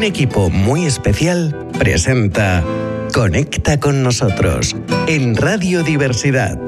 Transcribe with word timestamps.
un 0.00 0.04
equipo 0.04 0.48
muy 0.48 0.86
especial 0.86 1.54
presenta 1.78 2.64
Conecta 3.12 3.78
con 3.78 4.02
nosotros 4.02 4.74
en 5.06 5.36
Radio 5.36 5.82
Diversidad. 5.82 6.58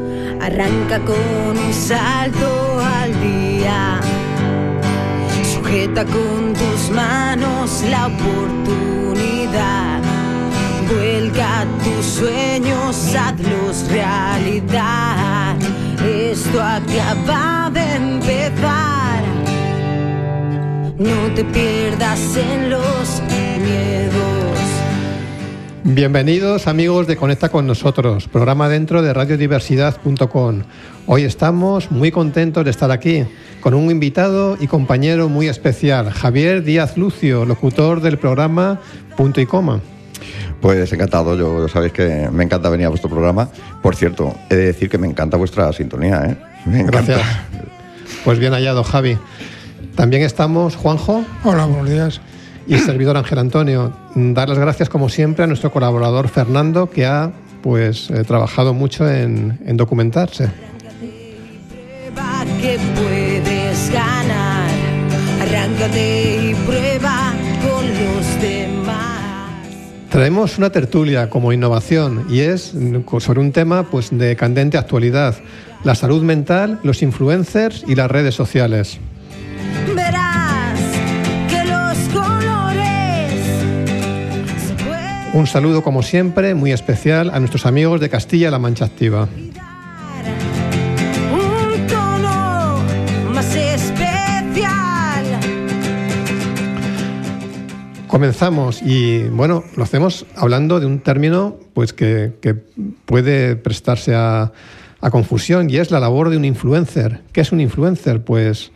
Arranca 0.42 0.98
con 0.98 1.16
un 1.16 1.72
salto 1.72 2.78
al 2.78 3.10
día. 3.22 4.00
Sujeta 5.50 6.04
con 6.04 6.52
tus 6.52 6.90
manos 6.90 7.82
la 7.88 8.08
oportunidad. 8.08 10.02
Vuelca 10.92 11.64
tus 11.82 12.04
sueños, 12.04 13.14
hazlos 13.14 13.88
realidad. 13.88 15.56
Esto 16.04 16.60
acaba 16.60 17.70
de 17.72 17.94
empezar. 17.94 19.11
No 21.02 21.34
te 21.34 21.44
pierdas 21.44 22.36
en 22.36 22.70
los 22.70 23.22
miedos. 23.28 24.58
Bienvenidos 25.82 26.68
amigos 26.68 27.08
de 27.08 27.16
Conecta 27.16 27.48
con 27.48 27.66
nosotros, 27.66 28.28
programa 28.28 28.68
dentro 28.68 29.02
de 29.02 29.12
radiodiversidad.com. 29.12 30.62
Hoy 31.08 31.24
estamos 31.24 31.90
muy 31.90 32.12
contentos 32.12 32.64
de 32.64 32.70
estar 32.70 32.92
aquí 32.92 33.24
con 33.60 33.74
un 33.74 33.90
invitado 33.90 34.56
y 34.60 34.68
compañero 34.68 35.28
muy 35.28 35.48
especial, 35.48 36.08
Javier 36.08 36.62
Díaz 36.62 36.96
Lucio, 36.96 37.44
locutor 37.46 38.00
del 38.00 38.16
programa 38.16 38.80
Punto 39.16 39.40
y 39.40 39.46
Coma. 39.46 39.80
Pues 40.60 40.92
encantado, 40.92 41.36
yo 41.36 41.66
sabéis 41.66 41.92
que 41.92 42.28
me 42.30 42.44
encanta 42.44 42.68
venir 42.68 42.86
a 42.86 42.90
vuestro 42.90 43.10
programa. 43.10 43.48
Por 43.82 43.96
cierto, 43.96 44.36
he 44.48 44.54
de 44.54 44.66
decir 44.66 44.88
que 44.88 44.98
me 44.98 45.08
encanta 45.08 45.36
vuestra 45.36 45.72
sintonía, 45.72 46.26
¿eh? 46.26 46.36
Me 46.64 46.80
encanta. 46.82 47.14
Gracias. 47.14 47.72
Pues 48.24 48.38
bien 48.38 48.52
hallado, 48.52 48.84
Javi. 48.84 49.18
También 49.96 50.22
estamos 50.22 50.76
Juanjo. 50.76 51.24
Hola, 51.44 51.66
buenos 51.66 51.90
días. 51.90 52.20
Y 52.66 52.74
el 52.74 52.80
servidor 52.80 53.16
Ángel 53.16 53.38
Antonio. 53.38 53.92
Dar 54.14 54.48
las 54.48 54.58
gracias, 54.58 54.88
como 54.88 55.08
siempre, 55.08 55.44
a 55.44 55.46
nuestro 55.46 55.70
colaborador 55.70 56.28
Fernando, 56.28 56.88
que 56.88 57.06
ha 57.06 57.32
pues, 57.60 58.10
eh, 58.10 58.24
trabajado 58.24 58.72
mucho 58.72 59.08
en, 59.08 59.58
en 59.66 59.76
documentarse. 59.76 60.48
Prueba 61.68 62.44
que 62.60 62.78
puedes 62.94 63.90
ganar. 63.92 64.70
Arráncate 65.42 66.50
y 66.50 66.54
prueba 66.66 67.32
con 67.62 67.86
los 67.86 68.40
demás. 68.40 69.22
Traemos 70.08 70.58
una 70.58 70.70
tertulia 70.70 71.28
como 71.28 71.52
innovación 71.52 72.26
y 72.28 72.40
es 72.40 72.74
sobre 73.18 73.40
un 73.40 73.52
tema 73.52 73.84
pues, 73.90 74.10
de 74.10 74.36
candente 74.36 74.78
actualidad, 74.78 75.36
la 75.84 75.94
salud 75.94 76.22
mental, 76.22 76.80
los 76.82 77.02
influencers 77.02 77.84
y 77.86 77.94
las 77.94 78.10
redes 78.10 78.34
sociales. 78.34 78.98
Verás 79.94 80.80
que 81.48 81.64
los 81.64 81.98
colores 82.12 83.32
se 84.66 84.74
pueden 84.84 85.30
Un 85.34 85.46
saludo 85.46 85.82
como 85.82 86.02
siempre 86.02 86.54
muy 86.54 86.72
especial 86.72 87.30
a 87.30 87.38
nuestros 87.40 87.66
amigos 87.66 88.00
de 88.00 88.08
Castilla-La 88.08 88.58
Mancha 88.58 88.86
Activa. 88.86 89.28
un 91.32 91.86
tono 91.86 92.82
más 93.34 93.54
especial. 93.54 95.26
Comenzamos 98.06 98.82
y 98.82 99.24
bueno, 99.24 99.64
lo 99.76 99.82
hacemos 99.82 100.26
hablando 100.36 100.80
de 100.80 100.86
un 100.86 101.00
término 101.00 101.56
pues 101.74 101.92
que, 101.92 102.32
que 102.40 102.54
puede 102.54 103.56
prestarse 103.56 104.14
a, 104.14 104.52
a 105.02 105.10
confusión 105.10 105.68
y 105.68 105.76
es 105.76 105.90
la 105.90 106.00
labor 106.00 106.30
de 106.30 106.36
un 106.36 106.44
influencer. 106.44 107.20
¿Qué 107.32 107.40
es 107.42 107.52
un 107.52 107.60
influencer? 107.60 108.22
Pues 108.22 108.70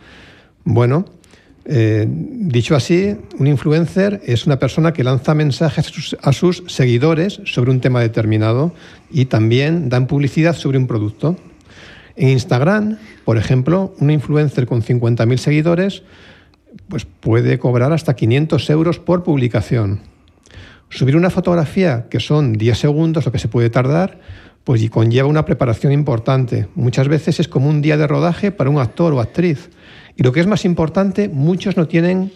bueno, 0.69 1.05
eh, 1.63 2.05
dicho 2.09 2.75
así, 2.75 3.15
un 3.39 3.47
influencer 3.47 4.21
es 4.25 4.45
una 4.45 4.59
persona 4.59 4.91
que 4.91 5.05
lanza 5.05 5.33
mensajes 5.33 6.17
a 6.21 6.33
sus, 6.33 6.63
seguidores 6.67 7.39
sobre 7.45 7.71
un 7.71 7.79
tema 7.79 8.01
determinado 8.01 8.73
y 9.09 9.25
también 9.25 9.87
dan 9.87 10.07
publicidad 10.07 10.57
sobre 10.57 10.77
un 10.77 10.85
producto. 10.85 11.37
En 12.17 12.27
Instagram, 12.27 12.97
por 13.23 13.37
ejemplo, 13.37 13.95
un 13.99 14.11
influencer 14.11 14.65
con 14.65 14.81
50.000 14.81 15.37
seguidores 15.37 16.03
pues 16.89 17.05
puede 17.05 17.59
cobrar 17.59 17.93
hasta 17.93 18.13
500 18.13 18.69
euros 18.69 18.99
por 18.99 19.23
publicación. 19.23 20.01
Subir 20.89 21.15
una 21.15 21.29
fotografía, 21.29 22.07
que 22.09 22.19
son 22.19 22.53
10 22.53 22.77
segundos 22.77 23.25
lo 23.25 23.31
que 23.31 23.39
se 23.39 23.47
puede 23.47 23.69
tardar, 23.69 24.19
pues 24.65 24.81
y 24.81 24.89
conlleva 24.89 25.29
una 25.29 25.45
preparación 25.45 25.93
importante. 25.93 26.67
Muchas 26.75 27.07
veces 27.07 27.39
es 27.39 27.47
como 27.47 27.69
un 27.69 27.81
día 27.81 27.95
de 27.95 28.05
rodaje 28.05 28.51
para 28.51 28.69
un 28.69 28.79
actor 28.79 29.13
o 29.13 29.21
actriz. 29.21 29.69
Y 30.17 30.23
lo 30.23 30.31
que 30.33 30.39
es 30.41 30.47
más 30.47 30.65
importante, 30.65 31.29
muchos 31.29 31.77
no 31.77 31.87
tienen 31.87 32.33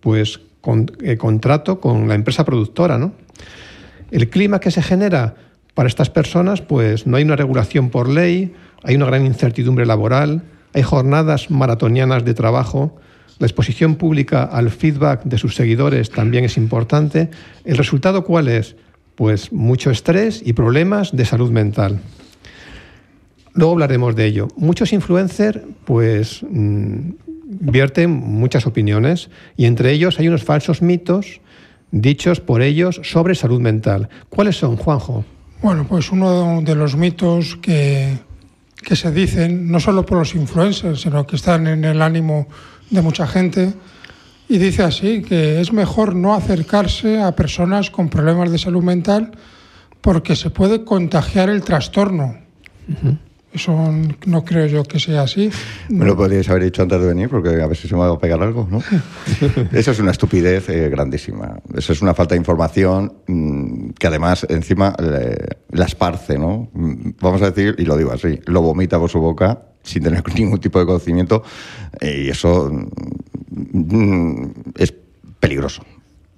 pues 0.00 0.40
eh, 1.02 1.16
contrato 1.16 1.80
con 1.80 2.06
la 2.06 2.14
empresa 2.14 2.44
productora, 2.44 2.98
¿no? 2.98 3.14
El 4.10 4.28
clima 4.28 4.60
que 4.60 4.70
se 4.70 4.82
genera 4.82 5.34
para 5.72 5.88
estas 5.88 6.10
personas, 6.10 6.60
pues 6.60 7.06
no 7.06 7.16
hay 7.16 7.24
una 7.24 7.34
regulación 7.34 7.88
por 7.88 8.08
ley, 8.08 8.54
hay 8.82 8.94
una 8.94 9.06
gran 9.06 9.24
incertidumbre 9.24 9.86
laboral, 9.86 10.42
hay 10.74 10.82
jornadas 10.82 11.50
maratonianas 11.50 12.24
de 12.24 12.34
trabajo, 12.34 12.96
la 13.38 13.46
exposición 13.46 13.96
pública 13.96 14.44
al 14.44 14.70
feedback 14.70 15.24
de 15.24 15.38
sus 15.38 15.56
seguidores 15.56 16.10
también 16.10 16.44
es 16.44 16.56
importante. 16.56 17.30
¿El 17.64 17.76
resultado 17.76 18.22
cuál 18.22 18.48
es? 18.48 18.76
Pues 19.16 19.52
mucho 19.52 19.90
estrés 19.90 20.42
y 20.44 20.52
problemas 20.52 21.16
de 21.16 21.24
salud 21.24 21.50
mental. 21.50 22.00
Luego 23.54 23.72
hablaremos 23.72 24.14
de 24.16 24.26
ello. 24.26 24.48
Muchos 24.56 24.92
influencers, 24.92 25.60
pues, 25.84 26.44
mm, 26.48 27.10
vierten 27.46 28.10
muchas 28.10 28.66
opiniones 28.66 29.30
y 29.56 29.66
entre 29.66 29.92
ellos 29.92 30.18
hay 30.18 30.28
unos 30.28 30.44
falsos 30.44 30.82
mitos 30.82 31.40
dichos 31.90 32.40
por 32.40 32.62
ellos 32.62 33.00
sobre 33.04 33.36
salud 33.36 33.60
mental. 33.60 34.08
¿Cuáles 34.28 34.56
son, 34.56 34.76
Juanjo? 34.76 35.24
Bueno, 35.62 35.86
pues 35.88 36.10
uno 36.10 36.60
de 36.62 36.74
los 36.74 36.96
mitos 36.96 37.56
que, 37.56 38.18
que 38.82 38.96
se 38.96 39.12
dicen, 39.12 39.70
no 39.70 39.78
solo 39.78 40.04
por 40.04 40.18
los 40.18 40.34
influencers, 40.34 41.02
sino 41.02 41.26
que 41.26 41.36
están 41.36 41.68
en 41.68 41.84
el 41.84 42.02
ánimo 42.02 42.48
de 42.90 43.00
mucha 43.00 43.26
gente, 43.26 43.72
y 44.48 44.58
dice 44.58 44.82
así, 44.82 45.22
que 45.22 45.60
es 45.60 45.72
mejor 45.72 46.14
no 46.14 46.34
acercarse 46.34 47.22
a 47.22 47.34
personas 47.34 47.90
con 47.90 48.10
problemas 48.10 48.50
de 48.50 48.58
salud 48.58 48.82
mental 48.82 49.32
porque 50.00 50.36
se 50.36 50.50
puede 50.50 50.84
contagiar 50.84 51.48
el 51.48 51.62
trastorno. 51.62 52.36
Eso 53.54 53.72
no 54.26 54.44
creo 54.44 54.66
yo 54.66 54.82
que 54.82 54.98
sea 54.98 55.22
así. 55.22 55.48
Me 55.88 56.04
lo 56.04 56.16
podríais 56.16 56.48
haber 56.50 56.64
dicho 56.64 56.82
antes 56.82 57.00
de 57.00 57.06
venir, 57.06 57.28
porque 57.28 57.50
a 57.62 57.66
ver 57.68 57.76
si 57.76 57.86
se 57.86 57.94
me 57.94 58.00
va 58.00 58.10
a 58.12 58.18
pegar 58.18 58.42
algo, 58.42 58.66
¿no? 58.68 58.82
Eso 59.72 59.92
es 59.92 60.00
una 60.00 60.10
estupidez 60.10 60.68
eh, 60.68 60.88
grandísima. 60.90 61.60
Eso 61.76 61.92
es 61.92 62.02
una 62.02 62.14
falta 62.14 62.34
de 62.34 62.38
información 62.40 63.12
mm, 63.28 63.90
que 63.90 64.06
además 64.08 64.44
encima 64.50 64.92
le- 65.00 65.36
la 65.70 65.84
esparce, 65.84 66.36
¿no? 66.36 66.68
Mm, 66.72 67.10
Vamos 67.20 67.42
a 67.42 67.50
decir, 67.52 67.76
y 67.78 67.84
lo 67.84 67.96
digo 67.96 68.10
así, 68.12 68.40
lo 68.46 68.60
vomita 68.60 68.98
por 68.98 69.08
su 69.08 69.20
boca 69.20 69.62
sin 69.84 70.02
tener 70.02 70.22
ningún 70.34 70.58
tipo 70.58 70.80
de 70.80 70.86
conocimiento 70.86 71.44
eh, 72.00 72.24
y 72.26 72.30
eso 72.30 72.72
mm, 73.50 74.46
es 74.76 74.92
peligroso. 75.38 75.82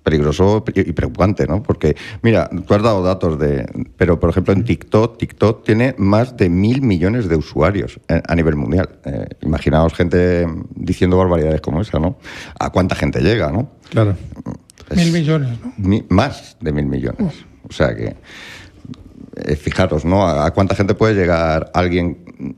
Peligroso 0.06 0.62
y 0.72 0.93
preocupante, 0.93 1.49
¿no? 1.49 1.65
Porque, 1.65 1.97
mira, 2.22 2.49
tú 2.49 2.75
has 2.75 2.81
dado 2.81 3.03
datos 3.03 3.41
de. 3.41 3.67
Pero, 3.97 4.21
por 4.21 4.31
ejemplo, 4.31 4.55
en 4.55 4.62
TikTok, 4.62 5.19
TikTok 5.19 5.65
tiene 5.65 5.97
más 5.99 6.37
de 6.37 6.49
mil 6.49 6.81
millones 6.81 7.28
de 7.28 7.34
usuarios 7.34 7.99
eh, 8.06 8.22
a 8.25 8.34
nivel 8.37 8.55
mundial. 8.55 8.89
Eh, 9.05 9.27
imaginaos 9.43 9.95
gente 9.95 10.47
diciendo 10.77 11.16
barbaridades 11.19 11.61
como 11.61 11.81
esa, 11.81 11.99
¿no? 11.99 12.19
¿A 12.61 12.71
cuánta 12.71 12.95
gente 12.95 13.21
llega, 13.21 13.50
no? 13.50 13.69
Claro. 13.91 14.15
Es 14.91 14.97
Mil 14.97 15.12
millones, 15.12 15.59
¿no? 15.65 15.72
mi- 15.77 16.05
más 16.09 16.56
de 16.61 16.71
mil 16.71 16.87
millones. 16.87 17.45
O 17.69 17.72
sea 17.72 17.97
que. 17.97 18.15
eh, 19.39 19.56
fijaros, 19.56 20.05
¿no? 20.05 20.25
¿A, 20.25 20.47
a 20.47 20.53
cuánta 20.53 20.77
gente 20.77 20.95
puede 20.95 21.15
llegar 21.16 21.72
alguien 21.75 22.56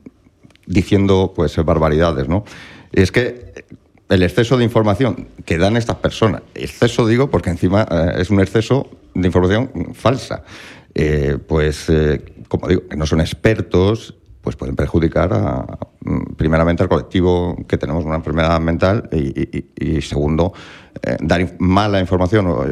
diciendo, 0.67 1.33
pues, 1.35 1.55
barbaridades, 1.65 2.27
¿no? 2.27 2.43
Y 2.91 3.01
es 3.01 3.11
que 3.11 3.48
el 4.09 4.23
exceso 4.23 4.57
de 4.57 4.63
información 4.63 5.27
que 5.45 5.57
dan 5.57 5.77
estas 5.77 5.97
personas, 5.97 6.41
exceso 6.55 7.05
digo 7.05 7.29
porque 7.29 7.49
encima 7.49 7.87
eh, 7.89 8.21
es 8.21 8.29
un 8.29 8.39
exceso 8.41 8.89
de 9.13 9.27
información 9.27 9.93
falsa, 9.93 10.43
eh, 10.95 11.37
pues, 11.47 11.89
eh, 11.89 12.23
como 12.47 12.67
digo, 12.67 12.87
que 12.87 12.97
no 12.97 13.05
son 13.05 13.21
expertos, 13.21 14.15
pues 14.41 14.55
pueden 14.55 14.75
perjudicar 14.75 15.33
a, 15.33 15.79
mm, 16.01 16.33
primeramente 16.35 16.83
al 16.83 16.89
colectivo 16.89 17.55
que 17.67 17.77
tenemos 17.77 18.05
una 18.05 18.15
enfermedad 18.15 18.59
mental 18.59 19.09
y, 19.11 20.01
segundo, 20.01 20.53
eh, 21.03 21.17
dar 21.21 21.55
mala 21.59 21.99
información 21.99 22.47
o 22.47 22.65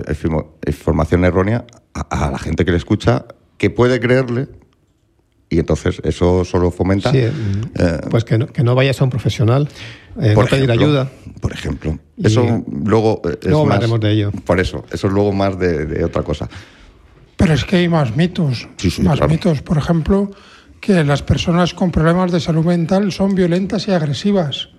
información 0.65 1.25
errónea 1.25 1.65
a 1.93 2.31
la 2.31 2.39
gente 2.39 2.65
que 2.65 2.71
le 2.71 2.77
escucha 2.77 3.25
que 3.57 3.69
puede 3.69 3.99
creerle 3.99 4.47
y 5.49 5.59
entonces 5.59 6.01
eso 6.03 6.43
solo 6.43 6.71
fomenta 6.71 7.11
Sí, 7.11 7.19
eh, 7.19 7.31
pues 8.09 8.23
que 8.25 8.37
no, 8.37 8.47
que 8.47 8.63
no 8.63 8.75
vayas 8.75 8.99
a 8.99 9.03
un 9.05 9.09
profesional, 9.09 9.69
eh, 10.21 10.33
por 10.33 10.45
no 10.45 10.49
pedir 10.49 10.65
ejemplo, 10.69 10.85
ayuda. 10.85 11.11
Por 11.39 11.53
ejemplo. 11.53 11.99
Y 12.17 12.27
Eso 12.27 12.63
luego 12.83 13.21
eh, 13.25 13.37
es 13.41 13.47
luego 13.47 13.65
más- 13.65 13.75
hablaremos 13.75 13.99
de 14.01 14.11
ello. 14.11 14.31
Por 14.45 14.59
eso, 14.59 14.83
eso 14.91 15.07
es 15.07 15.13
luego 15.13 15.31
más 15.31 15.57
de, 15.57 15.85
de 15.85 16.03
otra 16.03 16.23
cosa. 16.23 16.49
Pero 17.37 17.53
es 17.53 17.63
que 17.65 17.77
hay 17.77 17.87
más 17.87 18.15
mitos. 18.15 18.67
Sí, 18.77 18.89
sí, 18.89 19.03
más 19.03 19.17
claro. 19.17 19.31
mitos. 19.31 19.61
Por 19.61 19.77
ejemplo, 19.77 20.31
que 20.81 21.03
las 21.03 21.21
personas 21.21 21.73
con 21.73 21.91
problemas 21.91 22.31
de 22.31 22.39
salud 22.39 22.65
mental 22.65 23.11
son 23.11 23.35
violentas 23.35 23.87
y 23.87 23.91
agresivas. 23.91 24.69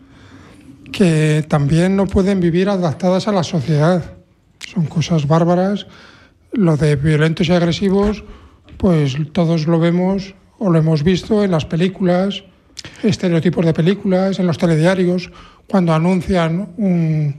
Que 0.93 1.45
también 1.49 1.97
no 1.97 2.07
pueden 2.07 2.41
vivir 2.41 2.69
adaptadas 2.69 3.29
a 3.29 3.33
la 3.33 3.43
sociedad. 3.45 4.03
son 4.75 4.87
cosas 4.87 5.27
bárbaras. 5.27 5.87
Lo 6.53 6.77
de 6.77 6.97
violentos 6.97 7.49
y 7.49 7.53
agresivos, 7.53 8.25
pues 8.77 9.17
todos 9.33 9.67
lo 9.67 9.79
vemos 9.79 10.35
o 10.59 10.71
lo 10.71 10.79
hemos 10.79 11.03
visto 11.03 11.45
en 11.45 11.51
las 11.51 11.65
películas, 11.65 12.43
estereotipos 13.03 13.65
de 13.65 13.73
películas, 13.73 14.39
en 14.39 14.47
los 14.47 14.59
telediarios, 14.59 15.31
cuando 15.67 15.93
anuncian 15.93 16.69
un, 16.77 17.37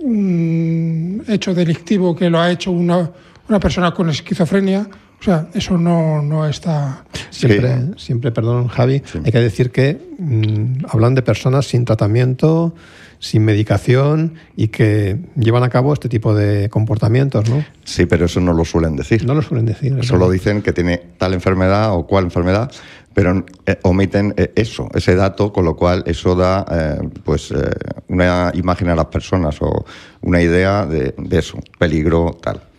un 0.00 1.24
hecho 1.28 1.54
delictivo 1.54 2.14
que 2.14 2.30
lo 2.30 2.40
ha 2.40 2.50
hecho 2.50 2.70
una, 2.72 3.10
una 3.48 3.60
persona 3.60 3.92
con 3.92 4.10
esquizofrenia. 4.10 4.86
O 5.22 5.24
sea, 5.24 5.46
eso 5.54 5.78
no, 5.78 6.20
no 6.20 6.48
está. 6.48 7.04
Siempre, 7.30 7.96
siempre, 7.96 8.32
perdón, 8.32 8.66
Javi, 8.66 9.04
hay 9.24 9.30
que 9.30 9.38
decir 9.38 9.70
que 9.70 9.96
mm, 10.18 10.86
hablan 10.88 11.14
de 11.14 11.22
personas 11.22 11.66
sin 11.66 11.84
tratamiento, 11.84 12.74
sin 13.20 13.44
medicación 13.44 14.34
y 14.56 14.66
que 14.66 15.20
llevan 15.36 15.62
a 15.62 15.68
cabo 15.68 15.92
este 15.92 16.08
tipo 16.08 16.34
de 16.34 16.68
comportamientos, 16.70 17.48
¿no? 17.48 17.64
Sí, 17.84 18.06
pero 18.06 18.24
eso 18.24 18.40
no 18.40 18.52
lo 18.52 18.64
suelen 18.64 18.96
decir. 18.96 19.24
No 19.24 19.36
lo 19.36 19.42
suelen 19.42 19.64
decir. 19.64 19.96
Solo 20.04 20.26
verdad. 20.26 20.32
dicen 20.32 20.60
que 20.60 20.72
tiene 20.72 21.00
tal 21.18 21.34
enfermedad 21.34 21.94
o 21.94 22.04
cual 22.04 22.24
enfermedad, 22.24 22.72
pero 23.14 23.46
eh, 23.66 23.78
omiten 23.82 24.34
eh, 24.36 24.50
eso, 24.56 24.88
ese 24.92 25.14
dato, 25.14 25.52
con 25.52 25.64
lo 25.64 25.76
cual 25.76 26.02
eso 26.04 26.34
da 26.34 26.66
eh, 26.68 27.08
pues 27.22 27.52
eh, 27.52 27.70
una 28.08 28.50
imagen 28.54 28.88
a 28.88 28.96
las 28.96 29.06
personas 29.06 29.56
o 29.60 29.84
una 30.22 30.42
idea 30.42 30.84
de, 30.84 31.14
de 31.16 31.38
eso, 31.38 31.60
peligro 31.78 32.36
tal. 32.42 32.71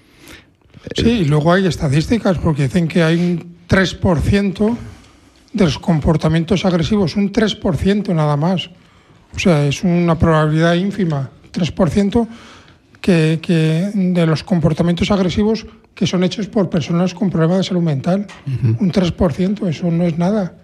Sí, 0.96 1.10
y 1.10 1.26
luego 1.26 1.54
hay 1.54 1.66
estadísticas 1.66 2.38
porque 2.38 2.64
dicen 2.64 2.88
que 2.88 3.04
hay 3.04 3.16
un 3.16 3.56
3% 3.70 4.78
de 5.54 5.64
los 5.64 5.80
comportamientos 5.80 6.66
agresivos, 6.66 7.16
un 7.16 7.32
3% 7.32 8.14
nada 8.14 8.36
más. 8.36 8.70
O 9.36 9.40
sea, 9.40 9.66
es 9.66 9.84
una 9.84 10.18
probabilidad 10.18 10.74
ínfima, 10.76 11.30
3% 11.54 12.28
que, 13.02 13.40
que 13.42 13.92
de 13.94 14.26
los 14.26 14.44
comportamientos 14.44 15.10
agresivos 15.12 15.66
que 15.96 16.08
son 16.08 16.24
hechos 16.24 16.48
por 16.48 16.70
personas 16.70 17.14
con 17.14 17.30
problemas 17.30 17.58
de 17.60 17.64
salud 17.64 17.82
mental. 17.82 18.26
Un 18.80 18.92
3%, 18.92 19.68
eso 19.68 19.92
no 19.92 20.04
es 20.06 20.18
nada. 20.18 20.56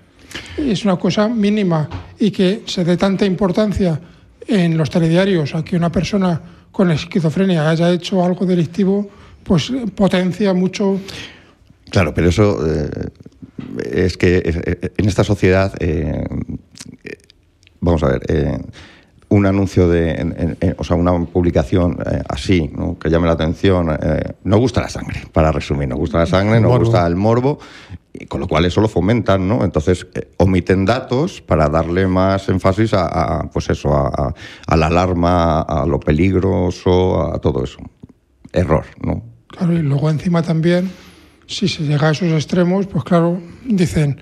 Es 0.57 0.85
una 0.85 0.97
cosa 0.97 1.27
mínima 1.27 1.89
y 2.19 2.31
que 2.31 2.63
se 2.65 2.83
dé 2.83 2.97
tanta 2.97 3.25
importancia 3.25 3.99
en 4.47 4.77
los 4.77 4.89
telediarios 4.89 5.55
a 5.55 5.63
que 5.63 5.75
una 5.75 5.91
persona 5.91 6.41
con 6.71 6.91
esquizofrenia 6.91 7.69
haya 7.69 7.91
hecho 7.91 8.23
algo 8.23 8.45
delictivo, 8.45 9.09
pues 9.49 9.71
potencia 9.95 10.53
mucho 10.53 10.99
Claro, 11.89 12.13
pero 12.13 12.29
eso 12.29 12.59
eh, 12.67 12.89
es 13.83 14.15
que 14.15 14.43
eh, 14.45 14.91
en 14.95 15.07
esta 15.07 15.23
sociedad, 15.23 15.73
eh, 15.79 16.23
vamos 17.81 18.03
a 18.03 18.09
ver, 18.09 18.21
eh, 18.27 18.57
un 19.29 19.45
anuncio 19.47 19.87
de, 19.89 20.11
en- 20.11 20.35
en- 20.37 20.57
en- 20.59 20.75
o 20.77 20.83
sea, 20.83 20.95
una 20.97 21.13
publicación 21.25 21.97
eh, 22.05 22.21
así, 22.29 22.69
¿no? 22.75 22.97
que 22.99 23.09
llame 23.09 23.25
la 23.25 23.33
atención, 23.33 23.89
eh, 24.01 24.33
nos 24.43 24.59
gusta 24.59 24.81
la 24.81 24.89
sangre, 24.89 25.21
para 25.33 25.51
resumir, 25.51 25.87
nos 25.89 25.97
gusta 25.97 26.19
la 26.19 26.25
sangre, 26.27 26.59
Morbo. 26.59 26.77
gusta 26.85 27.07
el 27.07 27.15
morbo, 27.15 27.57
y 28.13 28.25
con 28.27 28.39
lo 28.39 28.47
cual 28.47 28.65
eso 28.65 28.81
lo 28.81 28.87
fomentan, 28.87 29.47
¿no? 29.47 29.63
Entonces 29.63 30.05
eh, 30.13 30.29
omiten 30.37 30.85
datos 30.85 31.41
para 31.41 31.69
darle 31.69 32.05
más 32.07 32.49
énfasis 32.49 32.93
a, 32.93 33.05
a, 33.39 33.49
pues 33.49 33.67
eso, 33.71 33.95
a, 33.95 34.07
a- 34.09 34.33
a 34.67 34.77
la 34.77 34.87
alarma, 34.87 35.61
a 35.61 35.85
lo 35.87 35.99
peligroso, 35.99 37.33
a 37.33 37.39
todo 37.39 37.63
eso. 37.63 37.79
Error, 38.53 38.85
¿no? 39.01 39.23
Claro, 39.49 39.73
y 39.73 39.81
luego 39.81 40.09
encima 40.09 40.41
también, 40.41 40.89
si 41.47 41.67
se 41.67 41.83
llega 41.83 42.09
a 42.09 42.11
esos 42.11 42.31
extremos, 42.31 42.87
pues 42.87 43.03
claro, 43.03 43.41
dicen, 43.65 44.21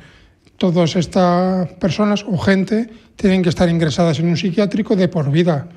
todas 0.58 0.96
estas 0.96 1.70
personas 1.74 2.26
o 2.28 2.38
gente 2.38 2.90
tienen 3.16 3.44
que 3.44 3.50
estar 3.50 3.70
ingresadas 3.70 4.20
en 4.20 4.30
un 4.30 4.38
psiquiátrico 4.38 4.96
de 4.96 5.08
por 5.08 5.30
vida. 5.32 5.68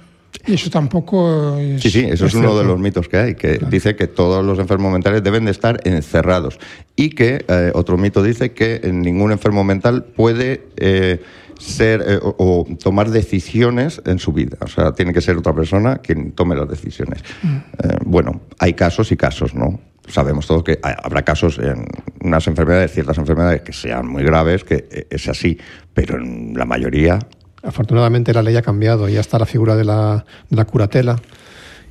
Y 0.46 0.54
eso 0.54 0.70
tampoco 0.70 1.58
es... 1.58 1.82
Sí, 1.82 1.90
sí, 1.90 2.00
eso 2.04 2.26
es, 2.26 2.32
Es 2.32 2.34
uno 2.34 2.56
de 2.56 2.64
los 2.64 2.78
mitos 2.78 3.08
que 3.08 3.16
hay, 3.16 3.34
que 3.34 3.58
dice 3.68 3.96
que 3.96 4.06
todos 4.06 4.44
los 4.44 4.58
enfermos 4.58 4.92
mentales 4.92 5.22
deben 5.22 5.44
de 5.44 5.50
estar 5.50 5.80
encerrados. 5.84 6.58
Y 6.96 7.10
que 7.10 7.44
eh, 7.48 7.72
otro 7.74 7.98
mito 7.98 8.22
dice 8.22 8.52
que 8.52 8.80
ningún 8.92 9.32
enfermo 9.32 9.64
mental 9.64 10.04
puede 10.04 10.68
eh, 10.76 11.20
ser 11.60 12.02
eh, 12.06 12.18
o, 12.22 12.34
o 12.38 12.76
tomar 12.76 13.10
decisiones 13.10 14.00
en 14.06 14.18
su 14.18 14.32
vida. 14.32 14.56
O 14.62 14.66
sea, 14.66 14.92
tiene 14.92 15.12
que 15.12 15.20
ser 15.20 15.36
otra 15.36 15.54
persona 15.54 15.98
quien 15.98 16.32
tome 16.32 16.56
las 16.56 16.68
decisiones. 16.68 17.22
Eh, 17.44 17.96
bueno, 18.04 18.40
hay 18.58 18.72
casos 18.74 19.12
y 19.12 19.16
casos, 19.16 19.54
¿no? 19.54 19.78
Sabemos 20.08 20.46
todos 20.46 20.64
que 20.64 20.78
hay- 20.82 20.94
habrá 21.02 21.22
casos 21.22 21.58
en 21.58 21.86
unas 22.22 22.46
enfermedades, 22.48 22.92
ciertas 22.92 23.18
enfermedades 23.18 23.60
que 23.62 23.72
sean 23.72 24.08
muy 24.08 24.24
graves, 24.24 24.64
que 24.64 24.88
eh, 24.90 25.06
es 25.10 25.28
así, 25.28 25.58
pero 25.94 26.16
en 26.18 26.54
la 26.56 26.64
mayoría 26.64 27.18
Afortunadamente 27.62 28.32
la 28.32 28.40
ley 28.42 28.56
ha 28.56 28.62
cambiado, 28.62 29.06
ya 29.06 29.20
está 29.20 29.38
la 29.38 29.44
figura 29.44 29.76
de 29.76 29.84
la, 29.84 30.24
de 30.48 30.56
la 30.56 30.64
curatela 30.64 31.16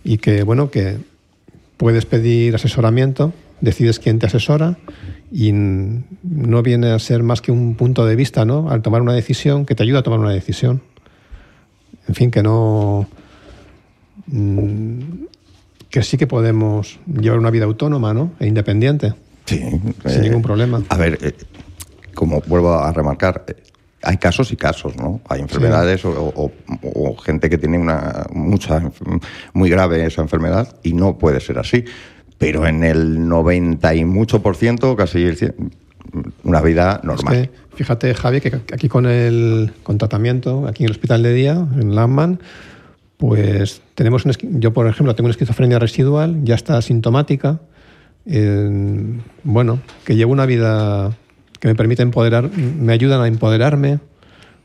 y 0.03 0.17
que, 0.17 0.41
bueno, 0.41 0.71
que 0.71 0.97
puedes 1.77 2.07
pedir 2.07 2.55
asesoramiento, 2.55 3.31
decides 3.61 3.99
quién 3.99 4.19
te 4.19 4.25
asesora 4.27 4.77
y 5.31 5.51
no 5.53 6.63
viene 6.63 6.91
a 6.91 6.99
ser 6.99 7.23
más 7.23 7.41
que 7.41 7.51
un 7.51 7.75
punto 7.75 8.05
de 8.05 8.15
vista, 8.15 8.45
¿no? 8.45 8.69
Al 8.69 8.81
tomar 8.81 9.01
una 9.01 9.13
decisión, 9.13 9.65
que 9.65 9.75
te 9.75 9.83
ayuda 9.83 9.99
a 9.99 10.03
tomar 10.03 10.19
una 10.19 10.31
decisión. 10.31 10.81
En 12.07 12.15
fin, 12.15 12.31
que 12.31 12.41
no... 12.41 13.07
mm, 14.27 14.99
que 15.89 16.03
sí 16.03 16.17
que 16.17 16.27
podemos 16.27 16.99
llevar 17.07 17.39
una 17.39 17.49
vida 17.49 17.65
autónoma, 17.65 18.13
¿no? 18.13 18.31
E 18.39 18.47
independiente, 18.47 19.13
Sí, 19.45 19.57
sin 19.57 19.93
eh, 20.05 20.19
ningún 20.21 20.41
problema. 20.43 20.83
A 20.89 20.97
ver, 20.97 21.17
eh, 21.21 21.33
como 22.13 22.41
vuelvo 22.41 22.73
a 22.73 22.91
remarcar, 22.93 23.45
eh, 23.47 23.55
hay 24.03 24.17
casos 24.17 24.51
y 24.51 24.55
casos, 24.55 24.95
¿no? 24.95 25.19
Hay 25.27 25.41
enfermedades 25.41 26.05
o, 26.05 26.11
o- 26.11 26.51
o 26.83 27.17
gente 27.17 27.49
que 27.49 27.57
tiene 27.57 27.77
una 27.79 28.27
mucha 28.31 28.81
muy 29.53 29.69
grave 29.69 30.05
esa 30.05 30.21
enfermedad 30.21 30.75
y 30.83 30.93
no 30.93 31.17
puede 31.17 31.39
ser 31.39 31.57
así. 31.57 31.83
Pero 32.39 32.65
en 32.65 32.83
el 32.83 33.27
90 33.27 33.93
y 33.95 34.05
mucho 34.05 34.41
por 34.41 34.55
ciento, 34.55 34.95
casi 34.95 35.21
el 35.21 35.37
100, 35.37 35.53
una 36.43 36.61
vida 36.61 36.99
normal. 37.03 37.51
Fíjate, 37.75 38.13
Javi, 38.15 38.41
que 38.41 38.55
aquí 38.73 38.89
con 38.89 39.05
el 39.05 39.71
con 39.83 39.97
tratamiento, 39.97 40.67
aquí 40.67 40.83
en 40.83 40.87
el 40.87 40.91
hospital 40.91 41.21
de 41.21 41.33
día, 41.33 41.67
en 41.75 41.95
Landman, 41.95 42.39
pues 43.17 43.81
tenemos 43.95 44.25
un 44.25 44.31
yo, 44.59 44.73
por 44.73 44.87
ejemplo, 44.87 45.13
tengo 45.15 45.27
una 45.27 45.31
esquizofrenia 45.31 45.77
residual, 45.77 46.43
ya 46.43 46.55
está 46.55 46.81
sintomática. 46.81 47.59
bueno, 49.43 49.79
que 50.05 50.15
llevo 50.15 50.31
una 50.31 50.45
vida 50.45 51.17
que 51.59 51.67
me 51.67 51.75
permite 51.75 52.01
empoderar, 52.01 52.49
me 52.49 52.93
ayudan 52.93 53.21
a 53.21 53.27
empoderarme, 53.27 53.99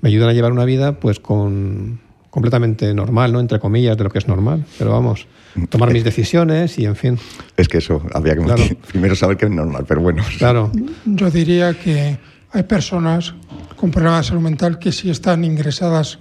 me 0.00 0.08
ayudan 0.08 0.28
a 0.28 0.32
llevar 0.32 0.52
una 0.52 0.64
vida 0.64 1.00
pues 1.00 1.18
con 1.18 1.98
completamente 2.34 2.92
normal, 2.92 3.32
¿no? 3.32 3.38
Entre 3.38 3.60
comillas, 3.60 3.96
de 3.96 4.02
lo 4.02 4.10
que 4.10 4.18
es 4.18 4.26
normal. 4.26 4.64
Pero 4.76 4.90
vamos, 4.90 5.28
tomar 5.68 5.92
mis 5.92 6.02
decisiones 6.02 6.76
y 6.80 6.84
en 6.84 6.96
fin. 6.96 7.16
Es 7.56 7.68
que 7.68 7.78
eso, 7.78 8.02
había 8.12 8.34
que 8.34 8.42
Claro. 8.42 8.64
primero 8.88 9.14
saber 9.14 9.36
que 9.36 9.44
es 9.44 9.52
normal, 9.52 9.84
pero 9.86 10.00
bueno. 10.00 10.24
Claro, 10.38 10.72
Yo 11.04 11.30
diría 11.30 11.74
que 11.74 12.18
hay 12.50 12.62
personas 12.64 13.34
con 13.76 13.92
problemas 13.92 14.26
de 14.26 14.28
salud 14.30 14.42
mental 14.42 14.80
que 14.80 14.90
sí 14.90 15.10
están 15.10 15.44
ingresadas 15.44 16.18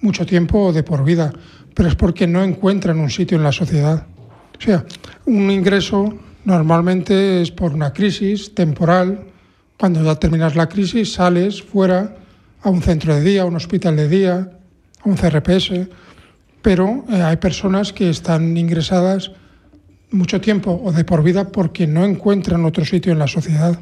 mucho 0.00 0.24
tiempo 0.24 0.68
o 0.68 0.72
de 0.72 0.82
por 0.82 1.04
vida, 1.04 1.30
pero 1.74 1.90
es 1.90 1.94
porque 1.94 2.26
no 2.26 2.42
encuentran 2.42 2.98
un 2.98 3.10
sitio 3.10 3.36
en 3.36 3.44
la 3.44 3.52
sociedad. 3.52 4.06
O 4.58 4.62
sea, 4.62 4.86
un 5.26 5.50
ingreso 5.50 6.14
normalmente 6.46 7.42
es 7.42 7.50
por 7.50 7.74
una 7.74 7.92
crisis 7.92 8.54
temporal. 8.54 9.26
Cuando 9.78 10.02
ya 10.02 10.14
terminas 10.14 10.56
la 10.56 10.70
crisis, 10.70 11.12
sales 11.12 11.62
fuera 11.62 12.16
a 12.62 12.70
un 12.70 12.80
centro 12.80 13.14
de 13.14 13.20
día, 13.20 13.42
a 13.42 13.44
un 13.44 13.56
hospital 13.56 13.96
de 13.96 14.08
día, 14.08 14.50
a 15.04 15.08
un 15.08 15.16
CRPS, 15.16 15.88
pero 16.62 17.04
eh, 17.10 17.22
hay 17.22 17.36
personas 17.36 17.92
que 17.92 18.08
están 18.10 18.56
ingresadas 18.56 19.32
mucho 20.10 20.40
tiempo 20.40 20.80
o 20.82 20.92
de 20.92 21.04
por 21.04 21.22
vida 21.22 21.48
porque 21.48 21.86
no 21.86 22.04
encuentran 22.04 22.64
otro 22.64 22.84
sitio 22.84 23.12
en 23.12 23.18
la 23.18 23.26
sociedad. 23.26 23.78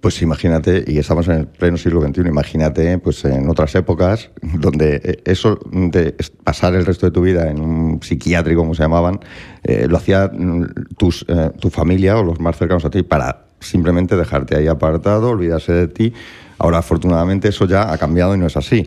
Pues 0.00 0.20
imagínate, 0.22 0.84
y 0.86 0.98
estamos 0.98 1.28
en 1.28 1.34
el 1.34 1.46
pleno 1.46 1.76
siglo 1.76 2.00
XXI, 2.00 2.22
imagínate 2.22 2.98
pues 2.98 3.24
en 3.26 3.48
otras 3.50 3.74
épocas 3.74 4.30
donde 4.42 5.00
eh, 5.04 5.22
eso 5.24 5.58
de 5.70 6.14
pasar 6.42 6.74
el 6.74 6.86
resto 6.86 7.06
de 7.06 7.12
tu 7.12 7.22
vida 7.22 7.50
en 7.50 7.60
un 7.60 8.02
psiquiátrico, 8.02 8.62
como 8.62 8.74
se 8.74 8.82
llamaban, 8.82 9.20
eh, 9.62 9.86
lo 9.88 9.96
hacía 9.96 10.30
mm, 10.32 10.94
tus, 10.96 11.26
tu 11.60 11.70
familia 11.70 12.18
o 12.18 12.22
los 12.22 12.40
más 12.40 12.56
cercanos 12.56 12.84
a 12.84 12.90
ti 12.90 13.02
para 13.02 13.44
simplemente 13.60 14.16
dejarte 14.16 14.56
ahí 14.56 14.66
apartado, 14.66 15.30
olvidarse 15.30 15.72
de 15.72 15.88
ti. 15.88 16.12
Ahora, 16.58 16.78
afortunadamente, 16.78 17.48
eso 17.48 17.66
ya 17.66 17.92
ha 17.92 17.98
cambiado 17.98 18.34
y 18.34 18.38
no 18.38 18.46
es 18.46 18.56
así. 18.56 18.86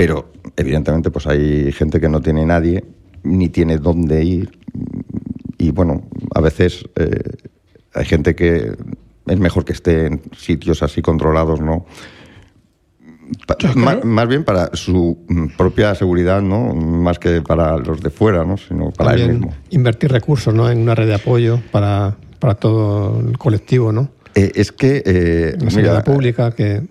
Pero, 0.00 0.32
evidentemente, 0.56 1.10
pues 1.10 1.26
hay 1.26 1.70
gente 1.72 2.00
que 2.00 2.08
no 2.08 2.22
tiene 2.22 2.46
nadie, 2.46 2.82
ni 3.22 3.50
tiene 3.50 3.76
dónde 3.76 4.24
ir. 4.24 4.58
Y 5.58 5.72
bueno, 5.72 6.08
a 6.34 6.40
veces 6.40 6.86
eh, 6.96 7.36
hay 7.92 8.06
gente 8.06 8.34
que 8.34 8.78
es 9.26 9.38
mejor 9.38 9.66
que 9.66 9.74
esté 9.74 10.06
en 10.06 10.22
sitios 10.34 10.82
así 10.82 11.02
controlados, 11.02 11.60
¿no? 11.60 11.84
Más, 13.74 14.26
bien 14.26 14.42
para 14.42 14.70
su 14.72 15.18
mm, 15.28 15.48
propia 15.58 15.94
seguridad, 15.94 16.40
¿no? 16.40 16.74
Más 16.74 17.18
que 17.18 17.42
para 17.42 17.76
los 17.76 18.00
de 18.00 18.08
fuera, 18.08 18.42
¿no? 18.42 18.56
Sino 18.56 18.92
para 18.92 19.12
él 19.12 19.18
también 19.18 19.40
mismo. 19.40 19.54
invertir 19.68 20.10
recursos 20.12 20.54
¿no? 20.54 20.70
en 20.70 20.78
una 20.78 20.94
red 20.94 21.08
de 21.08 21.14
apoyo 21.16 21.60
para, 21.70 22.16
para 22.38 22.54
todo 22.54 23.20
el 23.20 23.36
colectivo, 23.36 23.92
¿no? 23.92 24.08
Eh, 24.34 24.52
es 24.54 24.72
que, 24.72 25.02
eh, 25.04 25.56
La 25.60 25.70
sanidad 25.70 26.04
pública, 26.04 26.52
que 26.52 26.82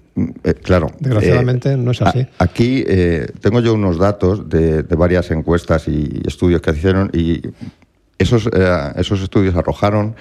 Eh, 0.43 0.53
claro. 0.55 0.87
Desgraciadamente 0.99 1.77
no 1.77 1.91
es 1.91 2.01
así. 2.01 2.19
a- 2.37 2.43
aquí 2.43 2.83
eh, 2.85 3.27
tengo 3.39 3.61
yo 3.61 3.73
unos 3.73 3.97
datos 3.97 4.49
de, 4.49 4.83
de 4.83 4.95
varias 4.97 5.31
encuestas 5.31 5.87
y 5.87 6.21
estudios 6.25 6.61
que 6.61 6.71
hicieron 6.71 7.09
y 7.13 7.41
esos, 8.17 8.47
eh, 8.51 8.91
esos 8.97 9.21
estudios 9.21 9.55
arrojaron 9.55 10.15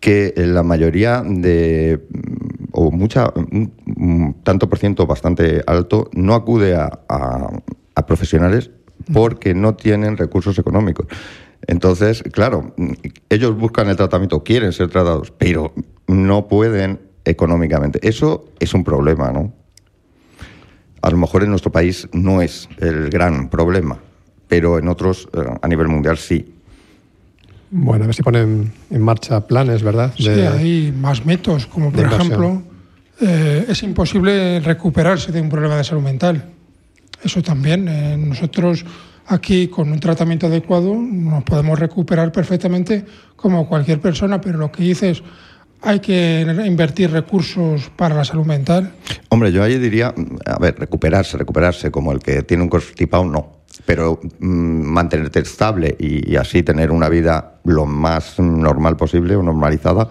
que 0.00 0.32
la 0.36 0.62
mayoría 0.64 1.22
de, 1.24 2.00
o 2.72 2.90
mucha, 2.90 3.32
un, 3.36 4.36
tanto 4.42 4.68
por 4.68 4.78
ciento 4.78 5.06
bastante 5.06 5.62
alto, 5.66 6.10
no 6.14 6.34
acude 6.34 6.74
a, 6.74 6.90
a 7.94 8.06
profesionales 8.06 8.70
porque 9.12 9.54
no 9.54 9.74
tienen 9.74 10.16
recursos 10.16 10.58
económicos. 10.58 11.06
Entonces, 11.68 12.24
claro, 12.32 12.74
ellos 13.28 13.56
buscan 13.56 13.88
el 13.88 13.96
tratamiento, 13.96 14.42
quieren 14.42 14.72
ser 14.72 14.88
tratados, 14.88 15.30
pero 15.30 15.74
no 16.06 16.48
pueden 16.48 16.98
económicamente. 17.26 18.00
Eso 18.02 18.46
es 18.58 18.72
un 18.72 18.82
problema, 18.82 19.30
¿no? 19.30 19.52
A 21.02 21.10
lo 21.10 21.18
mejor 21.18 21.44
en 21.44 21.50
nuestro 21.50 21.70
país 21.70 22.08
no 22.12 22.40
es 22.40 22.70
el 22.78 23.10
gran 23.10 23.50
problema, 23.50 23.98
pero 24.48 24.78
en 24.78 24.88
otros 24.88 25.28
eh, 25.34 25.40
a 25.60 25.68
nivel 25.68 25.88
mundial 25.88 26.16
sí. 26.16 26.54
Bueno, 27.70 28.04
a 28.04 28.06
ver 28.06 28.16
si 28.16 28.22
ponen 28.22 28.72
en 28.90 29.02
marcha 29.02 29.46
planes, 29.46 29.82
¿verdad? 29.82 30.14
sí, 30.16 30.26
hay 30.26 30.90
más 30.90 31.26
métodos, 31.26 31.66
como 31.66 31.92
por 31.92 32.06
ejemplo, 32.06 32.62
eh, 33.20 33.66
es 33.68 33.82
imposible 33.82 34.58
recuperarse 34.60 35.32
de 35.32 35.40
un 35.42 35.50
problema 35.50 35.76
de 35.76 35.84
salud 35.84 36.02
mental. 36.02 36.50
Eso 37.22 37.42
también. 37.42 37.88
Eh, 37.88 38.16
nosotros 38.16 38.86
aquí, 39.28 39.68
con 39.68 39.92
un 39.92 40.00
tratamiento 40.00 40.46
adecuado, 40.46 40.94
nos 40.94 41.44
podemos 41.44 41.78
recuperar 41.78 42.32
perfectamente 42.32 43.04
como 43.36 43.68
cualquier 43.68 44.00
persona, 44.00 44.40
pero 44.40 44.58
lo 44.58 44.72
que 44.72 44.82
dices 44.82 45.22
hay 45.82 46.00
que 46.00 46.40
invertir 46.66 47.10
recursos 47.10 47.90
para 47.94 48.14
la 48.14 48.24
salud 48.24 48.44
mental. 48.44 48.92
Hombre, 49.28 49.52
yo 49.52 49.62
ahí 49.62 49.78
diría, 49.78 50.12
a 50.44 50.58
ver, 50.58 50.76
recuperarse, 50.78 51.36
recuperarse 51.36 51.90
como 51.90 52.12
el 52.12 52.18
que 52.18 52.42
tiene 52.42 52.64
un 52.64 52.68
constipado, 52.68 53.24
no. 53.24 53.58
Pero 53.86 54.18
mm, 54.40 54.48
mantenerte 54.48 55.38
estable 55.40 55.94
y, 55.98 56.34
así 56.36 56.62
tener 56.62 56.90
una 56.90 57.08
vida 57.08 57.60
lo 57.64 57.86
más 57.86 58.40
normal 58.40 58.96
posible 58.96 59.36
o 59.36 59.42
normalizada, 59.42 60.08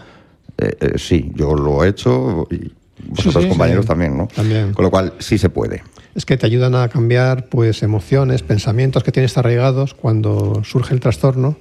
eh, 0.58 0.78
eh, 0.80 0.94
sí, 0.96 1.32
yo 1.36 1.54
lo 1.54 1.84
he 1.84 1.90
hecho 1.90 2.48
y 2.50 2.72
vosotros 3.06 3.46
compañeros 3.46 3.86
también, 3.86 4.18
¿no? 4.18 4.28
También. 4.28 4.74
Con 4.74 4.84
lo 4.84 4.92
cual, 4.92 5.14
sí 5.20 5.38
se 5.38 5.50
puede. 5.50 5.84
Es 6.16 6.26
que 6.26 6.38
te 6.38 6.46
ayudan 6.46 6.76
a 6.76 6.90
cambiar 6.90 7.48
pues 7.48 7.84
emociones, 7.84 8.42
pensamientos 8.42 9.04
que 9.04 9.12
tienes 9.12 9.38
arraigados 9.38 9.94
cuando 9.94 10.64
surge 10.64 10.94
el 10.94 11.00
trastorno, 11.00 11.58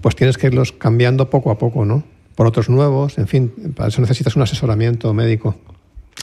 pues 0.00 0.16
tienes 0.16 0.38
que 0.38 0.48
irlos 0.48 0.72
cambiando 0.72 1.30
poco 1.30 1.50
a 1.50 1.58
poco, 1.58 1.84
¿no? 1.84 2.02
por 2.34 2.46
otros 2.46 2.68
nuevos, 2.68 3.18
en 3.18 3.28
fin, 3.28 3.52
para 3.74 3.88
eso 3.88 4.00
necesitas 4.00 4.36
un 4.36 4.42
asesoramiento 4.42 5.12
médico. 5.12 5.56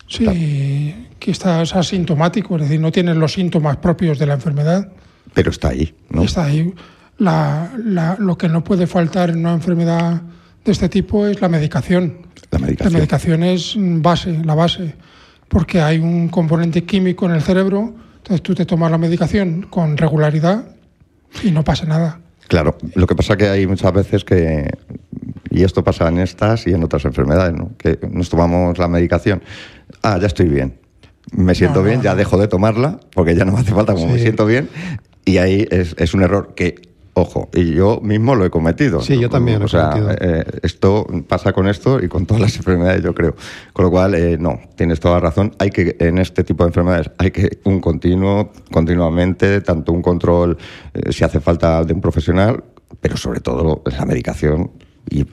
Sí, 0.08 0.96
que 1.20 1.32
estás 1.32 1.76
asintomático, 1.76 2.56
es 2.56 2.64
decir, 2.64 2.80
no 2.80 2.92
tienes 2.92 3.16
los 3.16 3.34
síntomas 3.34 3.78
propios 3.78 4.18
de 4.18 4.26
la 4.26 4.34
enfermedad. 4.34 4.92
Pero 5.34 5.52
está 5.52 5.70
ahí, 5.70 5.94
¿no? 6.10 6.24
Está 6.24 6.46
ahí. 6.46 6.74
lo 7.18 8.38
que 8.38 8.50
no 8.50 8.64
puede 8.64 8.88
faltar 8.88 9.30
en 9.30 9.40
una 9.40 9.54
enfermedad 9.54 10.22
de 10.66 10.72
este 10.72 10.90
tipo 10.90 11.28
es 11.28 11.42
la 11.42 11.50
medicación. 11.50 12.29
La 12.52 12.60
medicación. 12.60 12.94
La 12.94 13.00
medicación 13.00 13.44
es 13.44 13.76
base, 13.78 14.40
la 14.44 14.56
base, 14.56 14.96
porque 15.48 15.82
hay 15.82 16.00
un 16.00 16.30
componente 16.30 16.84
químico 16.84 17.26
en 17.26 17.34
el 17.34 17.42
cerebro, 17.42 17.94
entonces 18.18 18.42
tú 18.42 18.56
te 18.56 18.66
tomas 18.66 18.92
la 18.92 18.98
medicación 18.98 19.68
con 19.70 19.98
regularidad 19.98 20.66
y 21.44 21.52
no 21.52 21.64
pasa 21.64 21.86
nada. 21.86 22.20
Claro, 22.48 22.78
lo 22.96 23.06
que 23.06 23.16
pasa 23.16 23.34
es 23.34 23.40
que 23.40 23.50
hay 23.50 23.68
muchas 23.68 23.94
veces 23.94 24.24
que 24.24 24.68
y 25.52 25.64
esto 25.64 25.84
pasa 25.84 26.08
en 26.08 26.20
estas 26.20 26.68
y 26.68 26.74
en 26.74 26.84
otras 26.84 27.06
enfermedades, 27.06 27.54
¿no? 27.56 27.72
que 27.78 28.00
nos 28.12 28.30
tomamos 28.30 28.78
la 28.78 28.88
medicación. 28.88 29.42
Ah, 30.04 30.18
ya 30.20 30.28
estoy 30.28 30.48
bien. 30.48 30.80
Me 31.32 31.54
siento 31.56 31.84
bien, 31.84 32.02
ya 32.02 32.16
dejo 32.16 32.38
de 32.38 32.48
tomarla, 32.48 33.00
porque 33.14 33.36
ya 33.36 33.46
no 33.46 33.52
me 33.52 33.60
hace 33.60 33.74
falta 33.74 33.94
como 33.94 34.08
me 34.08 34.20
siento 34.20 34.46
bien. 34.46 34.70
Y 35.26 35.38
ahí 35.38 35.68
es, 35.70 35.96
es, 35.98 36.14
un 36.14 36.24
error 36.24 36.54
que, 36.56 36.89
ojo, 37.14 37.50
y 37.54 37.74
yo 37.74 38.00
mismo 38.02 38.36
lo 38.36 38.46
he 38.46 38.50
cometido. 38.50 39.02
Sí, 39.02 39.20
yo 39.20 39.30
también. 39.30 39.62
o 39.62 39.68
sea, 39.68 39.92
eh, 40.20 40.44
esto 40.64 41.06
pasa 41.28 41.54
con 41.54 41.68
esto 41.68 42.04
y 42.04 42.08
con 42.08 42.26
todas 42.26 42.42
las 42.42 42.56
enfermedades, 42.58 43.04
yo 43.04 43.14
creo. 43.14 43.36
Con 43.74 43.86
lo 43.86 43.92
cual, 43.92 44.16
eh, 44.16 44.38
no, 44.40 44.60
tienes 44.76 45.00
toda 45.00 45.20
razón. 45.20 45.54
Hay 45.60 45.70
que, 45.70 45.96
en 46.00 46.18
este 46.18 46.44
tipo 46.44 46.64
de 46.64 46.70
enfermedades, 46.70 47.12
hay 47.18 47.32
que 47.32 47.60
un 47.64 47.80
continuo, 47.80 48.52
continuamente, 48.72 49.62
tanto 49.62 49.92
un 49.92 50.02
control, 50.02 50.58
eh, 50.94 51.12
si 51.12 51.24
hace 51.24 51.40
falta, 51.40 51.84
de 51.84 51.94
un 51.94 52.02
profesional, 52.02 52.64
pero 53.02 53.18
sobre 53.18 53.40
todo 53.40 53.84
la 53.86 54.06
medicación 54.06 54.72
y 55.10 55.26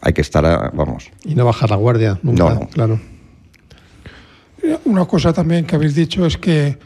hay 0.00 0.12
que 0.12 0.20
estar, 0.20 0.72
vamos. 0.74 1.10
Y 1.24 1.34
no 1.34 1.44
bajar 1.44 1.70
la 1.70 1.76
guardia, 1.76 2.18
nunca, 2.22 2.54
no, 2.54 2.68
claro. 2.68 3.00
Una 4.84 5.04
cosa 5.06 5.32
también 5.32 5.64
que 5.64 5.76
habéis 5.76 5.94
dicho 5.94 6.26
es 6.26 6.36
que, 6.36 6.78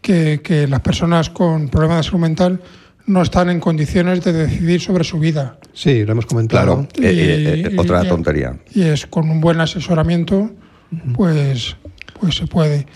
que, 0.00 0.66
las 0.68 0.80
personas 0.80 1.30
con 1.30 1.68
problemas 1.68 1.98
de 1.98 2.02
salud 2.04 2.20
mental 2.20 2.60
no 3.08 3.22
están 3.22 3.48
en 3.48 3.58
condiciones 3.58 4.22
de 4.22 4.32
decidir 4.32 4.80
sobre 4.80 5.02
su 5.02 5.18
vida. 5.18 5.58
Sí, 5.72 6.04
lo 6.04 6.12
hemos 6.12 6.26
comentado. 6.26 6.86
Claro, 6.92 7.08
eh, 7.08 7.64
eh, 7.66 7.76
otra 7.76 8.04
tontería. 8.04 8.56
Y 8.72 8.82
es 8.82 9.06
con 9.06 9.28
un 9.28 9.40
buen 9.40 9.60
asesoramiento, 9.60 10.50
pues, 11.14 11.76
pues 12.20 12.36
se 12.36 12.46
puede. 12.46 12.86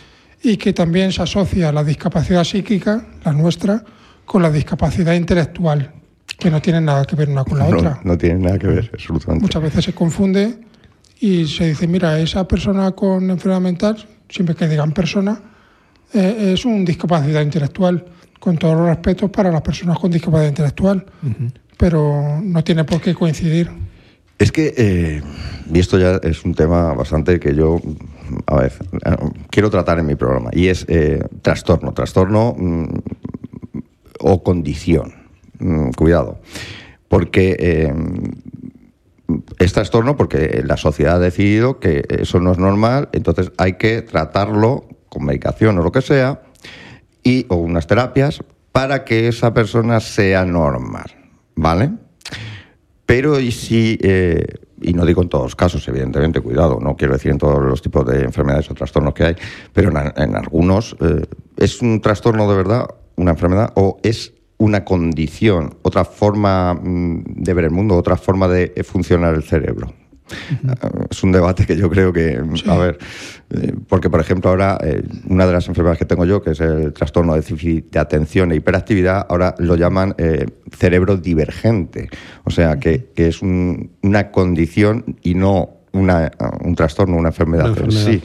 Y 0.42 0.56
que 0.58 0.72
también 0.72 1.12
se 1.12 1.22
asocia 1.22 1.72
la 1.72 1.82
discapacidad 1.82 2.44
psíquica, 2.44 3.06
la 3.24 3.32
nuestra, 3.32 3.82
con 4.24 4.42
la 4.42 4.50
discapacidad 4.50 5.14
intelectual 5.14 5.92
que 6.38 6.50
no 6.50 6.60
tienen 6.60 6.84
nada 6.84 7.04
que 7.04 7.16
ver 7.16 7.28
una 7.28 7.44
con 7.44 7.58
la 7.58 7.66
otra. 7.66 8.00
No 8.04 8.18
tienen 8.18 8.42
nada 8.42 8.58
que 8.58 8.66
ver, 8.66 8.90
absolutamente. 8.92 9.42
Muchas 9.42 9.62
veces 9.62 9.84
se 9.84 9.92
confunde 9.92 10.58
y 11.20 11.46
se 11.46 11.68
dice, 11.68 11.86
mira, 11.86 12.18
esa 12.18 12.46
persona 12.46 12.90
con 12.92 13.30
enfermedad 13.30 13.60
mental, 13.60 14.08
siempre 14.28 14.54
que 14.54 14.68
digan 14.68 14.92
persona, 14.92 15.40
eh, 16.12 16.52
es 16.54 16.64
un 16.64 16.84
discapacidad 16.84 17.42
intelectual, 17.42 18.04
con 18.42 18.58
todos 18.58 18.76
los 18.76 18.86
respetos 18.86 19.30
para 19.30 19.52
las 19.52 19.62
personas 19.62 20.00
con 20.00 20.10
discapacidad 20.10 20.48
intelectual, 20.48 21.06
pero 21.76 22.40
no 22.42 22.64
tiene 22.64 22.82
por 22.82 23.00
qué 23.00 23.14
coincidir. 23.14 23.70
Es 24.36 24.50
que, 24.50 24.74
eh, 24.76 25.22
y 25.72 25.78
esto 25.78 25.96
ya 25.96 26.16
es 26.24 26.44
un 26.44 26.52
tema 26.52 26.92
bastante 26.92 27.38
que 27.38 27.54
yo, 27.54 27.80
a 28.46 28.56
ver, 28.56 28.72
eh, 29.06 29.16
quiero 29.48 29.70
tratar 29.70 30.00
en 30.00 30.06
mi 30.06 30.16
programa, 30.16 30.50
y 30.52 30.66
es 30.66 30.84
trastorno, 31.40 31.92
trastorno 31.92 32.56
mm, 32.58 32.86
o 34.18 34.42
condición. 34.42 35.14
Mm, 35.60 35.90
cuidado, 35.92 36.40
porque 37.06 37.56
eh, 37.60 37.94
es 39.60 39.72
trastorno 39.72 40.16
porque 40.16 40.64
la 40.66 40.76
sociedad 40.76 41.14
ha 41.14 41.20
decidido 41.20 41.78
que 41.78 42.04
eso 42.08 42.40
no 42.40 42.50
es 42.50 42.58
normal, 42.58 43.08
entonces 43.12 43.52
hay 43.56 43.74
que 43.74 44.02
tratarlo 44.02 44.88
con 45.08 45.26
medicación 45.26 45.78
o 45.78 45.82
lo 45.84 45.92
que 45.92 46.02
sea, 46.02 46.41
y, 47.22 47.46
o 47.48 47.56
unas 47.56 47.86
terapias, 47.86 48.42
para 48.72 49.04
que 49.04 49.28
esa 49.28 49.52
persona 49.52 50.00
sea 50.00 50.44
normal, 50.44 51.12
¿vale? 51.54 51.92
Pero 53.06 53.38
y 53.38 53.52
si, 53.52 53.98
eh, 54.02 54.44
y 54.80 54.94
no 54.94 55.04
digo 55.04 55.22
en 55.22 55.28
todos 55.28 55.44
los 55.44 55.56
casos, 55.56 55.86
evidentemente, 55.88 56.40
cuidado, 56.40 56.78
no 56.80 56.96
quiero 56.96 57.12
decir 57.12 57.30
en 57.30 57.38
todos 57.38 57.62
los 57.62 57.82
tipos 57.82 58.06
de 58.06 58.24
enfermedades 58.24 58.70
o 58.70 58.74
trastornos 58.74 59.14
que 59.14 59.24
hay, 59.24 59.36
pero 59.72 59.90
en, 59.90 60.36
algunos 60.36 60.96
eh, 61.00 61.26
es 61.56 61.82
un 61.82 62.00
trastorno 62.00 62.48
de 62.50 62.56
verdad, 62.56 62.86
una 63.16 63.32
enfermedad, 63.32 63.72
o 63.76 63.98
es 64.02 64.32
una 64.56 64.84
condición, 64.84 65.74
otra 65.82 66.04
forma 66.04 66.74
mm, 66.74 67.24
de 67.26 67.54
ver 67.54 67.66
el 67.66 67.70
mundo, 67.70 67.96
otra 67.96 68.16
forma 68.16 68.48
de 68.48 68.82
funcionar 68.84 69.34
el 69.34 69.42
cerebro. 69.42 69.92
Es 71.10 71.22
un 71.22 71.32
debate 71.32 71.66
que 71.66 71.76
yo 71.76 71.90
creo 71.90 72.12
que, 72.12 72.40
a 72.66 72.76
ver, 72.76 72.98
eh, 73.50 73.74
porque 73.88 74.10
por 74.10 74.20
ejemplo 74.20 74.50
ahora 74.50 74.78
eh, 74.82 75.02
una 75.28 75.46
de 75.46 75.52
las 75.52 75.68
enfermedades 75.68 75.98
que 75.98 76.04
tengo 76.04 76.24
yo, 76.24 76.42
que 76.42 76.50
es 76.50 76.60
el 76.60 76.92
trastorno 76.92 77.34
de 77.34 77.40
déficit 77.40 77.90
de 77.90 77.98
atención 77.98 78.52
e 78.52 78.56
hiperactividad, 78.56 79.26
ahora 79.28 79.54
lo 79.58 79.76
llaman 79.76 80.14
eh, 80.18 80.46
cerebro 80.76 81.16
divergente, 81.16 82.08
o 82.44 82.50
sea 82.50 82.78
que, 82.78 83.10
es 83.16 83.40
una 83.40 84.32
condición 84.32 85.16
y 85.22 85.34
no 85.34 85.70
una, 85.92 86.30
un 86.64 86.74
trastorno, 86.74 87.16
una 87.16 87.28
enfermedad, 87.28 87.70
una 87.70 87.80
enfermedad. 87.80 88.04
sí. 88.04 88.22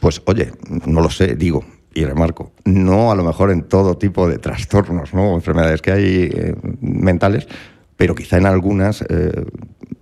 Pues 0.00 0.22
oye, 0.24 0.50
no 0.86 1.02
lo 1.02 1.10
sé, 1.10 1.36
digo, 1.36 1.62
y 1.98 2.04
remarco, 2.04 2.52
no 2.64 3.10
a 3.10 3.16
lo 3.16 3.24
mejor 3.24 3.50
en 3.50 3.62
todo 3.62 3.98
tipo 3.98 4.28
de 4.28 4.38
trastornos, 4.38 5.12
¿no? 5.14 5.34
enfermedades 5.34 5.82
que 5.82 5.90
hay 5.90 6.30
eh, 6.32 6.54
mentales, 6.80 7.48
pero 7.96 8.14
quizá 8.14 8.36
en 8.38 8.46
algunas 8.46 9.02
eh, 9.02 9.44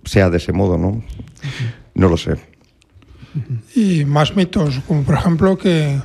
sea 0.03 0.29
de 0.29 0.37
ese 0.37 0.53
modo, 0.53 0.77
¿no? 0.77 1.03
No 1.93 2.09
lo 2.09 2.17
sé. 2.17 2.35
Y 3.75 4.05
más 4.05 4.35
mitos, 4.35 4.79
como 4.87 5.03
por 5.03 5.15
ejemplo 5.15 5.57
que 5.57 5.99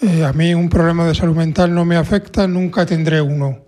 eh, 0.00 0.24
a 0.24 0.32
mí 0.32 0.54
un 0.54 0.68
problema 0.68 1.06
de 1.06 1.14
salud 1.14 1.36
mental 1.36 1.74
no 1.74 1.84
me 1.84 1.96
afecta, 1.96 2.46
nunca 2.46 2.86
tendré 2.86 3.20
uno. 3.20 3.58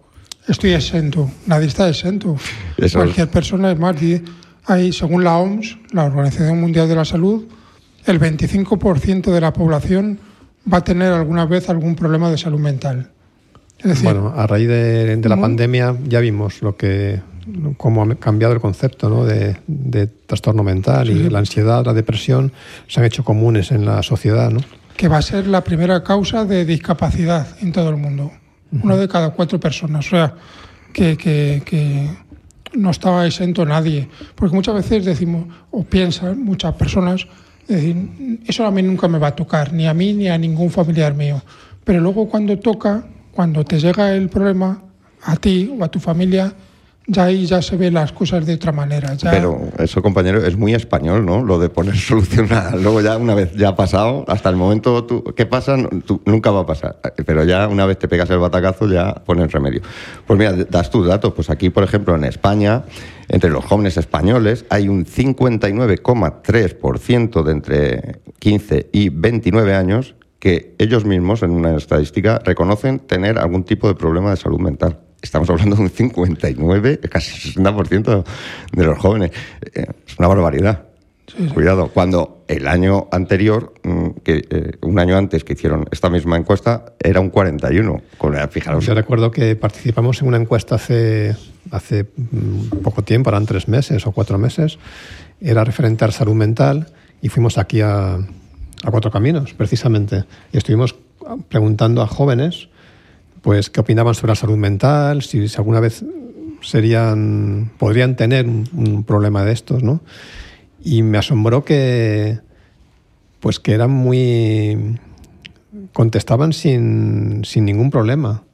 Estoy 0.49 0.73
exento, 0.73 1.31
nadie 1.47 1.69
está 1.69 1.89
exento. 1.89 2.37
Cualquier 2.93 3.29
persona 3.29 3.73
es 3.73 3.79
más. 3.79 3.97
Hay, 4.67 4.93
según 4.93 5.25
la 5.25 5.37
OMS, 5.39 5.79
la 5.93 6.05
Organización 6.05 6.61
Mundial 6.61 6.89
de 6.89 6.95
la 6.95 7.05
Salud, 7.05 7.45
el 8.07 8.21
25% 8.21 9.31
de 9.31 9.41
la 9.41 9.53
población 9.53 10.19
va 10.71 10.79
a 10.79 10.85
tener 10.85 11.13
alguna 11.13 11.47
vez 11.47 11.69
algún 11.69 11.95
problema 11.95 12.31
de 12.31 12.39
salud 12.39 12.59
mental. 12.59 13.11
bueno, 14.03 14.33
a 14.35 14.47
raíz 14.47 14.69
de, 14.69 15.21
la 15.23 15.41
pandemia 15.41 15.97
ya 16.07 16.21
vimos 16.21 16.63
lo 16.63 16.77
que 16.77 17.21
cómo 17.77 18.03
ha 18.03 18.15
cambiado 18.17 18.55
el 18.55 18.61
concepto 18.61 19.09
¿no? 19.09 19.25
de, 19.25 19.57
trastorno 20.27 20.63
mental 20.63 21.11
y 21.11 21.29
la 21.29 21.39
ansiedad, 21.39 21.85
la 21.85 21.93
depresión 21.93 22.53
se 22.89 23.01
han 23.01 23.07
hecho 23.07 23.25
comunes 23.25 23.71
en 23.71 23.85
la 23.85 24.03
sociedad. 24.03 24.51
¿no? 24.51 24.61
Que 24.97 25.09
va 25.09 25.19
a 25.19 25.23
ser 25.23 25.47
la 25.47 25.63
primera 25.63 26.03
causa 26.03 26.45
de 26.45 26.65
discapacidad 26.65 27.47
en 27.61 27.73
todo 27.73 27.91
el 27.91 27.97
mundo. 27.97 28.33
Una 28.83 28.97
de 28.97 29.07
cada 29.07 29.31
cuatro 29.31 29.61
personas. 29.61 30.07
O 30.07 30.11
sea, 30.11 30.35
que, 30.93 31.17
que, 31.17 32.09
no 32.75 32.91
estaba 32.91 33.25
exento 33.25 33.65
nadie. 33.65 34.09
Porque 34.35 34.55
muchas 34.55 34.75
veces 34.75 35.05
decimos, 35.05 35.47
o 35.71 35.85
piensan 35.85 36.43
muchas 36.43 36.75
personas, 36.75 37.27
decir, 37.69 38.41
eso 38.47 38.67
a 38.67 38.71
mí 38.73 38.83
nunca 38.83 39.07
me 39.07 39.19
va 39.19 39.29
a 39.29 39.37
tocar, 39.37 39.73
ni 39.73 39.87
a 39.87 39.95
mí 39.95 40.13
ni 40.13 40.29
a 40.29 40.37
ningún 40.37 40.71
familiar 40.71 41.15
mío. 41.15 41.41
Pero 41.85 42.01
luego 42.01 42.29
cuando 42.29 42.59
toca, 42.59 43.07
cuando 43.31 43.65
te 43.65 43.79
llega 43.79 44.13
el 44.13 44.29
problema, 44.29 44.83
a 45.23 45.37
ti 45.37 45.73
o 45.79 45.85
a 45.85 45.89
tu 45.89 46.01
familia, 46.01 46.53
ya 47.07 47.25
ahí 47.25 47.45
ya 47.47 47.61
se 47.61 47.77
ven 47.77 47.93
las 47.95 48.13
cosas 48.13 48.47
de 48.47 48.55
otra 48.55 48.71
manera. 48.73 49.17
Pero 49.23 49.61
eso, 49.79 50.01
compañero, 50.03 50.45
es 50.45 50.57
muy 50.57 50.75
español, 50.75 51.27
¿no? 51.27 51.45
Lo 51.45 51.59
de 51.59 51.69
poner 51.69 51.97
solución 51.97 52.53
a... 52.53 52.77
Luego 52.77 53.01
ya 53.01 53.17
una 53.19 53.35
vez 53.35 53.53
ya 53.55 53.71
ha 53.71 53.77
pasado, 53.77 54.25
hasta 54.29 54.49
el 54.49 54.55
momento 54.57 55.05
tú, 55.05 55.25
¿qué 55.37 55.47
pasa? 55.47 55.77
Nunca 56.25 56.51
va 56.51 56.61
a 56.61 56.67
pasar. 56.67 57.01
Pero 57.27 57.45
ya 57.45 57.69
una 57.69 57.87
vez 57.87 57.99
te 57.99 58.09
pegas 58.09 58.31
el 58.31 58.39
batacazo 58.39 58.89
ya 58.89 59.15
pones 59.15 59.53
remedio. 59.53 59.83
Pues 60.27 60.37
mira, 60.39 60.53
das 60.53 60.91
tus 60.91 61.07
datos. 61.07 61.35
Pues 61.35 61.51
aquí, 61.51 61.71
por 61.71 61.85
ejemplo, 61.85 62.17
en 62.17 62.25
España, 62.25 62.85
entre 63.29 63.51
los 63.51 63.65
jóvenes 63.65 63.97
españoles 63.97 64.65
hay 64.71 64.89
un 64.89 65.05
59,3% 65.05 67.43
de 67.43 67.53
entre 67.53 68.21
15 68.39 68.89
y 68.93 69.11
29 69.11 69.75
años 69.75 70.15
que 70.39 70.75
ellos 70.79 71.05
mismos, 71.07 71.43
en 71.43 71.51
una 71.51 71.77
estadística, 71.77 72.39
reconocen 72.45 72.99
tener 72.99 73.39
algún 73.39 73.65
tipo 73.65 73.89
de 73.89 73.95
problema 73.95 74.31
de 74.31 74.37
salud 74.37 74.61
mental. 74.61 75.04
Estamos 75.25 75.49
hablando 75.49 75.77
de 75.77 75.83
un 75.83 75.91
59, 75.91 77.01
casi 77.09 77.55
60% 77.55 78.25
de 78.73 78.85
los 78.85 78.99
jóvenes. 78.99 79.31
Eh, 79.75 79.87
es 80.07 80.19
una 80.19 80.29
barbaridad. 80.29 80.83
Cuidado, 81.55 81.89
cuando 81.89 82.45
el 82.47 82.69
año 82.69 83.09
anterior, 83.11 83.73
mm, 83.83 84.09
que 84.23 84.45
eh, 84.51 84.73
un 84.83 84.99
año 84.99 85.17
antes 85.17 85.43
que 85.43 85.55
hicieron 85.55 85.87
esta 85.91 86.11
misma 86.11 86.37
encuesta, 86.37 86.93
era 87.01 87.21
un 87.21 87.31
41. 87.31 88.03
Con, 88.19 88.37
fijaros. 88.51 88.85
Yo 88.85 88.93
recuerdo 88.93 89.31
que 89.31 89.57
participamos 89.57 90.21
en 90.21 90.29
una 90.29 90.37
encuesta 90.37 90.75
hace, 90.75 91.35
hace 91.71 92.05
mm, 92.05 92.83
poco 92.83 93.01
tiempo, 93.03 93.31
eran 93.31 93.47
tres 93.47 93.67
meses 93.67 94.07
o 94.07 94.13
cuatro 94.13 94.37
meses, 94.37 94.79
era 95.41 95.65
referente 95.65 96.05
a 96.05 96.11
salud 96.11 96.35
mental 96.35 96.89
y 97.23 97.31
fuimos 97.31 97.57
aquí 97.57 97.81
a, 97.81 98.17
a 98.17 98.91
Cuatro 98.91 99.11
Caminos, 99.11 99.55
precisamente, 99.55 100.25
y 100.53 100.59
estuvimos 100.59 100.95
preguntando 101.49 102.03
a 102.03 102.07
jóvenes 102.07 102.69
pues 103.45 103.69
qué 103.69 103.81
opinaban 103.81 104.15
sobre 104.15 104.31
la 104.31 104.37
salud 104.37 104.57
mental, 104.57 105.21
si, 105.21 105.47
alguna 105.59 105.79
vez 105.79 106.03
serían, 106.63 107.71
podrían 107.77 108.17
tener 108.17 108.47
un, 108.47 109.05
problema 109.07 109.45
de 109.45 109.53
estos, 109.53 109.83
¿no? 109.83 110.01
Y 110.83 111.03
me 111.03 111.19
asombró 111.19 111.63
que, 111.63 112.39
pues 113.41 113.61
que 113.61 113.75
eran 113.75 113.91
muy, 113.91 114.99
contestaban 115.93 116.55
sin, 116.55 117.45
sin 117.45 117.67
ningún 117.67 117.91
problema. 117.91 118.45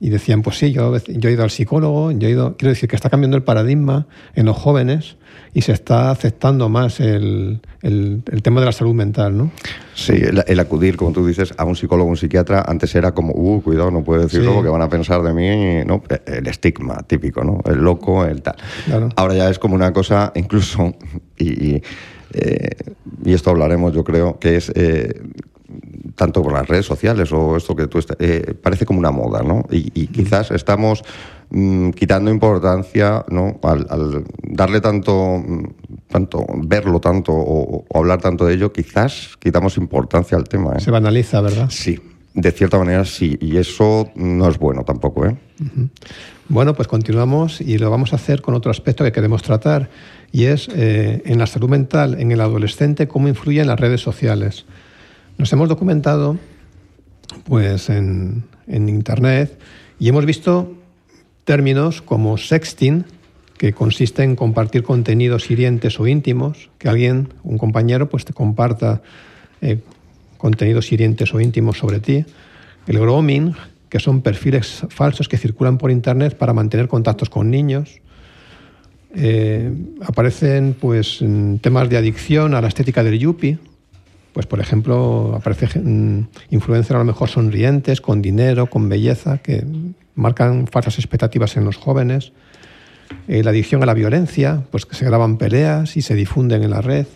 Y 0.00 0.08
decían, 0.08 0.40
pues 0.42 0.56
sí, 0.56 0.72
yo, 0.72 0.96
yo 0.96 1.28
he 1.28 1.32
ido 1.32 1.44
al 1.44 1.50
psicólogo, 1.50 2.10
yo 2.10 2.26
he 2.26 2.30
ido, 2.30 2.56
quiero 2.56 2.70
decir 2.70 2.88
que 2.88 2.96
está 2.96 3.10
cambiando 3.10 3.36
el 3.36 3.42
paradigma 3.42 4.06
en 4.34 4.46
los 4.46 4.56
jóvenes 4.56 5.16
y 5.52 5.62
se 5.62 5.72
está 5.72 6.10
aceptando 6.10 6.68
más 6.68 7.00
el, 7.00 7.60
el, 7.82 8.22
tema 8.42 8.60
de 8.60 8.66
la 8.66 8.72
salud 8.72 8.94
mental, 8.94 9.36
¿no? 9.36 9.50
Sí, 9.94 10.14
el, 10.14 10.60
acudir, 10.60 10.96
como 10.96 11.12
tú 11.12 11.26
dices, 11.26 11.52
a 11.56 11.64
un 11.64 11.76
psicólogo 11.76 12.08
o 12.08 12.10
un 12.10 12.16
psiquiatra, 12.16 12.64
antes 12.66 12.94
era 12.94 13.12
como, 13.12 13.32
uh, 13.34 13.60
cuidado, 13.60 13.90
no 13.90 14.04
puedo 14.04 14.22
decirlo 14.22 14.54
porque 14.54 14.70
van 14.70 14.82
a 14.82 14.88
pensar 14.88 15.22
de 15.22 15.34
mí, 15.34 15.84
¿no? 15.84 16.02
El 16.26 16.46
estigma 16.46 17.02
típico, 17.06 17.42
¿no? 17.42 17.60
El 17.64 17.80
loco, 17.80 18.24
el 18.24 18.42
tal. 18.42 18.56
Ahora 19.16 19.34
ya 19.34 19.50
es 19.50 19.58
como 19.58 19.74
una 19.74 19.92
cosa, 19.92 20.32
incluso, 20.34 20.94
y, 21.36 21.74
y, 21.74 21.82
eh, 22.32 22.70
esto 23.24 23.50
hablaremos, 23.50 23.92
yo 23.92 24.04
creo, 24.04 24.38
que 24.38 24.56
es... 24.56 24.72
Eh, 24.74 25.20
tanto 26.14 26.42
por 26.42 26.52
las 26.52 26.68
redes 26.68 26.86
sociales 26.86 27.32
o 27.32 27.56
esto 27.56 27.74
que 27.74 27.86
tú 27.86 27.98
eh, 28.18 28.54
parece 28.62 28.86
como 28.86 28.98
una 28.98 29.10
moda, 29.10 29.42
¿no? 29.42 29.64
Y, 29.70 30.06
quizás 30.08 30.50
estamos 30.50 31.02
mm, 31.50 31.90
quitando 31.90 32.30
importancia, 32.30 33.24
¿no? 33.28 33.58
Al, 33.62 34.24
darle 34.42 34.80
tanto, 34.80 35.38
mm, 35.38 35.64
tanto, 36.08 36.44
verlo 36.64 37.00
tanto 37.00 37.32
o, 37.34 37.84
hablar 37.94 38.20
tanto 38.20 38.46
de 38.46 38.54
ello, 38.54 38.72
quizás 38.72 39.36
quitamos 39.38 39.76
importancia 39.76 40.36
al 40.36 40.44
tema. 40.44 40.74
¿eh? 40.76 40.80
Se 40.80 40.90
banaliza, 40.90 41.40
¿verdad? 41.40 41.68
Sí, 41.70 41.98
de 42.34 42.52
cierta 42.52 42.78
manera 42.78 43.04
sí, 43.04 43.38
y 43.40 43.56
eso 43.56 44.10
no 44.14 44.48
es 44.48 44.58
bueno 44.58 44.84
tampoco, 44.84 45.26
¿eh? 45.26 45.36
Bueno, 46.48 46.74
pues 46.74 46.88
continuamos 46.88 47.60
y 47.60 47.78
lo 47.78 47.90
vamos 47.90 48.12
a 48.12 48.16
hacer 48.16 48.42
con 48.42 48.54
otro 48.54 48.72
aspecto 48.72 49.04
que 49.04 49.12
queremos 49.12 49.42
tratar 49.42 49.88
y 50.32 50.46
es 50.46 50.68
eh, 50.74 51.22
en 51.24 51.38
la 51.38 51.46
salud 51.46 51.68
mental 51.68 52.20
en 52.20 52.32
el 52.32 52.40
adolescente 52.40 53.06
cómo 53.06 53.28
influyen 53.28 53.68
las 53.68 53.78
redes 53.78 54.00
sociales. 54.00 54.66
Nos 55.40 55.50
hemos 55.54 55.70
documentado 55.70 56.36
pues, 57.44 57.88
en, 57.88 58.44
Internet 58.68 59.58
y 59.98 60.10
hemos 60.10 60.26
visto 60.26 60.76
términos 61.44 62.02
como 62.02 62.36
sexting, 62.36 63.06
que 63.56 63.72
consiste 63.72 64.22
en 64.22 64.36
compartir 64.36 64.82
contenidos 64.82 65.50
hirientes 65.50 65.98
o 65.98 66.06
íntimos, 66.06 66.68
que 66.76 66.90
alguien, 66.90 67.32
un 67.42 67.56
compañero, 67.56 68.10
pues 68.10 68.26
te 68.26 68.34
comparta 68.34 69.00
eh, 69.62 69.78
contenidos 70.36 70.92
hirientes 70.92 71.32
o 71.32 71.40
íntimos 71.40 71.78
sobre 71.78 72.00
ti. 72.00 72.26
El 72.86 72.98
grooming, 73.00 73.54
que 73.88 73.98
son 73.98 74.20
perfiles 74.20 74.84
falsos 74.90 75.26
que 75.26 75.38
circulan 75.38 75.78
por 75.78 75.90
Internet 75.90 76.36
para 76.36 76.52
mantener 76.52 76.86
contactos 76.86 77.30
con 77.30 77.50
niños. 77.50 78.02
Eh, 79.14 79.72
aparecen 80.02 80.76
pues, 80.78 81.24
temas 81.62 81.88
de 81.88 81.96
adicción 81.96 82.54
a 82.54 82.60
la 82.60 82.68
estética 82.68 83.02
del 83.02 83.18
yuppie, 83.18 83.58
pues 84.40 84.46
por 84.46 84.60
ejemplo, 84.60 85.34
aparece 85.36 85.82
influencers 86.48 86.94
a 86.94 86.98
lo 86.98 87.04
mejor 87.04 87.28
sonrientes, 87.28 88.00
con 88.00 88.22
dinero, 88.22 88.70
con 88.70 88.88
belleza, 88.88 89.36
que 89.36 89.66
marcan 90.14 90.66
falsas 90.66 90.98
expectativas 90.98 91.58
en 91.58 91.66
los 91.66 91.76
jóvenes. 91.76 92.32
Eh, 93.28 93.42
la 93.42 93.50
adicción 93.50 93.82
a 93.82 93.86
la 93.86 93.92
violencia, 93.92 94.62
pues 94.70 94.86
que 94.86 94.96
se 94.96 95.04
graban 95.04 95.36
peleas 95.36 95.98
y 95.98 96.00
se 96.00 96.14
difunden 96.14 96.62
en 96.62 96.70
la 96.70 96.80
red. 96.80 97.06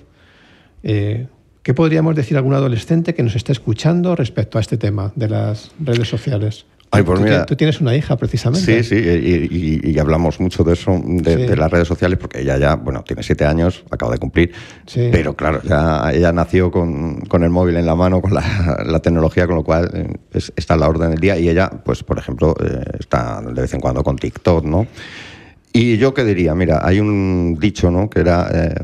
Eh, 0.82 1.28
¿Qué 1.62 1.72
podríamos 1.72 2.14
decir 2.14 2.37
a 2.37 2.40
algún 2.40 2.52
adolescente 2.52 3.14
que 3.14 3.22
nos 3.22 3.37
esté 3.37 3.52
escuchando 3.52 4.14
respecto 4.14 4.58
a 4.58 4.60
este 4.60 4.76
tema 4.76 5.10
de 5.16 5.30
las 5.30 5.70
redes 5.80 6.06
sociales? 6.06 6.66
Pues 7.02 7.46
tú, 7.46 7.57
tienes 7.57 7.80
una 7.80 7.96
hija, 7.96 8.16
precisamente. 8.16 8.83
Sí, 8.83 9.00
sí, 9.02 9.80
y, 9.83 9.98
hablamos 9.98 10.38
mucho 10.40 10.62
de 10.62 10.74
eso, 10.74 11.00
de, 11.04 11.57
las 11.57 11.70
redes 11.70 11.88
sociales, 11.88 12.18
porque 12.18 12.40
ella 12.40 12.57
ya, 12.59 12.76
bueno, 12.76 13.02
tiene 13.02 13.22
siete 13.22 13.44
años, 13.44 13.85
acaba 13.90 14.12
de 14.12 14.18
cumplir, 14.18 14.52
pero 14.94 15.35
claro, 15.35 15.61
ya 15.62 16.11
ella 16.12 16.33
nació 16.33 16.70
con, 16.70 17.22
el 17.33 17.50
móvil 17.50 17.76
en 17.76 17.87
la 17.87 17.94
mano, 17.94 18.20
con 18.20 18.35
la, 18.35 19.00
tecnología, 19.02 19.46
con 19.46 19.57
lo 19.57 19.64
cual 19.64 19.90
eh, 19.92 20.40
está 20.57 20.74
a 20.74 20.76
la 20.76 20.88
orden 20.88 21.11
del 21.11 21.20
día, 21.20 21.38
y 21.38 21.48
ella, 21.48 21.70
pues, 21.70 22.02
por 22.02 22.18
ejemplo, 22.18 22.54
eh, 22.62 22.83
está 22.98 23.42
de 23.42 23.61
vez 23.61 23.72
en 23.74 23.80
cuando 23.80 24.02
con 24.02 24.16
TikTok, 24.16 24.64
¿no? 24.64 24.87
Y 25.72 25.96
yo 25.96 26.14
qué 26.14 26.24
diría, 26.24 26.54
mira, 26.54 26.80
hay 26.83 27.00
un 27.00 27.57
dicho, 27.61 27.90
¿no? 27.90 28.09
Que 28.09 28.20
era... 28.20 28.48
Eh, 28.52 28.74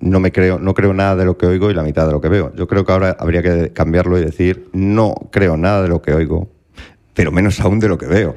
no 0.00 0.18
me 0.18 0.32
creo, 0.32 0.58
no 0.58 0.74
creo 0.74 0.94
nada 0.94 1.14
de 1.14 1.26
lo 1.26 1.36
que 1.36 1.46
oigo 1.46 1.70
y 1.70 1.74
la 1.74 1.82
mitad 1.82 2.06
de 2.06 2.12
lo 2.12 2.20
que 2.20 2.28
veo. 2.28 2.52
Yo 2.56 2.66
creo 2.66 2.84
que 2.84 2.92
ahora 2.92 3.16
habría 3.18 3.42
que 3.42 3.72
cambiarlo 3.72 4.18
y 4.18 4.24
decir 4.24 4.70
no 4.72 5.14
creo 5.30 5.58
nada 5.58 5.82
de 5.82 5.88
lo 5.88 6.00
que 6.00 6.14
oigo, 6.14 6.48
pero 7.14 7.32
menos 7.32 7.60
aún 7.60 7.80
de 7.80 7.88
lo 7.88 7.98
que 7.98 8.06
veo. 8.06 8.34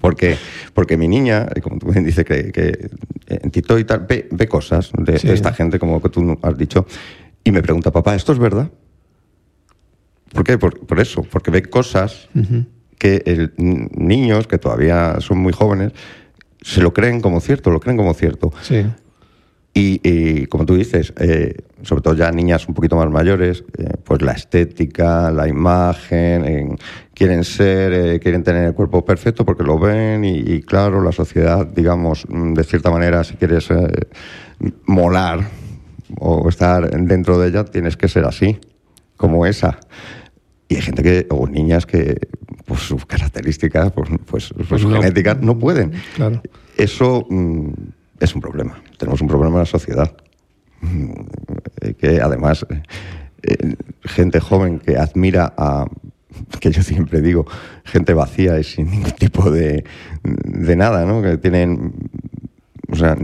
Porque, 0.00 0.36
porque 0.74 0.96
mi 0.96 1.06
niña, 1.06 1.46
como 1.62 1.78
tú 1.78 1.92
bien 1.92 2.04
dices, 2.04 2.24
que, 2.24 2.50
que 2.50 2.90
en 3.28 3.50
TikTok 3.50 3.78
y 3.78 3.84
tal, 3.84 4.06
ve, 4.08 4.48
cosas 4.48 4.90
de, 4.98 5.14
esta 5.14 5.52
gente, 5.52 5.78
como 5.78 6.02
que 6.02 6.08
tú 6.08 6.38
has 6.42 6.58
dicho, 6.58 6.86
y 7.44 7.52
me 7.52 7.62
pregunta, 7.62 7.92
papá, 7.92 8.14
¿esto 8.14 8.32
es 8.32 8.38
verdad? 8.38 8.70
¿Por 10.32 10.44
qué? 10.44 10.58
Por, 10.58 10.98
eso, 10.98 11.22
porque 11.22 11.50
ve 11.50 11.62
cosas 11.62 12.28
que 12.98 13.22
el, 13.26 13.52
niños 13.56 14.46
que 14.46 14.58
todavía 14.58 15.16
son 15.20 15.38
muy 15.38 15.52
jóvenes 15.52 15.92
se 16.62 16.80
lo 16.80 16.92
creen 16.92 17.20
como 17.20 17.40
cierto, 17.40 17.70
lo 17.70 17.80
creen 17.80 17.96
como 17.96 18.14
cierto. 18.14 18.52
Sí. 18.62 18.84
Y, 19.74 20.46
como 20.46 20.66
tú 20.66 20.74
dices, 20.74 21.14
eh, 21.18 21.56
sobre 21.82 22.02
todo 22.02 22.14
ya 22.14 22.30
niñas 22.30 22.68
un 22.68 22.74
poquito 22.74 22.96
más 22.96 23.10
mayores, 23.10 23.64
eh, 23.78 23.94
pues 24.04 24.20
la 24.20 24.32
estética, 24.32 25.30
la 25.30 25.48
imagen, 25.48 26.76
quieren 27.14 27.44
ser, 27.44 27.92
eh, 27.92 28.20
quieren 28.20 28.42
tener 28.42 28.64
el 28.64 28.74
cuerpo 28.74 29.04
perfecto 29.04 29.44
porque 29.44 29.62
lo 29.62 29.78
ven 29.78 30.24
y, 30.24 30.62
claro, 30.62 31.02
la 31.02 31.12
sociedad, 31.12 31.66
digamos, 31.66 32.26
mm, 32.28 32.54
de 32.54 32.64
cierta 32.64 32.90
manera, 32.90 33.24
si 33.24 33.34
quieres 33.34 33.68
molar 34.86 35.48
o 36.18 36.48
estar 36.48 36.90
dentro 36.90 37.38
de 37.38 37.48
ella, 37.48 37.64
tienes 37.64 37.96
que 37.96 38.08
ser 38.08 38.24
así, 38.24 38.58
como 39.16 39.46
esa. 39.46 39.78
Y 40.68 40.76
hay 40.76 40.82
gente 40.82 41.02
que, 41.02 41.26
o 41.30 41.46
niñas 41.46 41.86
que, 41.86 42.16
por 42.64 42.78
sus 42.78 43.04
características, 43.04 43.92
pues, 43.92 44.08
pues, 44.26 44.54
pues 44.68 44.84
no, 44.84 45.00
genéticas, 45.00 45.40
no 45.40 45.58
pueden. 45.58 45.92
Claro. 46.16 46.40
Eso 46.76 47.26
mm, 47.28 47.68
es 48.20 48.34
un 48.34 48.40
problema. 48.40 48.82
Tenemos 48.98 49.20
un 49.20 49.28
problema 49.28 49.56
en 49.56 49.60
la 49.60 49.66
sociedad. 49.66 50.14
Mm, 50.80 51.12
que 51.98 52.20
además, 52.20 52.66
eh, 53.42 53.74
gente 54.04 54.40
joven 54.40 54.78
que 54.78 54.96
admira 54.96 55.52
a, 55.56 55.86
que 56.60 56.70
yo 56.70 56.82
siempre 56.82 57.20
digo, 57.20 57.46
gente 57.84 58.14
vacía 58.14 58.58
y 58.58 58.64
sin 58.64 58.90
ningún 58.90 59.12
tipo 59.12 59.50
de, 59.50 59.84
de 60.22 60.76
nada, 60.76 61.04
¿no? 61.04 61.22
Que 61.22 61.36
tienen, 61.38 61.92
o 62.90 62.96
sea, 62.96 63.16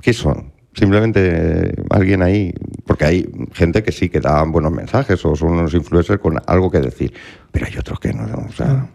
¿qué 0.00 0.12
son? 0.12 0.52
Simplemente 0.74 1.74
alguien 1.90 2.22
ahí, 2.22 2.54
porque 2.86 3.04
hay 3.04 3.30
gente 3.52 3.82
que 3.82 3.92
sí 3.92 4.08
que 4.08 4.20
da 4.20 4.42
buenos 4.44 4.72
mensajes 4.72 5.24
o 5.24 5.34
son 5.34 5.50
unos 5.52 5.74
influencers 5.74 6.20
con 6.20 6.38
algo 6.46 6.70
que 6.70 6.78
decir, 6.80 7.12
pero 7.50 7.66
hay 7.66 7.76
otros 7.76 7.98
que 8.00 8.12
no, 8.12 8.24
o 8.48 8.52
sea... 8.52 8.88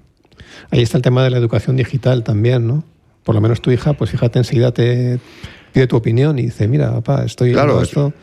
Ahí 0.71 0.81
está 0.81 0.97
el 0.97 1.03
tema 1.03 1.23
de 1.23 1.29
la 1.29 1.37
educación 1.37 1.75
digital 1.75 2.23
también, 2.23 2.65
¿no? 2.65 2.83
por 3.25 3.33
lo 3.33 3.41
menos 3.41 3.59
tu 3.59 3.71
hija, 3.71 3.93
pues 3.93 4.11
fíjate, 4.11 4.37
enseguida 4.37 4.71
te 4.71 5.19
pide 5.73 5.87
tu 5.87 5.95
opinión 5.97 6.37
y 6.37 6.43
dice, 6.43 6.67
mira, 6.67 6.91
papá, 6.91 7.25
estoy 7.25 7.53
Claro, 7.53 7.81
es- 7.81 7.87
esto. 7.89 8.13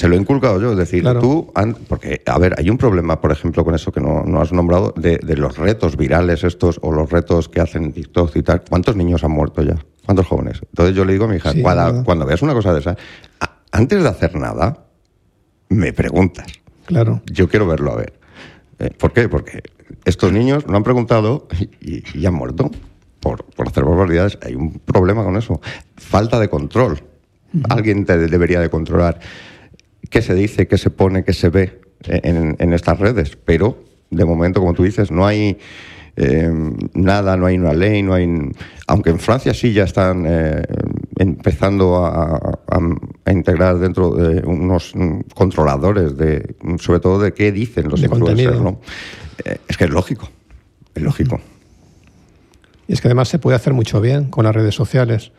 Se 0.00 0.08
lo 0.08 0.14
he 0.14 0.18
inculcado 0.18 0.58
yo, 0.58 0.72
es 0.72 0.78
decir, 0.78 1.02
Claro. 1.02 1.20
tú, 1.20 1.52
porque, 1.86 2.22
a 2.24 2.38
ver, 2.38 2.54
hay 2.56 2.70
un 2.70 2.78
problema, 2.78 3.20
por 3.20 3.32
ejemplo, 3.32 3.66
con 3.66 3.74
eso 3.74 3.92
que 3.92 4.00
no, 4.00 4.24
no 4.24 4.40
has 4.40 4.50
nombrado, 4.50 4.94
de, 4.96 5.18
de 5.18 5.36
los 5.36 5.58
retos 5.58 5.98
virales 5.98 6.42
estos 6.42 6.78
o 6.82 6.90
los 6.90 7.10
retos 7.10 7.50
que 7.50 7.60
hacen 7.60 7.84
en 7.84 7.92
TikTok 7.92 8.34
y 8.36 8.42
tal. 8.42 8.62
¿Cuántos 8.66 8.96
niños 8.96 9.24
han 9.24 9.32
muerto 9.32 9.62
ya? 9.62 9.76
¿Cuántos 10.06 10.26
jóvenes? 10.26 10.62
Entonces 10.70 10.96
yo 10.96 11.04
le 11.04 11.12
digo 11.12 11.26
a 11.26 11.28
mi 11.28 11.36
hija, 11.36 11.52
Sí, 11.52 11.60
cuando, 11.60 12.02
cuando 12.02 12.24
veas 12.24 12.40
una 12.40 12.54
cosa 12.54 12.72
de 12.72 12.80
esa, 12.80 12.96
antes 13.72 14.02
de 14.02 14.08
hacer 14.08 14.36
nada, 14.36 14.86
me 15.68 15.92
preguntas. 15.92 16.46
Claro. 16.86 17.20
Yo 17.30 17.46
quiero 17.50 17.66
verlo 17.66 17.92
a 17.92 17.96
ver. 17.96 18.14
Eh, 18.78 18.88
¿Por 18.98 19.12
qué? 19.12 19.28
Porque 19.28 19.62
estos 20.06 20.32
niños 20.32 20.66
no 20.66 20.78
han 20.78 20.82
preguntado 20.82 21.46
y, 21.82 22.02
y- 22.18 22.24
han 22.24 22.32
muerto 22.32 22.70
por, 23.20 23.44
por 23.44 23.68
hacer 23.68 23.84
barbaridades. 23.84 24.38
Hay 24.40 24.54
un 24.54 24.78
problema 24.78 25.22
con 25.24 25.36
eso. 25.36 25.60
Falta 25.96 26.40
de 26.40 26.48
control. 26.48 27.02
Alguien 27.68 28.06
te 28.06 28.16
debería 28.16 28.60
de 28.60 28.70
controlar 28.70 29.20
qué 30.10 30.22
se 30.22 30.34
dice, 30.34 30.66
qué 30.68 30.76
se 30.78 30.90
pone, 30.90 31.24
qué 31.24 31.32
se 31.32 31.48
ve 31.48 31.80
en, 32.04 32.56
en 32.58 32.72
estas 32.72 32.98
redes. 32.98 33.36
Pero, 33.44 33.82
de 34.10 34.24
momento, 34.24 34.60
como 34.60 34.74
tú 34.74 34.82
dices, 34.82 35.10
no 35.10 35.26
hay 35.26 35.58
eh, 36.16 36.50
nada, 36.94 37.36
no 37.36 37.46
hay 37.46 37.56
una 37.56 37.72
ley, 37.72 38.02
no 38.02 38.12
hay... 38.14 38.28
Aunque 38.88 39.10
en 39.10 39.18
Francia 39.20 39.54
sí 39.54 39.72
ya 39.72 39.84
están 39.84 40.24
eh, 40.28 40.62
empezando 41.18 42.04
a, 42.04 42.36
a- 42.36 42.58
a 43.24 43.32
integrar 43.32 43.78
dentro 43.78 44.10
de 44.16 44.40
unos 44.44 44.92
controladores, 45.34 46.16
de, 46.16 46.56
sobre 46.80 47.00
todo 47.00 47.20
de 47.20 47.32
qué 47.32 47.52
dicen 47.52 47.88
los 47.88 48.00
De 48.00 48.08
influencers. 48.08 48.58
Eh, 49.44 49.58
es 49.68 49.76
que 49.76 49.84
es 49.84 49.90
lógico, 49.90 50.28
es 50.94 51.02
lógico. 51.02 51.40
Y 52.88 52.92
es 52.94 53.00
que 53.00 53.08
además 53.08 53.28
se 53.28 53.38
puede 53.38 53.56
hacer 53.56 53.72
mucho 53.72 54.00
bien 54.00 54.24
con 54.24 54.44
las 54.44 54.54
redes 54.54 54.74
sociales. 54.74 55.30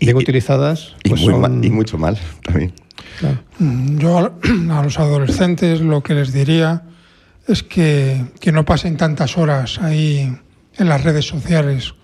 Bien 0.00 0.16
y- 0.16 0.20
utilizadas, 0.20 0.94
Y, 1.02 1.08
pues 1.10 1.20
muy 1.22 1.32
son- 1.32 1.40
ma- 1.40 1.66
y 1.66 1.70
mucho 1.70 1.98
mal 1.98 2.16
también. 2.44 2.72
Claro. 3.18 3.38
Mm, 3.58 3.98
Yo 3.98 4.18
a 4.70 4.82
los 4.82 4.98
adolescentes 4.98 5.80
lo 5.80 6.02
que 6.02 6.14
les 6.14 6.32
diría 6.32 6.82
es 7.46 7.62
que, 7.62 8.24
que 8.40 8.52
no 8.52 8.64
pasen 8.64 8.96
tantas 8.96 9.36
horas 9.36 9.80
ahí 9.80 10.36
en 10.76 10.88
las 10.88 11.02
redes 11.02 11.26
sociales, 11.26 11.94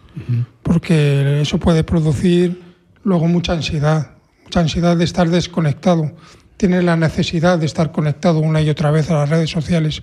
porque 0.62 1.40
eso 1.42 1.58
puede 1.58 1.84
producir 1.84 2.62
luego 3.04 3.28
mucha 3.28 3.52
ansiedad, 3.52 4.12
mucha 4.44 4.60
ansiedad 4.60 4.96
de 4.96 5.04
estar 5.04 5.28
desconectado. 5.28 6.12
Tienes 6.56 6.84
la 6.84 6.96
necesidad 6.96 7.58
de 7.58 7.66
estar 7.66 7.92
conectado 7.92 8.40
una 8.40 8.60
y 8.62 8.70
otra 8.70 8.90
vez 8.90 9.10
a 9.10 9.14
las 9.14 9.28
redes 9.28 9.50
sociales. 9.50 10.02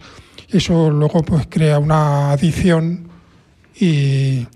Eso 0.50 0.90
luego 0.92 1.24
pues 1.24 1.48
crea 1.50 1.80
una 1.80 2.32
adicción 2.32 3.10
y, 3.76 4.48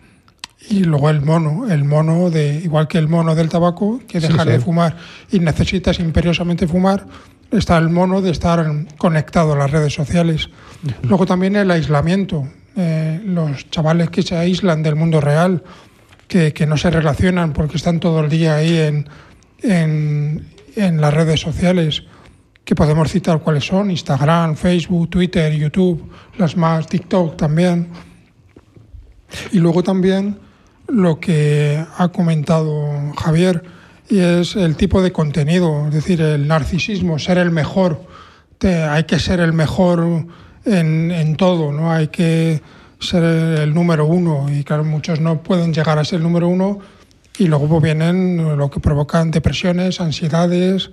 y 0.70 0.84
luego 0.84 1.10
el 1.10 1.22
mono, 1.22 1.70
el 1.70 1.84
mono 1.84 2.30
de 2.30 2.56
igual 2.56 2.88
que 2.88 2.98
el 2.98 3.08
mono 3.08 3.36
del 3.36 3.50
tabaco 3.50 4.02
que 4.08 4.20
dejar 4.20 4.48
sí. 4.48 4.54
de 4.54 4.60
fumar 4.60 4.98
y 5.32 5.40
necesitas 5.40 6.00
imperiosamente 6.00 6.68
fumar, 6.68 7.06
está 7.52 7.78
el 7.78 7.90
mono 7.90 8.22
de 8.22 8.32
estar 8.32 8.66
conectado 8.98 9.54
a 9.54 9.58
las 9.58 9.72
redes 9.72 9.94
sociales. 9.94 10.50
Luego 11.04 11.26
también 11.26 11.56
el 11.56 11.70
aislamiento, 11.72 12.48
eh, 12.76 13.22
los 13.24 13.70
chavales 13.70 14.10
que 14.10 14.24
se 14.24 14.36
aíslan 14.36 14.84
del 14.84 14.96
mundo 14.96 15.22
real, 15.22 15.64
que, 16.28 16.54
que 16.54 16.66
no 16.66 16.76
se 16.76 16.90
relacionan 16.90 17.54
porque 17.54 17.78
están 17.78 18.00
todo 18.00 18.22
el 18.22 18.30
día 18.30 18.56
ahí 18.56 18.78
en, 18.78 19.08
en, 19.62 20.48
en 20.76 21.00
las 21.00 21.14
redes 21.14 21.40
sociales, 21.40 22.04
que 22.66 22.76
podemos 22.76 23.10
citar 23.10 23.40
cuáles 23.40 23.66
son, 23.66 23.90
Instagram, 23.92 24.56
Facebook, 24.56 25.10
Twitter, 25.10 25.54
YouTube, 25.54 26.12
las 26.38 26.58
más, 26.58 26.88
TikTok 26.88 27.38
también. 27.38 27.88
Y 29.54 29.60
luego 29.60 29.84
también 29.84 30.47
lo 30.88 31.20
que 31.20 31.84
ha 31.98 32.08
comentado 32.10 33.14
Javier, 33.18 33.64
y 34.10 34.20
es 34.20 34.56
el 34.56 34.76
tipo 34.78 35.02
de 35.02 35.12
contenido, 35.12 35.88
es 35.88 35.94
decir, 35.94 36.22
el 36.22 36.48
narcisismo, 36.48 37.20
ser 37.20 37.38
el 37.38 37.52
mejor. 37.52 38.02
Te- 38.58 38.84
hay 38.84 39.04
que 39.04 39.20
ser 39.20 39.40
el 39.42 39.54
mejor 39.54 40.26
en, 40.66 41.12
en 41.12 41.36
todo, 41.36 41.72
¿no? 41.74 41.92
Hay 41.92 42.08
que 42.08 42.62
ser 43.00 43.24
el 43.24 43.74
número 43.74 44.06
uno. 44.06 44.48
Y 44.50 44.64
claro, 44.64 44.84
muchos 44.86 45.20
no 45.20 45.44
pueden 45.44 45.74
llegar 45.74 46.00
a 46.00 46.06
ser 46.06 46.18
el 46.18 46.24
número 46.24 46.48
uno 46.48 46.80
y 47.38 47.48
luego 47.48 47.80
vienen 47.82 48.58
lo 48.58 48.72
que 48.72 48.80
provocan 48.80 49.30
depresiones, 49.30 50.00
ansiedades 50.02 50.90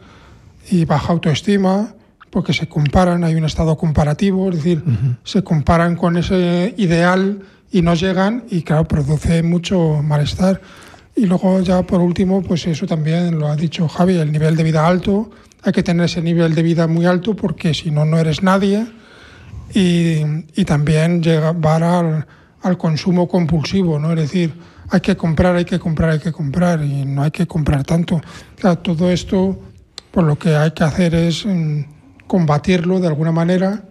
y 0.70 0.84
baja 0.84 1.12
autoestima, 1.12 1.94
porque 2.30 2.52
se 2.52 2.68
comparan, 2.68 3.22
hay 3.22 3.36
un 3.36 3.44
estado 3.44 3.76
comparativo, 3.76 4.50
es 4.50 4.56
decir, 4.56 4.82
se 5.22 5.44
comparan 5.44 5.94
con 5.96 6.16
ese 6.16 6.74
ideal 6.76 7.40
y 7.70 7.82
no 7.82 7.94
llegan 7.94 8.44
y 8.50 8.62
claro, 8.62 8.86
produce 8.86 9.42
mucho 9.42 10.00
malestar. 10.02 10.60
Y 11.16 11.26
luego 11.26 11.60
ya 11.60 11.82
por 11.82 12.00
último, 12.00 12.42
pues 12.42 12.66
eso 12.66 12.86
también 12.86 13.38
lo 13.38 13.48
ha 13.48 13.56
dicho 13.56 13.88
Javi, 13.88 14.16
el 14.16 14.32
nivel 14.32 14.56
de 14.56 14.62
vida 14.62 14.86
alto, 14.86 15.30
hay 15.62 15.72
que 15.72 15.82
tener 15.82 16.06
ese 16.06 16.20
nivel 16.20 16.54
de 16.54 16.62
vida 16.62 16.86
muy 16.86 17.06
alto 17.06 17.34
porque 17.34 17.72
si 17.72 17.90
no, 17.90 18.04
no 18.04 18.18
eres 18.18 18.42
nadie. 18.42 18.86
Y, 19.72 20.20
y 20.54 20.64
también 20.64 21.22
llevar 21.22 21.82
al, 21.82 22.26
al 22.62 22.78
consumo 22.78 23.26
compulsivo, 23.26 23.98
¿no? 23.98 24.12
Es 24.12 24.18
decir, 24.18 24.54
hay 24.90 25.00
que 25.00 25.16
comprar, 25.16 25.56
hay 25.56 25.64
que 25.64 25.78
comprar, 25.78 26.10
hay 26.10 26.18
que 26.18 26.32
comprar 26.32 26.82
y 26.84 27.04
no 27.04 27.22
hay 27.22 27.30
que 27.30 27.46
comprar 27.46 27.82
tanto. 27.84 28.20
Claro, 28.56 28.78
todo 28.78 29.10
esto, 29.10 29.58
pues 30.10 30.26
lo 30.26 30.38
que 30.38 30.54
hay 30.54 30.70
que 30.72 30.84
hacer 30.84 31.14
es 31.14 31.44
mm, 31.44 31.80
combatirlo 32.26 33.00
de 33.00 33.08
alguna 33.08 33.32
manera 33.32 33.84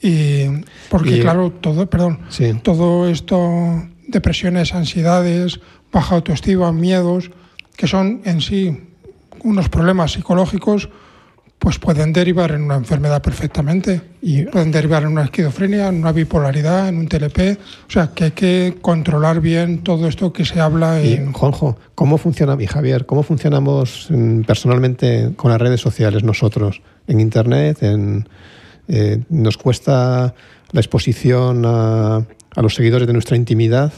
y 0.00 0.46
porque 0.90 1.18
Y- 1.18 1.20
claro, 1.20 1.50
todo, 1.50 1.88
perdón, 1.88 2.20
Sí. 2.28 2.54
todo 2.62 3.08
esto, 3.08 3.82
depresiones, 4.06 4.74
ansiedades, 4.74 5.60
baja 5.92 6.14
autoestima, 6.16 6.72
miedos, 6.72 7.30
que 7.76 7.86
son 7.86 8.20
en 8.24 8.40
sí 8.40 8.84
unos 9.44 9.68
problemas 9.68 10.12
psicológicos, 10.12 10.88
pues 11.58 11.80
pueden 11.80 12.12
derivar 12.12 12.52
en 12.52 12.62
una 12.62 12.76
enfermedad 12.76 13.20
perfectamente. 13.20 14.00
Y- 14.22 14.44
pueden 14.44 14.70
derivar 14.70 15.02
en 15.02 15.08
una 15.08 15.24
esquizofrenia, 15.24 15.88
en 15.88 15.96
una 15.96 16.12
bipolaridad, 16.12 16.88
en 16.88 16.98
un 16.98 17.08
TLP. 17.08 17.58
O 17.88 17.90
sea, 17.90 18.10
que 18.14 18.24
hay 18.24 18.30
que 18.30 18.76
controlar 18.80 19.40
bien 19.40 19.78
todo 19.82 20.06
esto 20.06 20.32
que 20.32 20.44
se 20.44 20.60
habla 20.60 21.02
Y 21.02 21.14
en... 21.14 21.32
Juanjo, 21.32 21.76
¿cómo 21.96 22.16
funciona, 22.16 22.56
y 22.60 22.66
Javier, 22.66 23.06
cómo 23.06 23.24
funcionamos 23.24 24.06
mm, 24.08 24.42
personalmente 24.42 25.32
con 25.34 25.50
las 25.50 25.60
redes 25.60 25.80
sociales 25.80 26.22
nosotros? 26.22 26.80
En 27.08 27.18
Internet, 27.18 27.82
en, 27.82 28.28
eh, 28.88 29.20
nos 29.28 29.56
cuesta 29.56 30.34
la 30.72 30.80
exposición 30.80 31.62
a, 31.64 32.16
a 32.56 32.62
los 32.62 32.74
seguidores 32.74 33.06
de 33.06 33.12
nuestra 33.12 33.36
intimidad. 33.36 33.92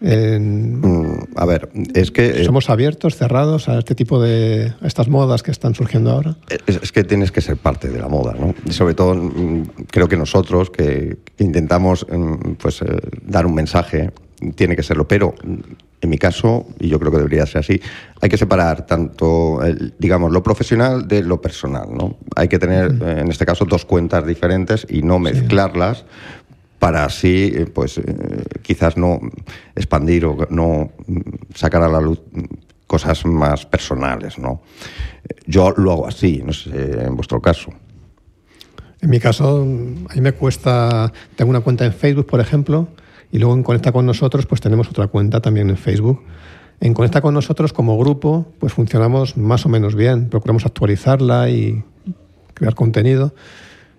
En- 0.00 0.80
Mm, 0.80 1.26
a 1.36 1.46
ver, 1.46 1.68
es 1.94 2.10
que... 2.10 2.40
eh, 2.42 2.44
¿Somos 2.44 2.68
abiertos, 2.70 3.14
cerrados 3.16 3.68
a 3.68 3.78
este 3.78 3.94
tipo 3.94 4.20
de 4.20 4.72
a 4.80 4.86
estas 4.86 5.06
modas 5.08 5.44
que 5.44 5.52
están 5.52 5.74
surgiendo 5.76 6.10
ahora? 6.10 6.36
Es, 6.66 6.80
es 6.82 6.90
que 6.92 7.04
tienes 7.04 7.30
que 7.30 7.40
ser 7.40 7.56
parte 7.56 7.88
de 7.88 8.00
la 8.00 8.08
moda, 8.08 8.34
¿no? 8.38 8.52
Y 8.64 8.72
sobre 8.72 8.94
todo, 8.94 9.14
mm, 9.14 9.62
creo 9.90 10.08
que 10.08 10.16
nosotros 10.16 10.70
que, 10.70 11.18
intentamos 11.38 12.04
mm, 12.10 12.54
pues, 12.60 12.82
eh, 12.82 12.86
dar 13.24 13.46
un 13.46 13.54
mensaje, 13.54 14.10
tiene 14.56 14.74
que 14.74 14.82
serlo. 14.82 15.06
Pero, 15.06 15.34
en 16.02 16.10
mi 16.10 16.18
caso, 16.18 16.66
y 16.80 16.88
yo 16.88 16.98
creo 16.98 17.12
que 17.12 17.18
debería 17.18 17.46
ser 17.46 17.60
así, 17.60 17.80
hay 18.20 18.28
que 18.28 18.36
separar 18.36 18.86
tanto, 18.86 19.62
el, 19.62 19.94
digamos, 19.98 20.32
lo 20.32 20.42
profesional 20.42 21.06
de 21.06 21.22
lo 21.22 21.40
personal, 21.40 21.88
¿no? 21.92 22.18
Hay 22.34 22.48
que 22.48 22.58
tener, 22.58 22.90
eh, 23.00 23.20
en 23.20 23.30
este 23.30 23.46
caso, 23.46 23.64
dos 23.64 23.84
cuentas 23.84 24.26
diferentes 24.26 24.84
y 24.90 25.02
no 25.02 25.20
mezclarlas 25.20 26.04
para 26.80 27.04
así, 27.04 27.52
eh, 27.54 27.66
pues, 27.72 27.98
eh, 27.98 28.04
quizás 28.62 28.96
no 28.96 29.20
expandir 29.76 30.24
o 30.26 30.36
no 30.50 30.90
sacar 31.54 31.84
a 31.84 31.88
la 31.88 32.00
luz 32.00 32.20
cosas 32.88 33.24
más 33.24 33.64
personales, 33.64 34.40
¿no? 34.40 34.60
Yo 35.46 35.70
lo 35.76 35.92
hago 35.92 36.08
así, 36.08 36.42
no 36.44 36.52
sé, 36.52 37.04
en 37.04 37.14
vuestro 37.14 37.40
caso. 37.40 37.72
En 39.00 39.08
mi 39.08 39.20
caso, 39.20 39.62
a 39.62 40.14
mí 40.14 40.20
me 40.20 40.32
cuesta, 40.32 41.12
tengo 41.36 41.50
una 41.50 41.60
cuenta 41.60 41.84
en 41.84 41.92
Facebook, 41.92 42.26
por 42.26 42.40
ejemplo, 42.40 42.88
y 43.32 43.38
luego 43.38 43.54
en 43.54 43.62
Conecta 43.64 43.90
con 43.90 44.06
nosotros, 44.06 44.46
pues 44.46 44.60
tenemos 44.60 44.88
otra 44.88 45.08
cuenta 45.08 45.40
también 45.40 45.70
en 45.70 45.76
Facebook. 45.76 46.22
En 46.80 46.94
Conecta 46.94 47.20
con 47.20 47.34
nosotros 47.34 47.72
como 47.72 47.98
grupo, 47.98 48.46
pues 48.60 48.72
funcionamos 48.72 49.36
más 49.36 49.64
o 49.66 49.68
menos 49.68 49.94
bien, 49.94 50.28
procuramos 50.28 50.66
actualizarla 50.66 51.48
y 51.50 51.82
crear 52.54 52.74
contenido. 52.74 53.34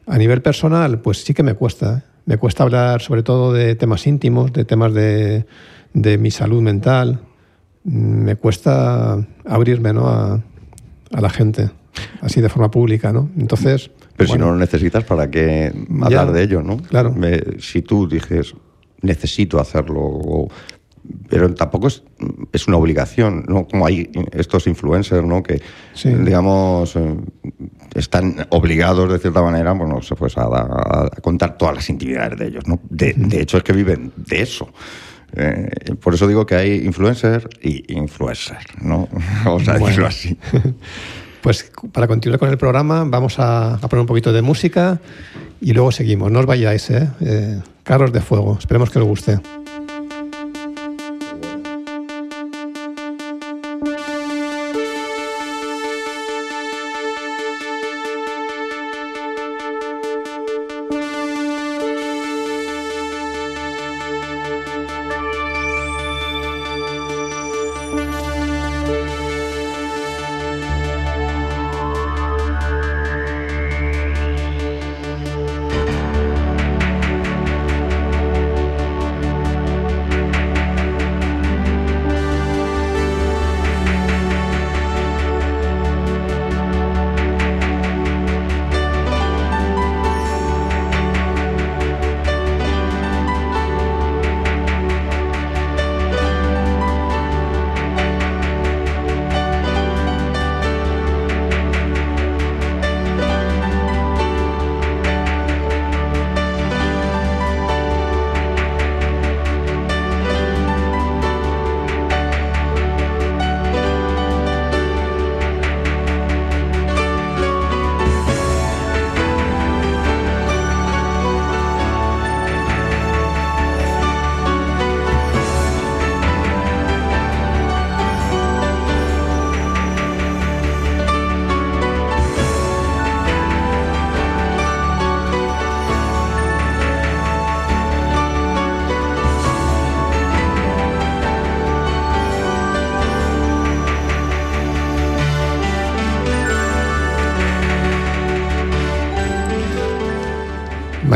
A 0.06 0.17
nivel 0.17 0.41
personal, 0.41 1.00
pues 1.00 1.24
sí 1.24 1.34
que 1.34 1.43
me 1.43 1.54
cuesta. 1.56 1.98
¿eh? 1.98 2.10
Me 2.26 2.38
cuesta 2.38 2.63
hablar 2.63 3.02
sobre 3.02 3.24
todo 3.24 3.52
de 3.54 3.76
temas 3.76 4.06
íntimos, 4.06 4.54
de 4.54 4.65
temas 4.65 4.93
de, 4.93 5.46
de 5.93 6.17
mi 6.17 6.30
salud 6.30 6.62
mental. 6.62 7.22
Me 7.84 8.36
cuesta 8.36 9.26
abrirme 9.46 9.93
¿no? 9.93 10.08
a, 10.08 10.41
a 11.12 11.22
la 11.22 11.30
gente, 11.30 11.69
así 12.22 12.39
de 12.41 12.50
forma 12.50 12.69
pública. 12.69 13.12
¿no? 13.13 13.30
Entonces, 13.38 13.91
Pero 14.17 14.28
si 14.28 14.32
bueno, 14.34 14.46
no 14.48 14.52
lo 14.54 14.58
necesitas, 14.60 15.04
¿para 15.06 15.30
qué 15.32 15.74
hablar 16.02 16.32
de 16.34 16.43
ello, 16.43 16.62
no? 16.62 16.78
claro. 16.78 17.13
Me- 17.13 17.41
si 17.60 17.82
tú 17.82 18.08
dices, 18.08 18.54
necesito 19.04 19.60
hacerlo, 19.60 20.00
o- 20.02 20.50
pero 21.30 21.54
tampoco 21.54 21.88
es, 21.88 22.02
es 22.54 22.68
una 22.68 22.78
obligación, 22.78 23.44
¿no? 23.50 23.68
Como 23.68 23.86
hay 23.86 24.10
estos 24.32 24.68
influencers, 24.68 25.26
¿no? 25.26 25.44
Que, 25.44 25.62
Sí. 25.94 26.10
digamos, 26.10 26.96
eh, 26.96 27.16
están 27.94 28.48
obligados, 28.50 29.12
de 29.12 29.20
cierta 29.20 29.42
manera, 29.42 29.74
bueno, 29.74 30.02
se- 30.02 30.16
pues 30.16 30.38
a, 30.38 30.44
a- 30.46 31.10
contar 31.22 31.58
todas 31.58 31.76
las 31.76 31.89
intimidades 31.89 32.39
de 32.39 32.48
ellos, 32.48 32.66
¿no? 32.68 32.80
De, 32.89 33.13
de 33.18 33.42
hecho, 33.42 33.58
es 33.58 33.63
que 33.63 33.74
viven 33.74 34.13
de 34.16 34.42
eso. 34.42 34.70
Eh, 35.36 35.70
por 36.00 36.13
eso 36.13 36.28
digo 36.28 36.46
que 36.46 36.56
hay 36.56 36.86
influencer 36.86 37.50
y 37.62 37.92
influencer, 37.94 38.60
¿no? 38.82 39.10
Vamos 39.44 39.68
a 39.68 39.74
decirlo 39.78 40.08
así. 40.08 40.38
Pues 41.42 41.70
para 41.92 42.08
continuar 42.08 42.39
con 42.39 42.48
el 42.48 42.58
programa 42.58 43.04
vamos 43.04 43.38
a, 43.38 43.74
a, 43.74 43.78
poner 43.89 44.00
un 44.00 44.08
poquito 44.08 44.32
de 44.32 44.42
música 44.42 45.02
y 45.60 45.74
luego 45.74 45.92
seguimos. 45.92 46.32
No 46.32 46.39
os 46.39 46.46
vayáis, 46.46 46.89
¿eh? 46.89 47.10
eh 47.20 47.60
Carros 47.84 48.12
de 48.12 48.22
Fuego. 48.22 48.58
Esperemos 48.60 48.89
que 48.89 49.00
os 49.00 49.06
guste. 49.06 49.62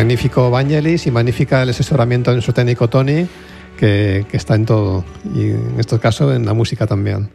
Magnífico 0.08 0.50
Vangelis 0.50 1.06
y 1.06 1.12
magnífica 1.12 1.62
el 1.62 1.68
asesoramiento 1.68 2.32
de 2.32 2.38
nuestro 2.38 2.54
técnico 2.54 2.88
Tony, 2.88 3.28
que, 3.78 4.26
que, 4.32 4.38
está 4.38 4.56
en 4.56 4.66
todo, 4.66 5.04
y 5.36 5.50
en 5.50 5.76
este 5.78 6.00
caso 6.00 6.34
en 6.34 6.46
la 6.46 6.54
música 6.54 6.88
también. 6.88 7.30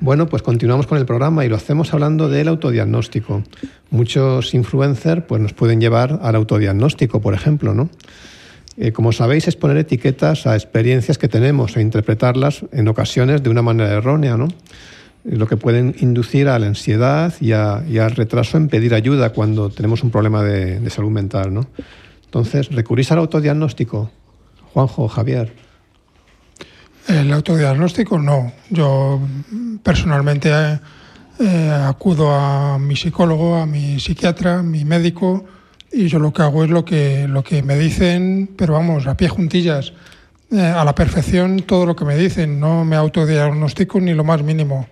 Bueno, 0.00 0.26
pues 0.28 0.42
continuamos 0.42 0.88
con 0.88 0.98
el 0.98 1.06
programa 1.06 1.44
y 1.44 1.48
lo 1.48 1.54
hacemos 1.54 1.94
hablando 1.94 2.28
del 2.28 2.48
autodiagnóstico. 2.48 3.44
Muchos 3.90 4.52
influencers 4.52 5.22
pues, 5.28 5.40
nos 5.40 5.52
pueden 5.52 5.80
llevar 5.80 6.18
al 6.20 6.34
autodiagnóstico, 6.34 7.20
por 7.20 7.34
ejemplo, 7.34 7.72
¿no? 7.72 7.88
Eh, 8.76 8.90
como 8.90 9.12
sabéis, 9.12 9.46
es 9.46 9.54
poner 9.54 9.76
etiquetas 9.76 10.48
a 10.48 10.56
experiencias 10.56 11.18
que 11.18 11.28
tenemos 11.28 11.76
e 11.76 11.82
interpretarlas 11.82 12.64
en 12.72 12.88
ocasiones 12.88 13.44
de 13.44 13.50
una 13.50 13.62
manera 13.62 13.92
errónea, 13.92 14.36
¿no? 14.36 14.48
lo 15.24 15.46
que 15.46 15.56
pueden 15.56 15.94
inducir 15.98 16.48
a 16.48 16.58
la 16.58 16.66
ansiedad 16.66 17.34
y, 17.40 17.52
al 17.52 18.10
retraso 18.16 18.56
en 18.56 18.68
pedir 18.68 18.94
ayuda 18.94 19.30
cuando 19.30 19.68
tenemos 19.68 20.02
un 20.02 20.10
problema 20.10 20.42
de, 20.42 20.80
de 20.80 20.90
salud 20.90 21.10
mental. 21.10 21.52
¿no? 21.52 21.66
Entonces, 22.28 22.68
¿recurrís 22.68 23.10
al 23.10 23.20
autodiagnóstico? 23.20 24.10
Juanjo, 24.74 25.08
Javier. 25.08 25.54
El 27.06 27.32
autodiagnóstico 27.32 28.18
no. 28.18 28.52
Yo 28.68 29.18
personalmente 29.82 30.50
eh, 31.40 31.82
acudo 31.86 32.30
a 32.30 32.78
mi 32.78 32.96
psicólogo, 32.96 33.56
a 33.56 33.64
mi 33.64 33.98
psiquiatra, 33.98 34.58
a 34.58 34.62
mi 34.62 34.84
médico 34.84 35.46
y 35.90 36.08
yo 36.08 36.18
lo 36.18 36.34
que 36.34 36.42
hago 36.42 36.64
es 36.64 36.70
lo 36.70 36.84
que, 36.84 37.26
lo 37.26 37.42
que 37.42 37.62
me 37.62 37.78
dicen, 37.78 38.50
pero 38.58 38.74
vamos, 38.74 39.06
a 39.06 39.16
pie 39.16 39.28
juntillas, 39.28 39.94
eh, 40.50 40.60
a 40.60 40.84
la 40.84 40.94
perfección 40.94 41.60
todo 41.62 41.86
lo 41.86 41.96
que 41.96 42.04
me 42.04 42.14
dicen. 42.14 42.60
No 42.60 42.84
me 42.84 42.96
autodiagnostico 42.96 44.00
ni 44.00 44.12
lo 44.12 44.22
más 44.22 44.42
mínimo. 44.42 44.86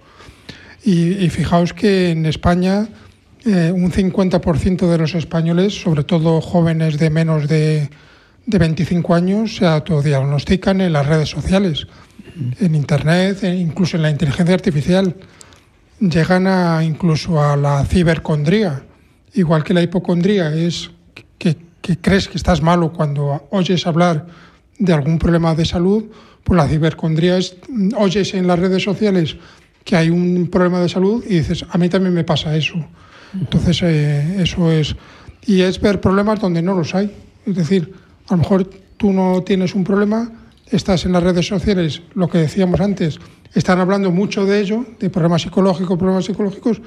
Y, 0.85 1.23
y 1.23 1.29
fijaos 1.29 1.75
que 1.75 2.13
en 2.13 2.25
España 2.25 2.89
eh, 3.47 3.71
un 3.71 3.93
50% 3.93 4.91
de 4.91 4.99
los 4.99 5.15
españoles, 5.15 5.81
sobre 5.81 6.03
todo 6.03 6.41
jóvenes 6.41 6.99
de 6.99 7.11
menos 7.11 7.47
de, 7.47 7.89
de 8.45 8.59
25 8.59 9.15
años, 9.15 9.57
se 9.57 9.67
autodiagnostican 9.67 10.81
en 10.81 10.93
las 10.93 11.07
redes 11.07 11.31
sociales, 11.31 11.87
en 12.59 12.75
Internet, 12.75 13.45
e 13.45 13.55
incluso 13.55 13.97
en 13.97 14.03
la 14.03 14.11
inteligencia 14.11 14.53
artificial. 14.53 15.15
Llegan 16.01 16.49
a, 16.49 16.83
incluso 16.83 17.41
a 17.41 17.57
la 17.57 17.85
cibercondría, 17.85 18.85
igual 19.35 19.63
que 19.63 19.75
la 19.75 19.83
hipocondría 19.83 20.53
es 20.53 20.91
que, 21.39 21.57
que 21.81 21.99
crees 21.99 22.27
que 22.27 22.39
estás 22.39 22.61
malo 22.61 22.93
cuando 22.93 23.47
oyes 23.51 23.87
hablar 23.87 24.27
de 24.77 24.93
algún 24.93 25.21
problema 25.21 25.55
de 25.55 25.65
salud, 25.65 26.05
pues 26.43 26.57
la 26.57 26.67
cibercondría 26.67 27.39
es 27.39 27.57
oyes 27.97 28.35
en 28.35 28.49
las 28.49 28.59
redes 28.59 28.83
sociales 28.83 29.37
que 29.85 29.95
hay 29.95 30.11
un 30.11 30.49
problema 30.51 30.81
de 30.81 30.89
salud 30.89 31.25
y 31.25 31.39
dices, 31.39 31.65
a 31.71 31.79
mí 31.79 31.89
también 31.89 32.13
me 32.13 32.25
pasa 32.25 32.57
eso. 32.57 32.75
Entonces, 33.35 33.81
eh, 33.83 34.43
eso 34.43 34.71
es. 34.71 34.97
Y 35.47 35.63
es 35.63 35.81
ver 35.81 36.01
problemas 36.01 36.41
donde 36.41 36.63
no 36.63 36.75
los 36.75 36.95
hay. 36.95 37.15
Es 37.47 37.55
decir, 37.55 37.93
a 38.29 38.33
lo 38.35 38.39
mejor 38.39 38.69
tú 38.97 39.13
no 39.13 39.43
tienes 39.43 39.75
un 39.75 39.85
problema, 39.85 40.31
estás 40.71 41.05
en 41.05 41.13
las 41.13 41.23
redes 41.23 41.47
sociales, 41.47 42.03
lo 42.15 42.29
que 42.29 42.39
decíamos 42.39 42.81
antes, 42.81 43.19
están 43.55 43.79
hablando 43.79 44.11
mucho 44.11 44.45
de 44.45 44.61
ello, 44.61 44.85
de 44.99 45.11
problemas 45.11 45.43
psicológicos, 45.43 45.97
problemas 45.97 46.25
psicológicos, 46.25 46.81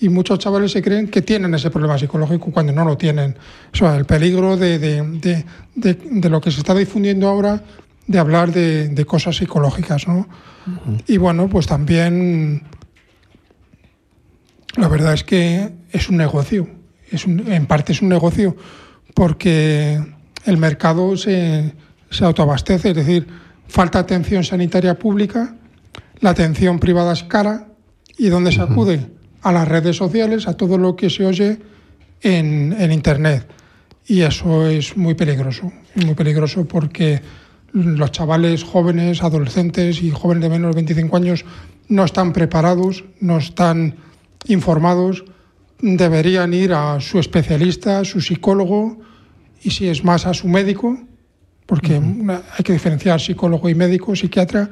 y 0.00 0.08
muchos 0.08 0.38
chavales 0.38 0.72
se 0.72 0.82
creen 0.82 1.08
que 1.08 1.22
tienen 1.22 1.54
ese 1.54 1.70
problema 1.70 1.98
psicológico 1.98 2.50
cuando 2.50 2.72
no 2.72 2.84
lo 2.84 2.96
tienen. 2.96 3.36
O 3.72 3.76
sea, 3.76 3.96
el 3.96 4.06
peligro 4.06 4.56
de, 4.56 4.78
de, 4.78 5.44
de, 5.74 5.94
de 5.94 6.28
lo 6.30 6.40
que 6.40 6.50
se 6.50 6.58
está 6.58 6.74
difundiendo 6.74 7.28
ahora 7.28 7.62
de 8.10 8.18
hablar 8.18 8.50
de, 8.50 9.04
cosas 9.06 9.36
psicológicas, 9.36 10.08
¿no? 10.08 10.26
Y 11.06 11.16
bueno, 11.16 11.48
pues 11.48 11.68
también 11.68 12.64
la 14.76 14.88
verdad 14.88 15.14
es 15.14 15.22
que 15.22 15.70
es 15.92 16.08
un 16.08 16.16
negocio, 16.16 16.68
es 17.10 17.26
en 17.26 17.66
parte 17.66 17.92
es 17.92 18.02
un 18.02 18.08
negocio, 18.08 18.56
porque 19.14 20.00
el 20.44 20.56
mercado 20.56 21.16
se, 21.16 21.74
se 22.10 22.24
autoabastece, 22.24 22.90
es 22.90 22.96
decir, 22.96 23.26
falta 23.68 23.98
atención 23.98 24.44
sanitaria 24.44 24.98
pública, 24.98 25.54
la 26.20 26.30
atención 26.30 26.78
privada 26.78 27.12
es 27.12 27.24
cara, 27.24 27.68
¿y 28.16 28.28
dónde 28.28 28.52
se 28.52 28.60
acude? 28.60 29.06
A 29.42 29.52
las 29.52 29.66
redes 29.66 29.96
sociales, 29.96 30.46
a 30.46 30.56
todo 30.56 30.76
lo 30.76 30.96
que 30.96 31.08
se 31.08 31.24
oye 31.24 31.58
en, 32.20 32.74
en 32.78 32.92
Internet. 32.92 33.48
Y 34.06 34.22
eso 34.22 34.66
es 34.68 34.96
muy 34.96 35.14
peligroso, 35.14 35.72
muy 35.94 36.14
peligroso 36.14 36.66
porque 36.66 37.22
los 37.72 38.10
chavales 38.10 38.64
jóvenes, 38.64 39.22
adolescentes 39.22 40.02
y 40.02 40.10
jóvenes 40.10 40.42
de 40.42 40.50
menos 40.50 40.74
de 40.74 40.82
25 40.82 41.16
años 41.16 41.44
no 41.88 42.04
están 42.04 42.32
preparados, 42.32 43.04
no 43.20 43.38
están 43.38 43.96
informados, 44.46 45.24
deberían 45.82 46.52
ir 46.54 46.72
a 46.72 47.00
su 47.00 47.18
especialista, 47.18 48.00
a 48.00 48.04
su 48.04 48.20
psicólogo 48.20 48.98
y 49.62 49.70
si 49.70 49.88
es 49.88 50.04
más 50.04 50.26
a 50.26 50.34
su 50.34 50.48
médico, 50.48 50.98
porque 51.66 51.94
hay 51.94 52.64
que 52.64 52.72
diferenciar 52.72 53.20
psicólogo 53.20 53.68
y 53.68 53.74
médico, 53.74 54.16
psiquiatra. 54.16 54.70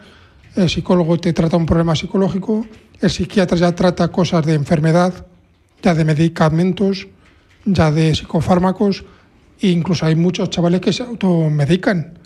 El 0.57 0.69
psicólogo 0.69 1.19
te 1.19 1.33
trata 1.33 1.57
un 1.57 1.67
problema 1.67 1.95
psicológico, 1.95 2.67
el 3.01 3.11
psiquiatra 3.11 3.57
ya 3.57 3.75
trata 3.75 4.09
cosas 4.09 4.45
de 4.45 4.55
enfermedad, 4.55 5.27
ya 5.83 5.95
de 5.95 6.05
medicamentos, 6.05 7.07
ya 7.65 7.91
de 7.93 8.15
psicofármacos, 8.15 9.05
e 9.61 9.69
incluso 9.69 10.07
hay 10.07 10.17
muchos 10.17 10.51
chavales 10.51 10.81
que 10.81 10.93
se 10.93 11.03
automedican. 11.03 12.19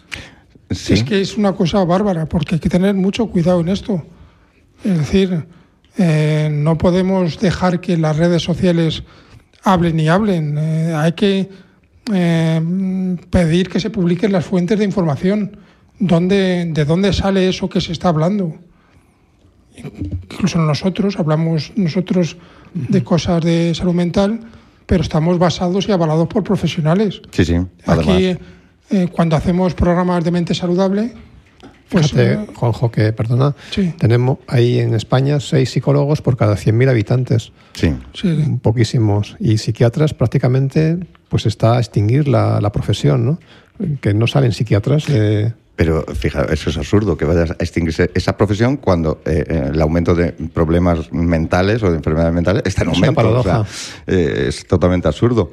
Es 0.70 1.04
que 1.04 1.20
es 1.20 1.36
una 1.36 1.52
cosa 1.52 1.84
bárbara, 1.84 2.26
porque 2.26 2.54
hay 2.54 2.60
que 2.60 2.70
tener 2.70 2.94
mucho 2.94 3.26
cuidado 3.26 3.60
en 3.60 3.68
esto. 3.68 4.02
Es 4.82 4.98
decir, 4.98 5.46
eh, 5.98 6.48
no 6.50 6.78
podemos 6.78 7.38
dejar 7.38 7.80
que 7.80 7.96
las 7.96 8.16
redes 8.16 8.42
sociales 8.42 9.02
hablen 9.62 10.00
y 10.00 10.08
hablen. 10.08 10.56
Eh, 10.58 10.94
hay 10.94 11.12
que 11.12 11.48
eh, 12.12 13.16
pedir 13.30 13.68
que 13.68 13.80
se 13.80 13.90
publiquen 13.90 14.32
las 14.32 14.44
fuentes 14.44 14.78
de 14.78 14.84
información 14.84 15.58
¿dónde, 16.02 16.66
¿de 16.66 16.84
dónde 16.84 17.12
sale 17.12 17.48
eso 17.48 17.68
que 17.68 17.80
se 17.80 17.92
está 17.92 18.08
hablando? 18.08 18.54
Incluso 19.76 20.58
nosotros 20.58 21.18
hablamos 21.18 21.72
nosotros 21.76 22.36
de 22.74 23.02
cosas 23.02 23.42
de 23.42 23.74
salud 23.74 23.94
mental, 23.94 24.40
pero 24.86 25.02
estamos 25.02 25.38
basados 25.38 25.88
y 25.88 25.92
avalados 25.92 26.28
por 26.28 26.42
profesionales. 26.42 27.22
Sí, 27.30 27.44
sí. 27.44 27.54
Aquí, 27.86 28.36
eh, 28.90 29.08
cuando 29.10 29.36
hacemos 29.36 29.74
programas 29.74 30.24
de 30.24 30.30
mente 30.30 30.54
saludable, 30.54 31.14
pues, 31.92 32.10
Fíjate, 32.10 32.32
eh, 32.32 32.46
Juanjo, 32.54 32.90
que, 32.90 33.12
perdona, 33.12 33.54
Sí. 33.70 33.94
tenemos 33.98 34.38
ahí 34.48 34.80
en 34.80 34.94
España 34.94 35.38
seis 35.40 35.70
psicólogos 35.70 36.22
por 36.22 36.36
cada 36.36 36.56
100.000 36.56 36.88
habitantes. 36.90 37.52
Sí. 37.74 37.94
sí, 38.14 38.58
Poquísimos. 38.62 39.36
Y 39.38 39.58
psiquiatras 39.58 40.14
prácticamente 40.14 40.98
pues 41.28 41.46
está 41.46 41.76
a 41.76 41.78
extinguir 41.78 42.28
la, 42.28 42.60
la 42.60 42.72
profesión, 42.72 43.24
¿no? 43.24 43.38
Que 44.00 44.12
no 44.14 44.26
salen 44.26 44.52
psiquiatras. 44.52 45.04
eh, 45.08 45.52
Pero 45.76 46.04
fija, 46.14 46.44
eso 46.52 46.68
es 46.70 46.76
absurdo, 46.76 47.16
que 47.16 47.24
vayas 47.24 47.50
a 47.52 47.54
extinguirse 47.54 48.10
esa 48.14 48.36
profesión 48.36 48.76
cuando 48.76 49.22
eh, 49.24 49.70
el 49.72 49.80
aumento 49.80 50.14
de 50.14 50.32
problemas 50.32 51.10
mentales 51.12 51.82
o 51.82 51.90
de 51.90 51.96
enfermedades 51.96 52.34
mentales 52.34 52.62
está 52.66 52.82
en 52.84 52.90
Es 52.90 52.98
una 52.98 53.06
aumento. 53.08 53.40
O 53.40 53.42
sea, 53.42 53.64
eh, 54.06 54.44
es 54.48 54.66
totalmente 54.66 55.08
absurdo. 55.08 55.50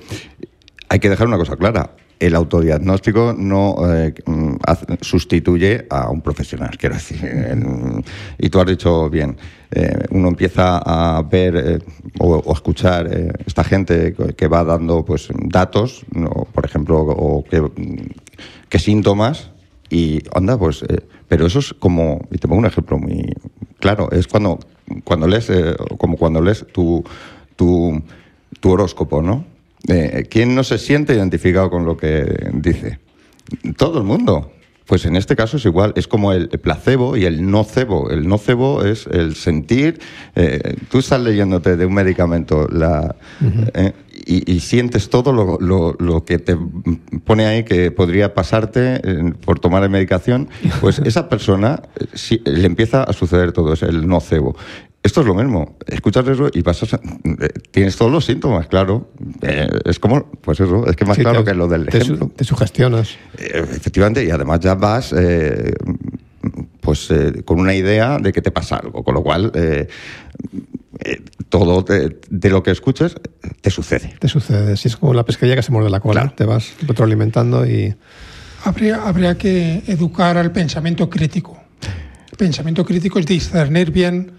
Hay 0.90 1.00
que 1.00 1.10
dejar 1.10 1.28
una 1.28 1.38
cosa 1.38 1.56
clara. 1.56 1.92
El 2.20 2.36
autodiagnóstico 2.36 3.34
no 3.38 3.76
eh, 3.90 4.14
mm, 4.26 4.56
sustituye 5.02 5.88
a 5.90 6.10
un 6.10 6.22
profesional, 6.22 6.72
quiero 6.78 6.96
decir. 6.96 7.20
Y 8.38 8.50
tú 8.50 8.60
has 8.60 8.66
dicho 8.68 9.10
bien, 9.10 9.38
eh, 9.72 10.06
uno 10.12 10.28
empieza 10.28 10.80
a 10.80 11.22
ver 11.22 11.56
eh, 11.56 11.80
o, 12.20 12.36
o 12.36 12.54
escuchar 12.54 13.08
esta 13.46 13.64
gente 13.64 14.14
que- 14.36 14.48
va 14.48 14.64
dando 14.66 15.06
pues 15.06 15.30
datos, 15.46 16.06
por 16.54 16.66
ejemplo, 16.66 17.00
o 17.02 17.44
qué 18.70 18.80
síntomas 18.80 19.52
y 19.90 20.22
anda, 20.36 20.58
pues, 20.58 20.84
pero 21.28 21.46
eso 21.46 21.60
es 21.60 21.74
como, 21.74 22.28
y 22.32 22.38
te 22.38 22.48
pongo 22.48 22.60
un 22.60 22.66
ejemplo 22.66 22.98
muy 22.98 23.34
claro, 23.80 24.12
es 24.12 24.28
cuando, 24.28 24.60
cuando 25.04 25.28
lees, 25.28 25.50
como 25.98 26.18
cuando 26.18 26.42
lees 26.42 26.66
tu, 26.74 27.04
tu, 27.56 28.02
tu 28.60 28.72
horóscopo, 28.72 29.22
¿no? 29.22 29.46
Eh, 29.88 30.28
¿Quién 30.30 30.56
no 30.56 30.64
se 30.64 30.78
siente 30.78 31.14
identificado 31.16 31.70
con 31.70 31.86
lo 31.86 31.96
que 31.98 32.50
dice? 32.54 33.00
Todo 33.78 34.00
el 34.00 34.04
mundo. 34.04 34.52
Pues 34.86 35.06
en 35.06 35.16
este 35.16 35.36
caso 35.36 35.58
es 35.58 35.66
igual, 35.66 35.94
es 35.96 36.08
como 36.08 36.34
el 36.34 36.50
placebo 36.50 37.16
y 37.16 37.26
el 37.26 37.50
nocebo. 37.52 38.10
El 38.10 38.28
nocebo 38.28 38.84
es 38.84 39.06
el 39.12 39.36
sentir. 39.36 40.00
eh, 40.36 40.78
tú 40.90 40.98
estás 40.98 41.22
leyéndote 41.22 41.78
de 41.78 41.86
un 41.86 41.94
medicamento 41.94 42.68
la, 42.72 43.16
eh, 43.76 43.94
y, 44.26 44.52
y 44.52 44.60
sientes 44.62 45.10
todo 45.12 45.32
lo, 45.32 45.60
lo- 45.60 45.96
lo 46.00 46.26
que 46.26 46.40
te 46.40 46.58
pone 47.24 47.46
ahí 47.46 47.64
que 47.66 47.92
podría 47.92 48.34
pasarte 48.34 49.00
eh, 49.04 49.34
por 49.46 49.60
tomar 49.60 49.84
la 49.84 49.90
medicación. 49.90 50.50
Pues 50.82 50.98
esa 51.06 51.30
persona 51.30 51.84
sí, 52.16 52.42
le 52.46 52.66
empieza 52.66 53.04
a 53.04 53.14
suceder 53.14 53.52
todo, 53.52 53.74
es 53.74 53.84
el 53.84 54.08
nocebo. 54.08 54.56
Esto 55.02 55.22
es 55.22 55.28
lo 55.28 55.34
mismo. 55.34 55.78
Escuchas 55.88 56.28
eso 56.28 56.50
y 56.54 56.62
pasas. 56.62 56.94
a- 56.96 56.98
eh, 57.00 57.48
tienes 57.72 57.96
todos 57.96 58.12
los 58.12 58.26
síntomas, 58.26 58.68
claro. 58.68 59.10
Eh, 59.42 59.68
es 59.86 59.98
como, 60.00 60.26
pues 60.42 60.60
eso, 60.60 60.86
es 60.88 60.96
que 60.96 61.06
más 61.06 61.16
sí, 61.16 61.22
claro 61.24 61.44
te- 61.44 61.52
que 61.52 61.58
lo 61.58 61.68
del 61.68 61.86
te, 61.86 62.00
su- 62.02 62.14
ejemplo. 62.14 62.32
te 62.36 62.44
sugestionas. 62.44 63.12
Eh, 63.38 63.64
Efectivamente, 63.72 64.24
y 64.26 64.30
además 64.30 64.60
ya 64.60 64.76
vas 64.76 65.14
eh, 65.18 65.74
pues 66.82 67.10
eh, 67.12 67.44
con 67.46 67.60
una 67.60 67.74
idea 67.74 68.18
de 68.18 68.32
que 68.34 68.42
te 68.42 68.52
pasa 68.52 68.78
algo, 68.78 69.04
con 69.04 69.14
lo 69.14 69.24
cual 69.24 69.52
eh, 69.56 69.88
eh, 71.06 71.22
todo 71.48 71.84
te- 71.86 72.20
de 72.30 72.50
lo 72.50 72.62
que 72.64 72.72
escuches 72.72 73.16
te 73.62 73.70
sucede. 73.70 74.16
Te 74.20 74.28
sucede. 74.28 74.76
Si 74.76 74.90
es 74.90 74.98
como 74.98 75.14
la 75.14 75.24
pesquería 75.24 75.56
que 75.56 75.64
se 75.64 75.72
muerde 75.72 75.90
la 75.90 76.02
cola. 76.02 76.22
Claro. 76.22 76.36
Te 76.36 76.44
vas 76.46 76.74
retroalimentando 76.86 77.66
y. 77.66 77.96
habría, 78.66 79.08
habría 79.08 79.38
que 79.38 79.82
educar 79.88 80.38
al 80.38 80.52
pensamiento 80.52 81.10
crítico. 81.10 81.58
El 82.32 82.38
pensamiento 82.38 82.84
crítico 82.86 83.20
es 83.20 83.26
discernir 83.26 83.92
bien 83.92 84.32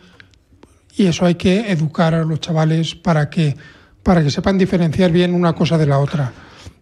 y 1.00 1.06
eso 1.06 1.24
hay 1.24 1.36
que 1.36 1.70
educar 1.72 2.14
a 2.14 2.24
los 2.24 2.40
chavales 2.40 2.94
para 2.94 3.30
que, 3.30 3.56
para 4.02 4.22
que 4.22 4.30
sepan 4.30 4.58
diferenciar 4.58 5.10
bien 5.10 5.34
una 5.34 5.54
cosa 5.54 5.78
de 5.78 5.86
la 5.86 5.98
otra. 5.98 6.32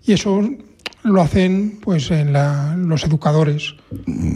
Y 0.04 0.12
eso 0.12 0.42
lo 1.04 1.22
hacen 1.22 1.78
pues 1.80 2.10
en 2.10 2.32
la- 2.32 2.74
los 2.76 3.04
educadores, 3.04 3.74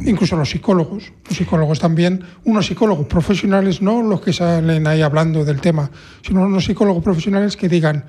incluso 0.06 0.36
los 0.36 0.50
psicólogos. 0.50 1.12
Los 1.28 1.36
psicólogos 1.36 1.80
también, 1.80 2.22
unos 2.44 2.66
psicólogos 2.66 3.06
profesionales, 3.08 3.82
no 3.82 4.02
los 4.02 4.20
que 4.20 4.32
salen 4.32 4.86
ahí 4.86 5.02
hablando 5.02 5.44
del 5.44 5.60
tema, 5.60 5.90
sino 6.24 6.42
unos 6.42 6.64
psicólogos 6.64 7.02
profesionales 7.02 7.56
que 7.56 7.68
digan 7.68 8.04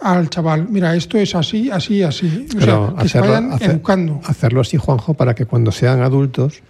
al 0.00 0.28
chaval, 0.28 0.68
mira, 0.68 0.94
esto 0.94 1.16
es 1.16 1.34
así, 1.34 1.70
así, 1.70 2.02
así. 2.02 2.46
O 2.54 2.58
Pero 2.58 2.88
sea, 2.94 3.02
que 3.02 3.08
se 3.08 3.20
vayan 3.20 3.52
hacer- 3.52 3.70
educando. 3.70 4.20
hacerlo 4.26 4.60
así, 4.60 4.76
Juanjo, 4.76 5.14
para 5.14 5.34
que 5.34 5.46
cuando 5.46 5.72
sean 5.72 6.02
adultos, 6.02 6.60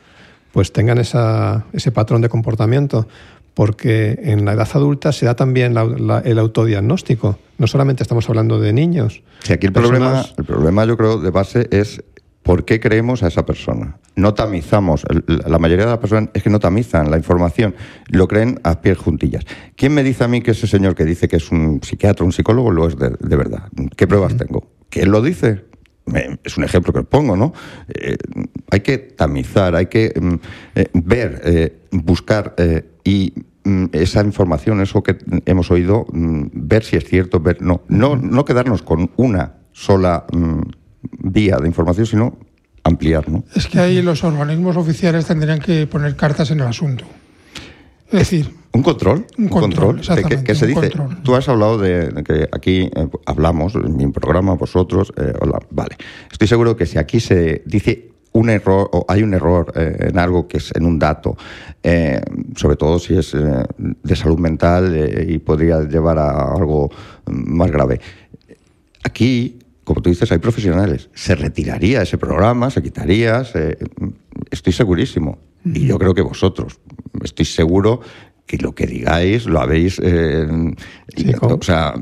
pues 0.53 0.73
tengan 0.73 0.99
esa, 0.99 1.65
ese 1.73 1.91
patrón 1.91 2.23
de 2.23 2.29
comportamiento. 2.29 3.09
Porque 3.57 4.19
en 4.23 4.45
la 4.45 4.53
edad 4.53 4.69
adulta 4.75 5.13
se 5.13 5.25
da 5.25 5.35
también 5.35 5.73
la- 5.73 5.87
la- 5.87 6.19
el 6.19 6.39
autodiagnóstico. 6.39 7.39
No 7.57 7.67
solamente 7.67 8.03
estamos 8.03 8.29
hablando 8.29 8.61
de 8.61 8.75
niños. 8.75 9.23
Si 9.45 9.55
aquí 9.55 9.67
el 9.67 9.73
Personas- 9.73 9.99
problema, 10.29 10.35
el 10.37 10.45
problema 10.45 10.85
yo 10.85 10.97
creo 10.99 11.19
de 11.19 11.31
base 11.31 11.67
es 11.71 12.05
por 12.43 12.67
qué 12.67 12.81
creemos 12.81 13.23
a 13.23 13.29
esa 13.29 13.47
persona. 13.47 13.97
No 14.15 14.35
tamizamos, 14.35 15.05
la 15.27 15.59
mayoría 15.59 15.87
de 15.87 15.91
las 15.93 15.99
personas 16.01 16.29
es 16.35 16.43
que 16.43 16.51
no 16.51 16.59
tamizan 16.61 17.11
la 17.11 17.17
información, 17.17 17.75
lo 18.09 18.29
creen 18.29 18.61
a 18.63 18.83
pies 18.83 18.99
juntillas. 18.99 19.45
¿Quién 19.75 19.95
me 19.95 20.03
dice 20.03 20.25
a 20.25 20.29
mí 20.29 20.43
que 20.43 20.51
ese 20.51 20.67
señor 20.67 20.95
que 20.95 21.07
dice 21.07 21.27
que 21.27 21.37
es 21.37 21.51
un 21.51 21.81
psiquiatra, 21.83 22.27
un 22.27 22.33
psicólogo, 22.33 22.71
lo 22.71 22.87
es 22.89 22.97
de, 22.99 23.09
de 23.19 23.37
verdad? 23.37 23.69
¿Qué 23.97 24.07
pruebas 24.07 24.37
tengo? 24.37 24.69
¿Que 24.91 25.01
él 25.03 25.09
lo 25.11 25.23
dice? 25.23 25.65
Es 26.45 26.57
un 26.57 26.65
ejemplo 26.65 26.93
que 26.93 27.01
os 27.01 27.07
pongo, 27.07 27.37
¿no? 27.37 27.53
Eh, 27.89 28.17
hay 28.71 28.81
que 28.81 28.99
tamizar, 28.99 29.75
hay 29.75 29.87
que 29.87 30.13
mm, 30.19 30.35
eh, 30.77 30.89
ver, 30.95 31.43
eh, 31.45 31.79
buscar 31.91 32.55
y 33.03 33.35
mm, 33.65 33.87
esa 33.93 34.23
información, 34.23 34.81
eso 34.81 35.03
que 35.03 35.19
hemos 35.47 35.71
oído, 35.71 36.07
mm, 36.13 36.47
ver 36.53 36.85
si 36.85 36.97
es 36.97 37.05
cierto, 37.05 37.41
ver 37.41 37.61
no, 37.61 37.83
no, 37.89 38.17
no 38.17 38.45
quedarnos 38.45 38.83
con 38.83 39.11
una 39.17 39.55
sola 39.73 40.27
vía 41.19 41.57
de 41.59 41.67
información, 41.67 42.07
sino 42.07 42.39
ampliar, 42.85 43.29
¿no? 43.29 43.45
Es 43.55 43.67
que 43.67 43.81
ahí 43.81 44.01
los 44.01 44.23
organismos 44.23 44.77
oficiales 44.77 45.27
tendrían 45.27 45.59
que 45.59 45.87
poner 45.87 46.15
cartas 46.15 46.51
en 46.53 46.61
el 46.61 46.67
asunto. 46.67 47.05
Es 48.07 48.21
decir, 48.21 48.55
Un 48.77 48.83
control, 48.83 49.27
Un 49.39 49.49
control, 49.49 50.01
de 50.01 50.43
que, 50.45 50.55
se 50.55 50.67
dice. 50.67 50.91
control. 50.91 51.23
Tú 51.23 51.35
has 51.35 51.49
hablado 51.49 51.79
de, 51.79 52.09
de 52.09 52.23
que 52.23 52.49
aquí 52.53 52.91
eh, 52.95 53.09
hablamos, 53.25 53.75
en 53.75 53.97
mi 53.97 54.07
programa, 54.09 54.55
vosotros, 54.55 55.13
eh, 55.17 55.33
hola, 55.41 55.59
vale. 55.71 55.97
Estoy 56.31 56.47
seguro 56.47 56.77
que 56.77 56.85
si 56.85 56.99
aquí 56.99 57.19
se 57.21 57.63
dice 57.65 58.11
un 58.33 58.51
error 58.51 58.91
o 58.93 59.07
hay 59.09 59.23
un 59.23 59.33
error 59.33 59.73
eh, 59.77 60.09
en 60.11 60.19
algo 60.19 60.47
que 60.47 60.59
es 60.59 60.71
en 60.77 60.85
un 60.85 60.99
dato, 60.99 61.39
eh, 61.83 62.21
sobre 62.55 62.77
todo 62.77 62.99
si 62.99 63.17
es 63.17 63.33
eh, 63.35 63.39
de 63.79 64.15
salud 64.17 64.39
mental 64.39 64.95
y 65.27 65.39
podría 65.39 65.81
llevar 65.81 66.19
a 66.19 66.53
algo 66.55 66.91
mm, 67.25 67.57
más 67.57 67.71
grave. 67.71 67.99
Aquí, 69.05 69.59
como 69.85 70.03
tú 70.03 70.11
dices, 70.11 70.31
hay 70.33 70.39
profesionales. 70.39 71.09
Se 71.15 71.35
retiraría 71.35 72.03
ese 72.03 72.19
programa, 72.19 72.69
se 72.71 72.83
quitaría, 72.83 73.43
se- 73.45 73.79
estoy 74.51 74.73
segurísimo. 74.75 75.39
Y 75.65 75.87
yo 75.87 75.99
creo 75.99 76.15
que 76.15 76.23
vosotros, 76.23 76.79
estoy 77.25 77.45
seguro 77.47 78.01
que 78.47 78.59
lo 78.59 78.75
que 78.75 78.87
digáis 78.87 79.47
lo 79.47 79.61
habéis... 79.61 80.01
eh, 80.03 80.47
Sí, 81.17 81.33
como- 81.35 81.57
o 81.57 81.63
sea, 81.63 81.95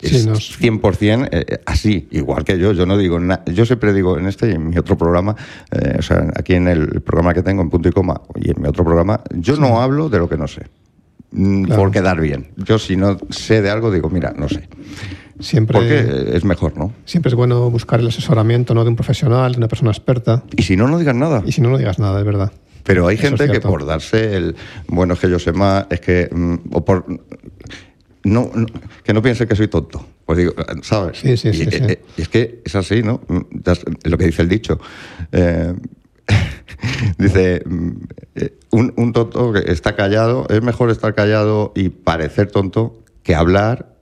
es 0.00 0.26
nos- 0.26 0.58
100% 0.60 1.28
eh, 1.32 1.60
así, 1.66 2.06
igual 2.10 2.44
que 2.44 2.58
yo. 2.58 2.72
Yo 2.72 2.86
no 2.86 2.96
digo 2.98 3.18
nada. 3.18 3.42
Yo 3.46 3.64
siempre 3.66 3.92
digo 3.92 4.18
en 4.18 4.26
este 4.26 4.48
y 4.50 4.52
en 4.52 4.68
mi 4.68 4.78
otro 4.78 4.96
programa, 4.96 5.34
eh, 5.72 5.96
o 5.98 6.02
sea, 6.02 6.30
aquí 6.36 6.54
en 6.54 6.68
el 6.68 7.00
programa 7.02 7.34
que 7.34 7.42
tengo 7.42 7.62
en 7.62 7.70
punto 7.70 7.88
y 7.88 7.92
coma 7.92 8.20
y 8.34 8.50
en 8.50 8.60
mi 8.62 8.68
otro 8.68 8.84
programa, 8.84 9.20
yo 9.34 9.56
no 9.56 9.80
hablo 9.80 10.08
de 10.08 10.18
lo 10.18 10.28
que 10.28 10.36
no 10.36 10.46
sé. 10.46 10.66
Mm, 11.32 11.64
Claro. 11.64 11.82
Por 11.82 11.90
quedar 11.90 12.20
bien. 12.20 12.48
Yo 12.56 12.78
si 12.78 12.96
no 12.96 13.16
sé 13.30 13.60
de 13.62 13.70
algo 13.70 13.90
digo, 13.90 14.08
mira, 14.10 14.32
no 14.36 14.48
sé. 14.48 14.68
Siempre, 15.40 15.78
Porque 15.78 16.36
es 16.36 16.44
mejor, 16.44 16.76
¿no? 16.78 16.92
siempre 17.04 17.28
es 17.28 17.34
bueno 17.34 17.68
buscar 17.70 18.00
el 18.00 18.06
asesoramiento 18.08 18.72
¿no? 18.74 18.84
de 18.84 18.90
un 18.90 18.96
profesional, 18.96 19.52
de 19.52 19.58
una 19.58 19.68
persona 19.68 19.90
experta. 19.90 20.42
Y 20.56 20.62
si 20.62 20.76
no, 20.76 20.88
no 20.88 20.98
digas 20.98 21.14
nada. 21.14 21.42
Y 21.44 21.52
si 21.52 21.60
no, 21.60 21.68
no 21.70 21.76
digas 21.78 21.98
nada, 21.98 22.18
es 22.20 22.24
verdad. 22.24 22.52
Pero 22.86 23.06
hay 23.08 23.16
Eso 23.16 23.24
es 23.26 23.30
gente 23.40 23.52
que 23.52 23.60
por 23.60 23.84
darse 23.84 24.36
el, 24.36 24.54
bueno, 24.88 25.14
es 25.14 25.20
que 25.20 25.28
yo 25.28 25.38
sé 25.38 25.52
más, 25.52 25.86
es 25.90 26.00
que, 26.00 26.28
mm, 26.32 26.54
o 26.72 26.84
por, 26.84 27.04
no, 28.24 28.50
no- 28.54 28.66
que 29.04 29.12
no 29.12 29.20
piense 29.22 29.46
que 29.46 29.56
soy 29.56 29.68
tonto. 29.68 30.06
Pues 30.24 30.38
digo, 30.38 30.52
¿sabes? 30.82 31.18
Sí, 31.18 31.36
sí, 31.36 31.48
y, 31.48 31.52
sí, 31.54 31.64
sí. 31.70 31.78
eh, 31.82 32.00
y 32.16 32.22
es 32.22 32.28
que 32.28 32.62
es 32.64 32.74
así, 32.74 33.02
¿no? 33.02 33.20
Mm, 33.28 33.40
das- 33.50 33.84
Lo 34.04 34.16
que 34.18 34.26
dice 34.26 34.42
el 34.42 34.48
dicho. 34.48 34.80
Eh, 35.32 35.74
dice, 37.18 37.62
mm, 37.64 37.90
eh, 38.36 38.54
un, 38.70 38.92
un 38.96 39.12
tonto 39.12 39.52
que 39.52 39.70
está 39.70 39.94
callado, 39.94 40.46
es 40.48 40.62
mejor 40.62 40.90
estar 40.90 41.14
callado 41.14 41.72
y 41.76 41.88
parecer 41.90 42.50
tonto 42.50 43.02
que 43.22 43.34
hablar 43.34 43.94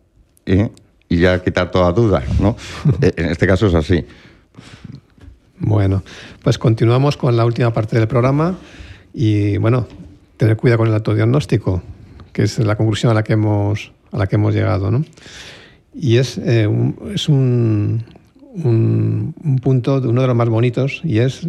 ¿eh? 0.46 0.70
y 1.08 1.18
ya 1.18 1.42
quitar 1.42 1.70
toda 1.70 1.92
duda, 1.92 2.22
¿no? 2.40 2.56
En 3.16 3.26
este 3.26 3.46
caso 3.46 3.66
es 3.66 3.74
así. 3.74 4.04
Bueno, 5.58 6.02
pues 6.42 6.58
continuamos 6.58 7.16
con 7.16 7.36
la 7.36 7.44
última 7.44 7.72
parte 7.72 7.96
del 7.98 8.08
programa 8.08 8.56
y 9.12 9.56
bueno, 9.58 9.86
tener 10.36 10.56
cuidado 10.56 10.78
con 10.78 10.88
el 10.88 10.94
autodiagnóstico, 10.94 11.82
que 12.32 12.42
es 12.42 12.58
la 12.58 12.76
conclusión 12.76 13.10
a 13.12 13.14
la 13.14 13.22
que 13.22 13.34
hemos, 13.34 13.92
a 14.12 14.18
la 14.18 14.26
que 14.26 14.36
hemos 14.36 14.54
llegado, 14.54 14.90
¿no? 14.90 15.04
Y 15.94 16.16
es, 16.16 16.38
eh, 16.38 16.66
un, 16.66 16.96
es 17.14 17.28
un, 17.28 18.04
un, 18.42 19.34
un 19.44 19.58
punto, 19.60 20.00
de 20.00 20.08
uno 20.08 20.22
de 20.22 20.26
los 20.26 20.36
más 20.36 20.48
bonitos, 20.48 21.00
y 21.04 21.18
es 21.18 21.46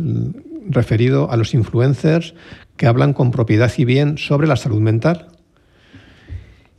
referido 0.70 1.32
a 1.32 1.38
los 1.38 1.53
influencers 1.56 2.36
que 2.78 2.86
hablan 2.86 3.14
con 3.14 3.32
propiedad 3.32 3.72
y 3.76 3.86
bien 3.86 4.18
sobre 4.20 4.47
la 4.47 4.56
salud 4.56 4.82
mental. 4.82 5.28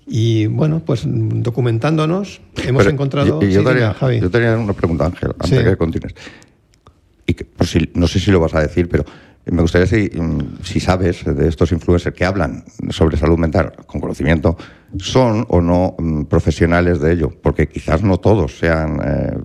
Y 0.07 0.47
bueno, 0.47 0.83
pues 0.87 1.03
documentándonos 1.05 2.41
hemos 2.65 2.85
Pero 2.85 2.91
encontrado... 2.95 3.41
Yo, 3.41 3.49
yo 3.49 3.61
Sí, 3.61 3.67
tenía, 3.67 3.89
dime, 3.89 3.95
Javi. 3.95 4.21
yo 4.21 4.31
tenía 4.31 4.57
una 4.57 4.73
pregunta, 4.73 5.07
Ángel, 5.07 5.31
antes 5.31 5.51
Sí. 5.51 5.57
de 5.57 5.65
que 5.65 5.77
continúes. 5.77 6.15
Que, 7.37 7.47
si, 7.65 7.91
no 7.95 8.09
sé 8.09 8.19
si 8.19 8.31
lo 8.31 8.41
vas 8.41 8.55
a 8.55 8.61
decir, 8.63 8.89
pero 8.89 9.05
me 9.49 9.63
gustaría 9.63 9.87
si, 9.87 10.11
mm, 10.19 10.59
si 10.65 10.81
sabes 10.81 11.25
de 11.25 11.47
estos 11.49 11.71
influencers 11.71 12.17
que 12.17 12.25
hablan 12.25 12.65
sobre 12.91 13.17
salud 13.17 13.39
mental 13.39 13.73
con 13.87 14.01
conocimiento, 14.01 14.57
son 14.99 15.47
o 15.49 15.61
no 15.61 15.95
mm, 15.99 16.23
profesionales 16.25 17.01
de 17.01 17.13
ello, 17.13 17.31
porque 17.43 17.69
quizás 17.69 18.03
no 18.03 18.19
todos 18.19 18.59
sean 18.59 18.99
eh, 19.05 19.37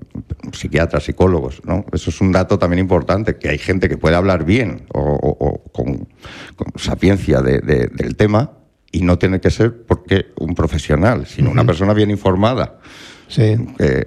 psiquiatras, 0.53 1.03
psicólogos, 1.03 1.61
¿no? 1.65 1.85
Eso 1.93 2.09
es 2.09 2.19
un 2.21 2.31
dato 2.31 2.57
también 2.57 2.79
importante, 2.79 3.35
que 3.35 3.49
hay 3.49 3.57
gente 3.59 3.89
que 3.89 3.97
puede 3.97 4.15
hablar 4.15 4.43
bien 4.45 4.83
o, 4.93 4.99
o- 5.01 5.37
o 5.47 5.63
con, 5.71 6.07
con 6.55 6.67
sapiencia 6.77 7.41
de- 7.41 7.59
de- 7.59 7.87
del 7.93 8.15
tema 8.15 8.51
y 8.91 9.03
no 9.03 9.17
tiene 9.19 9.39
que 9.39 9.51
ser 9.51 9.83
porque 9.85 10.27
un 10.39 10.55
profesional, 10.55 11.25
sino 11.27 11.51
una 11.51 11.63
persona 11.65 11.93
bien 11.93 12.09
informada. 12.09 12.79
Sí. 13.27 13.55
que- 13.77 14.05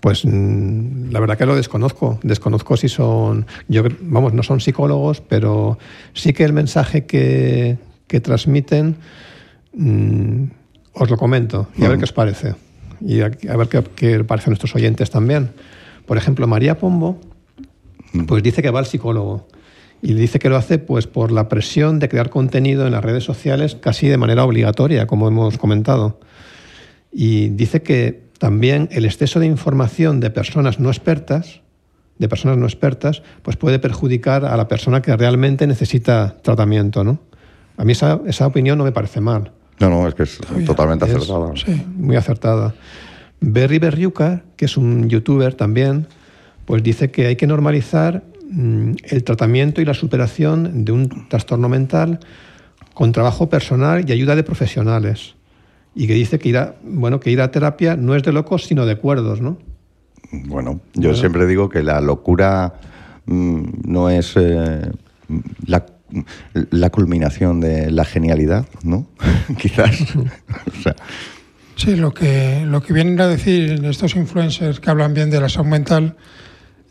Pues 0.00 0.24
mm, 0.24 1.10
la 1.10 1.20
verdad 1.20 1.38
que 1.38 1.46
lo 1.46 1.56
desconozco. 1.56 2.18
Desconozco 2.22 2.76
si 2.76 2.88
son, 2.88 3.46
yo 3.68 3.82
vamos, 4.00 4.32
no 4.32 4.42
son 4.42 4.60
psicólogos, 4.60 5.20
pero 5.20 5.78
sí 6.12 6.32
que 6.32 6.44
el 6.44 6.52
mensaje 6.52 7.06
que, 7.06 7.78
que 8.06 8.20
transmiten 8.20 8.96
mm, 9.74 10.44
os 10.94 11.10
lo 11.10 11.16
comento 11.16 11.68
y 11.76 11.84
a 11.84 11.88
ver 11.88 11.98
qué 11.98 12.04
os 12.04 12.12
parece. 12.12 12.54
Y 13.00 13.20
a, 13.20 13.26
a 13.26 13.56
ver 13.56 13.68
qué, 13.68 13.82
qué 13.94 14.24
parece 14.24 14.48
a 14.48 14.50
nuestros 14.50 14.74
oyentes 14.74 15.10
también. 15.10 15.50
Por 16.06 16.16
ejemplo, 16.16 16.46
María 16.46 16.78
Pombo, 16.78 17.20
pues 18.26 18.42
dice 18.42 18.62
que 18.62 18.70
va 18.70 18.78
al 18.78 18.86
psicólogo. 18.86 19.48
Y 20.02 20.14
dice 20.14 20.38
que 20.38 20.48
lo 20.48 20.56
hace 20.56 20.78
pues 20.78 21.06
por 21.06 21.32
la 21.32 21.48
presión 21.48 21.98
de 21.98 22.08
crear 22.08 22.30
contenido 22.30 22.86
en 22.86 22.92
las 22.92 23.04
redes 23.04 23.24
sociales 23.24 23.74
casi 23.74 24.08
de 24.08 24.18
manera 24.18 24.44
obligatoria, 24.44 25.06
como 25.06 25.26
hemos 25.26 25.58
comentado. 25.58 26.20
Y 27.12 27.48
dice 27.48 27.82
que 27.82 28.25
también 28.38 28.88
el 28.92 29.04
exceso 29.04 29.40
de 29.40 29.46
información 29.46 30.20
de 30.20 30.30
personas 30.30 30.78
no 30.80 30.88
expertas, 30.90 31.60
de 32.18 32.28
personas 32.28 32.56
no 32.58 32.66
expertas, 32.66 33.22
pues 33.42 33.56
puede 33.56 33.78
perjudicar 33.78 34.44
a 34.44 34.56
la 34.56 34.68
persona 34.68 35.02
que 35.02 35.16
realmente 35.16 35.66
necesita 35.66 36.36
tratamiento, 36.42 37.04
¿no? 37.04 37.20
A 37.76 37.84
mí 37.84 37.92
esa, 37.92 38.20
esa 38.26 38.46
opinión 38.46 38.78
no 38.78 38.84
me 38.84 38.92
parece 38.92 39.20
mal. 39.20 39.52
No, 39.80 39.90
no, 39.90 40.08
es 40.08 40.14
que 40.14 40.22
es 40.22 40.38
totalmente 40.64 41.04
Es- 41.04 41.14
acertada. 41.14 41.52
Sí. 41.56 41.84
Muy 41.96 42.16
acertada. 42.16 42.74
Berry 43.40 43.78
Berriuca, 43.78 44.42
que 44.56 44.64
es 44.64 44.78
un 44.78 45.10
youtuber 45.10 45.54
también, 45.54 46.06
pues 46.64 46.82
dice 46.82 47.10
que 47.10 47.26
hay 47.26 47.36
que 47.36 47.46
normalizar 47.46 48.22
mm, 48.50 48.92
el 49.04 49.24
tratamiento 49.24 49.82
y 49.82 49.84
la 49.84 49.92
superación 49.92 50.86
de 50.86 50.92
un 50.92 51.28
trastorno 51.28 51.68
mental 51.68 52.20
con 52.94 53.12
trabajo 53.12 53.50
personal 53.50 54.08
y 54.08 54.12
ayuda 54.12 54.34
de 54.36 54.42
profesionales. 54.42 55.34
Y 55.96 56.06
que 56.06 56.12
dice 56.14 56.38
que 56.38 56.50
ir 56.50 56.58
a, 56.58 56.76
bueno, 56.84 57.18
que 57.20 57.30
ir 57.30 57.40
a 57.40 57.50
terapia 57.50 57.96
no 57.96 58.14
es 58.14 58.22
de 58.22 58.30
locos, 58.30 58.66
sino 58.66 58.84
de 58.86 58.96
cuerdos, 58.96 59.40
¿no? 59.40 59.56
Bueno, 60.30 60.80
yo 60.94 61.14
siempre 61.14 61.46
digo 61.46 61.68
que 61.70 61.82
la 61.82 62.00
locura 62.02 62.74
mm, 63.24 63.62
no 63.86 64.10
es 64.10 64.34
eh, 64.36 64.90
la, 65.64 65.86
la 66.70 66.90
culminación 66.90 67.60
de 67.60 67.90
la 67.90 68.04
genialidad, 68.04 68.66
¿no? 68.82 69.06
Quizás. 69.58 70.00
o 70.16 70.82
sea, 70.82 70.94
Sí, 71.76 71.94
lo 71.96 72.12
que, 72.14 72.64
lo 72.66 72.82
que 72.82 72.92
vienen 72.94 73.20
a 73.20 73.26
decir 73.26 73.84
estos 73.84 74.16
influencers 74.16 74.80
que 74.80 74.88
hablan 74.90 75.12
bien 75.12 75.28
de 75.30 75.40
la 75.40 75.48
salud 75.50 75.68
mental 75.68 76.16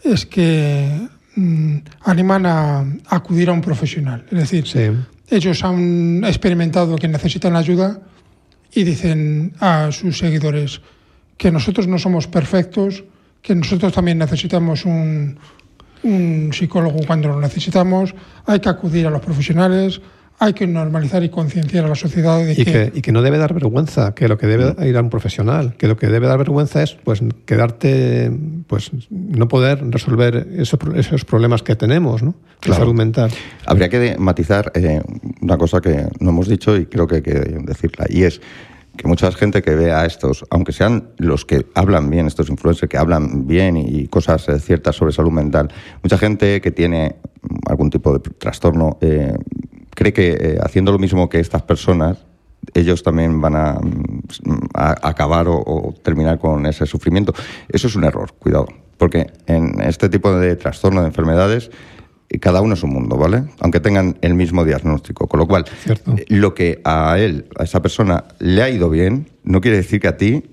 es 0.04 0.26
que 0.28 1.08
mm, 1.36 1.78
animan 2.06 2.46
a, 2.46 2.80
a 2.80 2.86
acudir 3.16 3.50
a 3.50 3.54
un 3.54 3.62
profesional. 3.62 4.26
Es 4.32 4.38
decir, 4.40 4.68
Sí. 4.68 4.92
ellos 5.30 5.64
han 5.64 6.24
experimentado 6.24 6.96
que 6.98 7.08
necesitan 7.08 7.56
ayuda 7.56 8.00
y 8.76 8.84
dicen 8.84 9.54
a 9.60 9.92
sus 9.92 10.18
seguidores 10.18 10.82
que 11.38 11.52
nosotros 11.52 11.88
no 11.88 11.98
somos 11.98 12.28
perfectos, 12.28 13.04
que 13.42 13.56
nosotros 13.56 13.94
también 13.94 14.18
necesitamos 14.18 14.86
un, 14.86 15.38
un 16.04 16.52
psicólogo 16.54 17.00
cuando 17.08 17.30
lo 17.30 17.40
necesitamos, 17.40 18.14
hay 18.46 18.60
que 18.60 18.70
acudir 18.70 19.08
a 19.08 19.10
los 19.10 19.22
profesionales, 19.22 20.02
hay 20.38 20.54
que 20.54 20.68
normalizar 20.68 21.24
y 21.24 21.30
concienciar 21.30 21.86
a 21.86 21.88
la 21.88 21.96
sociedad 21.96 22.40
de 22.40 22.54
Y 22.54 22.66
que, 22.66 22.92
y 22.94 23.02
que 23.02 23.12
no 23.12 23.22
debe 23.22 23.38
dar 23.38 23.54
vergüenza, 23.54 24.14
que 24.14 24.28
lo 24.28 24.38
que 24.38 24.48
debe 24.48 24.88
ir 24.88 24.98
a 24.98 25.02
un 25.02 25.10
profesional, 25.10 25.76
que 25.78 25.88
lo 25.88 25.98
que 25.98 26.08
debe 26.08 26.28
dar 26.28 26.38
vergüenza 26.38 26.84
es 26.84 26.98
pues 27.04 27.22
quedarte, 27.46 28.32
pues 28.68 28.92
no 29.10 29.48
poder 29.48 29.84
resolver 29.90 30.48
esos, 30.58 30.80
esos 30.96 31.26
problemas 31.26 31.64
que 31.64 31.76
tenemos, 31.76 32.22
¿no? 32.22 32.36
Claro. 32.60 32.82
salud 32.82 32.96
mental. 32.96 33.32
habría 33.66 33.90
que 33.90 34.16
matizar 34.18 34.72
eh, 34.74 35.02
una 35.42 35.58
cosa 35.58 35.82
que 35.82 36.08
no 36.20 36.32
hemos 36.32 36.48
dicho 36.48 36.76
y 36.76 36.88
creo 36.88 37.06
que 37.06 37.16
hay 37.16 37.22
que 37.22 37.34
decirla, 37.34 38.06
y 38.10 38.24
es 38.24 38.42
que 38.98 39.08
mucha 39.08 39.32
gente 39.32 39.62
que 39.62 39.76
vea 39.76 40.02
a 40.02 40.06
estos, 40.06 40.46
aunque 40.50 40.72
sean 40.72 41.10
los 41.18 41.46
que 41.46 41.66
hablan 41.76 42.10
bien, 42.10 42.28
estos 42.28 42.50
influencers 42.50 42.90
que 42.90 42.98
hablan 42.98 43.46
bien 43.46 43.78
y 43.78 44.08
cosas 44.08 44.48
eh, 44.50 44.60
ciertas 44.60 44.96
sobre 44.96 45.14
salud 45.14 45.32
mental, 45.32 45.70
mucha 46.02 46.18
gente 46.18 46.62
que 46.62 46.72
tiene 46.72 47.18
algún 47.68 47.90
tipo 47.90 48.18
de 48.18 48.20
trastorno 48.20 48.98
eh, 49.02 49.34
cree 49.96 50.14
que 50.14 50.38
eh, 50.40 50.58
haciendo 50.62 50.92
lo 50.92 51.00
mismo 51.00 51.28
que 51.30 51.40
estas 51.40 51.64
personas, 51.64 52.18
ellos 52.74 53.02
también 53.04 53.42
van 53.42 53.56
a, 53.56 53.74
mm, 53.82 54.22
a- 54.76 55.08
acabar 55.10 55.48
o, 55.48 55.56
o 55.58 55.94
terminar 56.04 56.38
con 56.40 56.66
ese 56.68 56.86
sufrimiento. 56.86 57.34
Eso 57.70 57.88
es 57.88 57.96
un 57.96 58.04
error, 58.04 58.34
cuidado, 58.38 58.68
porque 58.98 59.28
en 59.48 59.82
este 59.82 60.10
tipo 60.10 60.32
de 60.38 60.56
trastorno 60.56 61.02
de 61.02 61.08
enfermedades 61.08 61.72
eh, 62.30 62.40
cada 62.40 62.62
uno 62.62 62.74
es 62.74 62.84
un 62.84 62.90
mundo, 62.92 63.18
¿vale? 63.18 63.44
Aunque 63.60 63.80
tengan 63.80 64.18
el 64.22 64.34
mismo 64.34 64.66
diagnóstico. 64.66 65.28
Con 65.28 65.40
lo 65.40 65.48
cual, 65.48 65.66
Cierto. 65.84 66.14
eh, 66.18 66.26
lo 66.30 66.54
que 66.56 66.82
a 66.84 67.18
él, 67.20 67.46
a 67.58 67.64
esa 67.64 67.82
persona, 67.82 68.24
le 68.40 68.62
ha 68.64 68.70
ido 68.70 68.90
bien, 68.90 69.30
no 69.44 69.62
quiere 69.62 69.78
decir 69.78 70.00
que 70.00 70.08
a 70.08 70.18
ti 70.18 70.44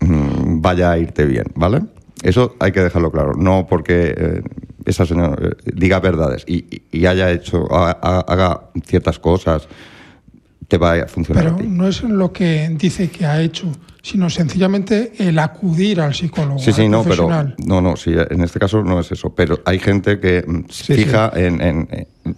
mm, 0.00 0.60
vaya 0.60 0.90
a 0.92 0.98
irte 0.98 1.24
bien, 1.26 1.46
¿vale? 1.56 1.82
Eso 2.22 2.54
hay 2.60 2.70
que 2.72 2.80
dejarlo 2.80 3.10
claro. 3.10 3.32
No 3.36 3.66
porque 3.68 4.14
eh, 4.16 4.42
esa 4.86 5.04
señora 5.04 5.36
eh, 5.42 5.54
diga 5.74 6.00
verdades 6.00 6.44
y, 6.46 6.64
y- 6.92 7.06
haya 7.06 7.30
hecho, 7.30 7.66
ha- 7.74 7.98
ha- 8.00 8.20
haga 8.32 8.60
ciertas 8.86 9.18
cosas, 9.18 9.68
te 10.68 10.78
va 10.78 10.94
a 10.94 11.06
funcionar 11.06 11.44
Pero 11.44 11.56
a 11.56 11.62
no 11.62 11.86
es 11.88 12.02
lo 12.02 12.32
que 12.32 12.68
dice 12.72 13.10
que 13.10 13.26
ha 13.26 13.40
hecho, 13.40 13.70
sino 14.06 14.30
sencillamente 14.30 15.12
el 15.18 15.36
acudir 15.40 16.00
al 16.00 16.14
psicólogo, 16.14 16.60
Sí, 16.60 16.72
sí, 16.72 16.88
no, 16.88 17.02
pero 17.02 17.28
no, 17.66 17.80
no, 17.80 17.96
sí, 17.96 18.12
en 18.14 18.40
este 18.42 18.60
caso 18.60 18.82
no 18.84 19.00
es 19.00 19.10
eso. 19.10 19.34
Pero 19.34 19.58
hay 19.64 19.80
gente 19.80 20.20
que 20.20 20.44
mm, 20.46 20.60
se 20.70 20.94
Sí, 20.94 21.04
fija 21.04 21.32
En, 21.34 21.60
en, 21.60 21.88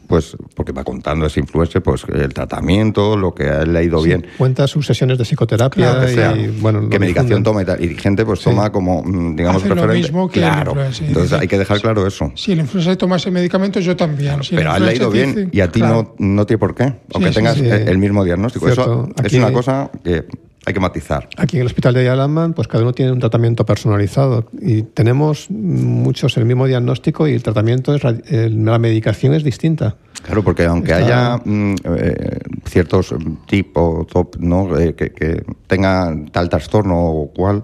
pues, 0.07 0.35
porque 0.55 0.73
va 0.73 0.83
contando 0.85 1.27
ese 1.27 1.41
influencer, 1.41 1.83
pues 1.83 2.05
el 2.13 2.33
tratamiento, 2.33 3.17
lo 3.19 3.35
que 3.35 3.45
a 3.51 3.63
él 3.63 3.73
le 3.75 3.79
ha 3.81 3.83
ido 3.83 4.01
bien. 4.03 4.27
Cuenta 4.39 4.67
sus 4.67 4.87
sesiones 4.87 5.19
de 5.19 5.25
psicoterapia 5.25 5.91
Claro, 5.91 6.07
que 6.07 6.15
sea, 6.15 6.37
y 6.37 6.49
bueno, 6.61 6.81
lo 6.81 6.89
qué 6.89 6.99
medicación 6.99 7.43
toma 7.43 7.63
y 7.63 7.65
tal. 7.67 7.85
Y 7.85 7.95
gente 7.97 8.25
pues 8.25 8.41
toma 8.41 8.71
como, 8.73 9.03
mm, 9.03 9.37
digamos, 9.37 9.63
Hace 9.63 9.75
lo 9.75 9.87
mismo 9.89 10.29
que 10.31 10.41
el 10.41 10.47
claro. 10.47 10.75
Entonces 11.01 11.33
hay 11.35 11.49
que 11.49 11.59
dejar 11.59 11.81
claro 11.83 12.07
eso. 12.07 12.33
Si 12.35 12.53
el 12.53 12.61
influencer 12.61 12.97
toma 12.97 13.17
ese 13.17 13.31
medicamento, 13.31 13.79
yo 13.81 13.95
también. 13.95 14.43
Si 14.43 14.57
Pero 14.57 14.73
a 14.73 14.77
él 14.79 14.85
le 14.85 14.91
ha 14.91 14.95
influencer 14.95 15.35
bien 15.35 15.47
dice- 15.47 15.57
y 15.57 15.61
a 15.61 15.71
ti 15.71 15.81
Claro. 15.81 16.15
no, 16.19 16.27
no 16.37 16.47
tiene 16.47 16.59
por 16.59 16.75
qué, 16.75 16.95
aunque 17.13 17.31
tengas 17.31 17.59
el 17.59 17.89
el 17.89 17.99
mismo 17.99 18.25
diagnóstico. 18.25 18.65
Cierto. 18.67 18.83
Eso 18.83 19.09
Aquí- 19.19 19.37
es 19.37 19.43
una 19.43 19.53
cosa 19.53 19.91
que 20.03 20.25
hay 20.69 20.75
que 20.75 20.81
matizar. 20.81 21.29
Aquí 21.39 21.57
en 21.57 21.63
el 21.63 21.67
hospital 21.67 21.95
de 21.95 22.05
Yalaman, 22.05 22.53
pues 22.53 22.69
cada 22.69 22.83
uno 22.85 22.93
tiene 22.93 23.11
un 23.11 23.19
tratamiento 23.19 23.65
personalizado 23.65 24.47
y 24.61 24.83
tenemos 24.83 25.51
muchos 25.51 26.37
el 26.37 26.45
mismo 26.45 26.67
diagnóstico 26.67 27.27
y 27.27 27.33
el 27.33 27.43
tratamiento, 27.43 27.95
es, 27.95 28.03
la 28.05 28.79
medicación 28.79 29.33
es 29.33 29.43
distinta. 29.43 29.97
Claro, 30.23 30.43
porque 30.45 30.65
aunque 30.67 30.93
Está- 30.93 31.35
haya 31.35 31.43
mm, 31.43 31.75
eh, 31.85 32.39
ciertos 32.67 33.15
tipos 33.47 34.07
top, 34.09 34.37
¿no? 34.41 34.79
Eh, 34.79 34.95
que, 34.95 35.11
que 35.11 35.43
tengan 35.67 36.27
tal 36.29 36.51
trastorno 36.51 36.99
o 36.99 37.33
cual, 37.33 37.63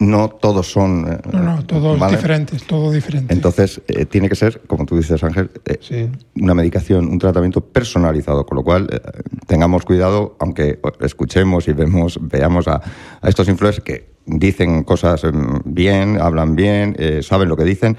no 0.00 0.28
todos 0.28 0.70
son. 0.70 1.06
eh, 1.12 1.18
No, 1.32 1.42
no, 1.42 1.64
todo 1.66 1.96
¿vale? 1.98 2.14
es 2.14 2.20
diferente, 2.20 2.56
es 2.56 2.64
todo 2.64 2.92
diferente. 2.92 3.32
Entonces, 3.34 3.80
eh, 3.88 4.04
tiene 4.06 4.28
que 4.28 4.36
ser, 4.36 4.60
como 4.66 4.86
tú 4.86 4.96
dices, 4.96 5.22
Ángel, 5.24 5.50
eh, 5.64 5.78
Sí. 5.80 6.08
una 6.40 6.54
medicación, 6.54 7.08
un 7.08 7.18
tratamiento 7.18 7.60
personalizado, 7.60 8.46
con 8.46 8.56
lo 8.56 8.62
cual 8.64 8.88
eh, 8.92 9.00
tengamos 9.46 9.84
cuidado, 9.84 10.36
aunque 10.38 10.78
escuchemos 11.00 11.66
y 11.68 11.72
vemos, 11.72 12.18
veamos 12.22 12.68
a, 12.68 12.80
a 13.20 13.28
estos 13.28 13.48
influencers 13.48 13.84
que 13.84 14.10
dicen 14.26 14.84
cosas 14.84 15.24
mm, 15.24 15.60
bien, 15.64 16.20
hablan 16.20 16.54
bien, 16.54 16.94
eh, 16.98 17.20
saben 17.22 17.48
lo 17.48 17.56
que 17.56 17.64
dicen, 17.64 17.96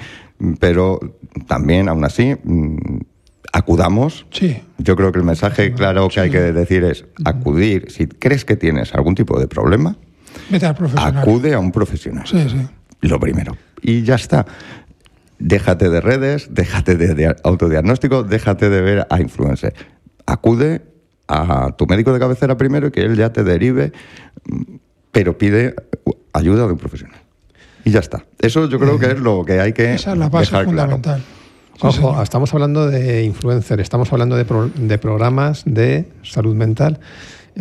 pero 0.59 0.99
también, 1.47 1.89
aún 1.89 2.05
así, 2.05 2.35
mm, 2.43 2.77
acudamos. 3.51 4.25
Sí, 4.31 4.61
Yo 4.77 4.95
creo 4.95 5.11
que 5.11 5.19
el 5.19 5.25
mensaje 5.25 5.73
claro 5.73 6.07
que 6.07 6.19
hay 6.21 6.29
que 6.29 6.39
decir 6.53 6.83
es 6.83 7.05
acudir. 7.25 7.91
Si 7.91 8.05
crees 8.07 8.45
que 8.45 8.55
tienes 8.55 8.93
algún 8.93 9.15
tipo 9.15 9.39
de 9.39 9.47
problema, 9.47 9.97
vete 10.49 10.65
al 10.65 10.75
profesional. 10.75 11.17
acude 11.17 11.53
a 11.53 11.59
un 11.59 11.71
profesional. 11.71 12.25
Sí, 12.27 12.47
sí. 12.49 12.67
Lo 13.01 13.19
primero. 13.19 13.55
Y 13.81 14.03
ya 14.03 14.15
está. 14.15 14.45
Déjate 15.39 15.89
de 15.89 16.01
redes, 16.01 16.49
déjate 16.51 16.95
de, 16.95 17.13
de 17.15 17.35
autodiagnóstico, 17.43 18.23
déjate 18.23 18.69
de 18.69 18.81
ver 18.81 19.07
a 19.09 19.21
influencers. 19.21 19.73
Acude 20.25 20.81
a 21.27 21.71
tu 21.77 21.85
médico 21.85 22.11
de 22.11 22.19
cabecera 22.19 22.57
primero 22.57 22.87
y 22.87 22.91
que 22.91 23.01
él 23.01 23.15
ya 23.15 23.31
te 23.31 23.43
derive, 23.43 23.93
pero 25.11 25.37
pide 25.37 25.75
ayuda 26.33 26.65
de 26.65 26.73
un 26.73 26.77
profesional. 26.77 27.19
Y 27.85 27.91
ya 27.91 27.99
está. 27.99 28.25
Eso 28.39 28.67
yo 28.67 28.79
creo 28.79 28.99
que 28.99 29.07
es 29.11 29.19
lo 29.19 29.45
que 29.45 29.59
hay 29.61 29.71
que 29.73 29.93
Esa 29.93 30.11
es 30.11 30.17
la 30.17 30.27
base 30.27 30.51
dejar 30.51 30.65
claro. 30.65 30.91
fundamental. 30.91 31.23
Ojo, 31.81 31.91
señor. 31.93 32.23
estamos 32.23 32.53
hablando 32.53 32.87
de 32.89 33.23
influencer, 33.23 33.79
estamos 33.79 34.11
hablando 34.11 34.35
de, 34.35 34.43
pro- 34.43 34.69
de 34.75 34.97
programas 34.97 35.63
de 35.65 36.11
salud 36.23 36.53
mental. 36.53 36.99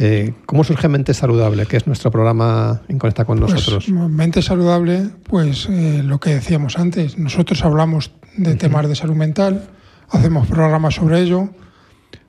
Eh, 0.01 0.33
¿Cómo 0.47 0.63
surge 0.63 0.87
Mente 0.87 1.13
Saludable, 1.13 1.67
que 1.67 1.77
es 1.77 1.89
nuestro 1.89 2.13
programa 2.13 2.83
en 2.87 2.99
Conecta 3.01 3.25
con 3.25 3.41
Pues, 3.41 3.53
nosotros? 3.55 3.89
mente 3.89 4.43
saludable, 4.43 5.11
pues 5.25 5.67
eh, 5.69 6.03
lo 6.05 6.21
que 6.21 6.35
decíamos 6.35 6.79
antes, 6.79 7.19
nosotros 7.19 7.65
hablamos 7.65 8.13
de 8.37 8.55
temas 8.55 8.89
de 8.89 8.95
salud 8.95 9.17
mental, 9.17 9.69
hacemos 10.11 10.47
programas 10.47 10.95
sobre 10.95 11.21
ello. 11.21 11.49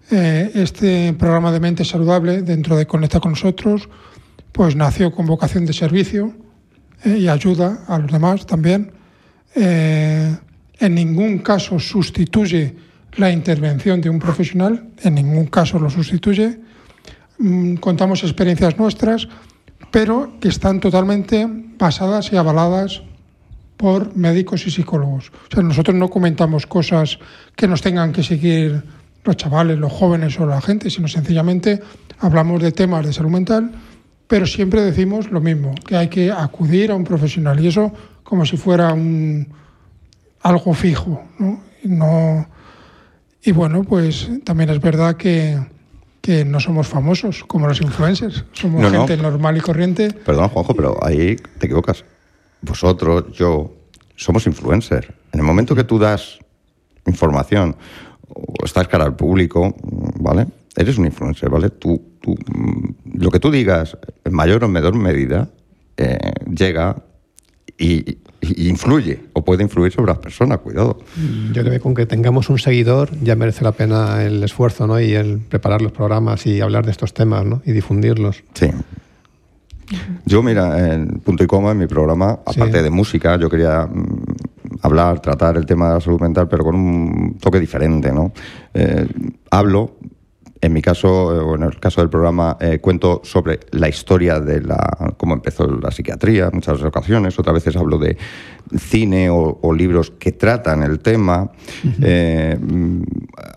Eh, 0.09 0.49
este 0.55 1.13
programa 1.13 1.51
de 1.51 1.59
mente 1.59 1.85
saludable, 1.85 2.41
dentro 2.41 2.75
de 2.75 2.87
Conecta 2.87 3.19
con 3.19 3.33
nosotros, 3.33 3.87
pues 4.51 4.75
nació 4.75 5.11
con 5.11 5.27
vocación 5.27 5.67
de 5.67 5.73
servicio 5.73 6.33
y 7.05 7.27
ayuda 7.27 7.83
a 7.87 7.99
los 7.99 8.11
demás 8.11 8.47
también. 8.47 8.91
En 9.53 10.95
ningún 10.95 11.37
caso 11.39 11.79
sustituye 11.79 12.75
la 13.17 13.31
intervención 13.31 14.01
de 14.01 14.09
un 14.09 14.17
profesional, 14.17 14.89
en 15.03 15.13
ningún 15.15 15.45
caso 15.45 15.77
lo 15.77 15.89
sustituye. 15.91 16.57
Mm, 17.39 17.75
contamos 17.75 18.23
experiencias 18.23 18.77
nuestras, 18.77 19.27
pero 19.91 20.33
que 20.41 20.49
están 20.49 20.81
totalmente 20.81 21.47
basadas 21.77 22.31
y 22.33 22.35
avaladas 22.37 23.01
por 23.77 24.15
médicos 24.15 24.67
y 24.67 24.71
psicólogos. 24.71 25.31
O 25.49 25.55
sea, 25.55 25.63
nosotros 25.63 25.95
no 25.95 26.09
comentamos 26.09 26.67
cosas 26.67 27.17
que 27.55 27.67
nos 27.67 27.81
tengan 27.81 28.11
que 28.11 28.23
seguir 28.23 28.83
los 29.23 29.37
chavales, 29.37 29.79
los 29.79 29.91
jóvenes 29.91 30.37
o 30.37 30.45
la 30.45 30.59
gente, 30.59 30.89
sino 30.89 31.07
sencillamente 31.07 31.81
hablamos 32.19 32.61
de 32.61 32.73
temas 32.73 33.05
de 33.05 33.13
salud 33.13 33.31
mental, 33.31 33.71
pero 34.27 34.45
siempre 34.45 34.81
decimos 34.81 35.31
lo 35.31 35.39
mismo, 35.39 35.73
que 35.87 35.95
hay 35.95 36.09
que 36.09 36.31
acudir 36.31 36.91
a 36.91 36.95
un 36.95 37.05
profesional 37.05 37.57
y 37.59 37.67
eso 37.67 37.91
como 38.23 38.45
si 38.45 38.57
fuera 38.57 38.93
un 38.93 39.47
algo 40.41 40.73
fijo, 40.73 41.23
¿no? 41.39 41.61
Y 41.83 41.87
no 41.87 42.47
y 43.41 43.53
bueno, 43.53 43.83
pues 43.83 44.29
también 44.43 44.69
es 44.69 44.81
verdad 44.81 45.15
que, 45.15 45.57
que 46.29 46.45
no 46.45 46.59
somos 46.59 46.87
famosos 46.87 47.43
como 47.43 47.67
los 47.67 47.81
influencers, 47.81 48.45
somos 48.53 48.79
No, 48.83 48.91
no. 48.91 48.99
gente 49.07 49.17
normal 49.17 49.57
y 49.57 49.61
corriente. 49.61 50.11
Perdón, 50.13 50.49
Juanjo, 50.49 50.75
pero 50.75 50.95
ahí 51.03 51.35
te 51.57 51.65
equivocas. 51.65 52.05
Vosotros, 52.61 53.35
yo, 53.35 53.73
somos 54.15 54.45
influencers. 54.45 55.07
En 55.31 55.39
el 55.39 55.43
momento 55.43 55.73
que 55.73 55.83
tú 55.83 55.97
das 55.97 56.37
información 57.07 57.75
o 58.27 58.63
estás 58.63 58.87
cara 58.87 59.05
al 59.05 59.15
público, 59.15 59.75
¿vale? 60.19 60.45
Eres 60.75 60.99
un 60.99 61.07
influencer, 61.07 61.49
¿vale? 61.49 61.71
Tú, 61.71 61.99
tú, 62.21 62.35
lo 63.11 63.31
que 63.31 63.39
tú 63.39 63.49
digas, 63.49 63.97
en 64.23 64.31
mayor 64.31 64.63
o 64.63 64.67
menor 64.67 64.93
medida, 64.93 65.49
eh, 65.97 66.19
llega 66.55 66.95
y 67.75 68.19
influye, 68.41 69.19
o 69.33 69.43
puede 69.43 69.63
influir 69.63 69.91
sobre 69.91 70.11
las 70.11 70.19
personas, 70.19 70.59
cuidado. 70.59 70.99
Yo 71.51 71.61
creo 71.61 71.73
que 71.73 71.79
con 71.79 71.93
que 71.93 72.05
tengamos 72.05 72.49
un 72.49 72.57
seguidor 72.59 73.09
ya 73.21 73.35
merece 73.35 73.63
la 73.63 73.71
pena 73.73 74.23
el 74.23 74.43
esfuerzo 74.43 74.87
¿no? 74.87 74.99
y 74.99 75.13
el 75.13 75.39
preparar 75.39 75.81
los 75.81 75.91
programas 75.91 76.45
y 76.45 76.61
hablar 76.61 76.85
de 76.85 76.91
estos 76.91 77.13
temas 77.13 77.45
¿no? 77.45 77.61
y 77.65 77.71
difundirlos. 77.71 78.43
Sí. 78.53 78.69
Yo, 80.25 80.43
mira, 80.43 80.93
en 80.93 81.19
punto 81.19 81.43
y 81.43 81.47
coma, 81.47 81.71
en 81.71 81.79
mi 81.79 81.87
programa, 81.87 82.39
Sí. 82.51 82.59
aparte 82.61 82.83
de 82.83 82.89
música, 82.91 83.37
yo 83.37 83.49
quería 83.49 83.87
mm, 83.87 84.23
hablar, 84.83 85.19
tratar 85.19 85.57
el 85.57 85.65
tema 85.65 85.87
de 85.89 85.93
la 85.95 86.01
salud 86.01 86.21
mental, 86.21 86.47
pero 86.47 86.63
con 86.63 86.75
un 86.75 87.37
toque 87.39 87.59
diferente, 87.59 88.11
¿no? 88.11 88.31
Eh, 88.73 89.07
hablo, 89.49 89.95
en 90.61 90.73
mi 90.73 90.81
caso, 90.81 91.35
eh, 91.35 91.39
o 91.39 91.55
en 91.55 91.63
el 91.63 91.79
caso 91.79 92.01
del 92.01 92.09
programa, 92.11 92.55
eh, 92.59 92.77
cuento 92.79 93.21
sobre 93.23 93.61
la 93.71 93.89
historia 93.89 94.39
de 94.39 94.61
la, 94.61 95.08
cómo 95.29 95.35
empezó 95.35 95.67
la 95.67 95.91
psiquiatría 95.91 96.45
en 96.45 96.55
muchas 96.55 96.81
ocasiones, 96.81 97.37
otras 97.37 97.53
veces 97.53 97.75
hablo 97.75 97.99
de 97.99 98.17
cine 98.79 99.29
o, 99.29 99.59
o 99.61 99.73
libros 99.73 100.09
que 100.17 100.31
tratan 100.31 100.81
el 100.81 100.99
tema, 100.99 101.51
Eh, 102.01 102.57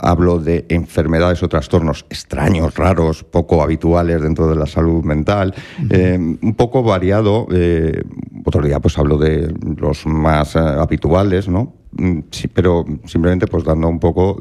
hablo 0.01 0.39
de 0.39 0.67
enfermedades 0.69 1.43
o 1.43 1.49
trastornos 1.49 2.05
extraños, 2.11 2.75
raros, 2.75 3.25
poco 3.25 3.63
habituales 3.63 4.21
dentro 4.21 4.49
de 4.49 4.57
la 4.57 4.67
salud 4.67 5.03
mental, 5.05 5.55
eh, 5.89 6.19
un 6.19 6.55
poco 6.55 6.83
variado. 6.83 7.47
eh, 7.53 8.03
otro 8.45 8.63
día 8.63 8.81
pues 8.81 8.99
hablo 8.99 9.17
de 9.17 9.55
los 9.79 10.05
más 10.07 10.57
habituales, 10.57 11.49
¿no? 11.49 11.73
Mm, 11.93 12.21
Sí, 12.31 12.49
pero 12.49 12.85
simplemente 13.07 13.47
pues 13.47 13.65
dando 13.65 13.89
un 13.89 13.99
poco 14.01 14.37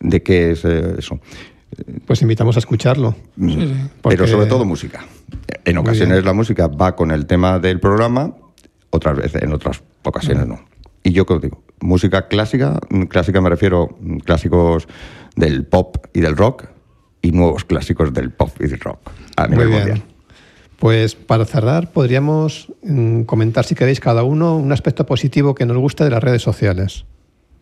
de 0.00 0.22
qué 0.22 0.50
es 0.52 0.64
eso. 0.64 1.18
Pues 2.06 2.22
invitamos 2.22 2.56
a 2.56 2.58
escucharlo. 2.58 3.14
Sí, 3.38 3.50
sí. 3.50 3.74
Porque- 4.02 4.16
Pero 4.16 4.28
sobre 4.28 4.46
todo 4.46 4.64
música. 4.64 5.04
En 5.64 5.78
ocasiones 5.78 6.24
la 6.24 6.32
música 6.32 6.66
va 6.68 6.94
con 6.96 7.10
el 7.10 7.26
tema 7.26 7.58
del 7.58 7.80
programa, 7.80 8.34
otras 8.90 9.16
veces, 9.16 9.42
en 9.42 9.52
otras 9.52 9.82
ocasiones 10.02 10.46
no. 10.46 10.60
Y 11.02 11.12
yo 11.12 11.26
que 11.26 11.34
os 11.34 11.42
digo, 11.42 11.62
música 11.80 12.28
clásica, 12.28 12.78
mm, 12.90 13.02
clásica 13.04 13.40
me 13.40 13.48
refiero 13.50 13.96
mm, 14.00 14.18
clásicos 14.18 14.86
del 15.36 15.64
pop 15.64 15.96
y 16.12 16.20
del 16.20 16.36
rock 16.36 16.66
y 17.22 17.32
nuevos 17.32 17.64
clásicos 17.64 18.12
del 18.12 18.30
pop 18.30 18.50
y 18.60 18.68
del 18.68 18.80
rock 18.80 19.10
a 19.36 19.42
Muy 19.46 19.50
nivel 19.56 19.68
bien. 19.68 19.78
mundial. 19.80 20.02
Pues 20.78 21.14
para 21.14 21.44
cerrar, 21.46 21.92
podríamos 21.92 22.72
mm, 22.82 23.22
comentar, 23.22 23.64
si 23.64 23.74
queréis, 23.74 24.00
cada 24.00 24.22
uno 24.22 24.56
un 24.56 24.72
aspecto 24.72 25.06
positivo 25.06 25.54
que 25.54 25.66
nos 25.66 25.76
guste 25.78 26.04
de 26.04 26.10
las 26.10 26.22
redes 26.22 26.42
sociales. 26.42 27.04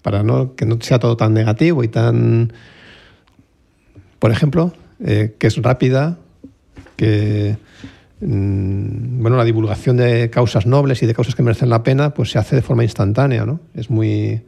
Para 0.03 0.23
no, 0.25 0.55
que 0.57 0.67
no 0.67 0.79
sea 0.81 0.99
todo 0.99 1.17
tan 1.17 1.33
negativo 1.33 1.85
y 1.85 1.89
tan. 1.89 2.53
Por 4.23 4.31
ejemplo, 4.31 4.73
eh, 5.05 5.35
que 5.37 5.49
es 5.49 5.57
rápida, 5.61 6.17
que. 6.95 7.57
mm, 8.21 9.21
bueno, 9.21 9.37
la 9.37 9.43
divulgación 9.43 9.97
de 9.97 10.31
causas 10.31 10.65
nobles 10.65 11.03
y 11.03 11.07
de 11.07 11.13
causas 11.13 11.35
que 11.35 11.43
merecen 11.43 11.69
la 11.69 11.83
pena, 11.83 12.15
pues 12.15 12.31
se 12.31 12.39
hace 12.39 12.55
de 12.55 12.63
forma 12.63 12.85
instantánea, 12.85 13.45
¿no? 13.45 13.59
Es 13.75 13.91
muy. 13.91 14.41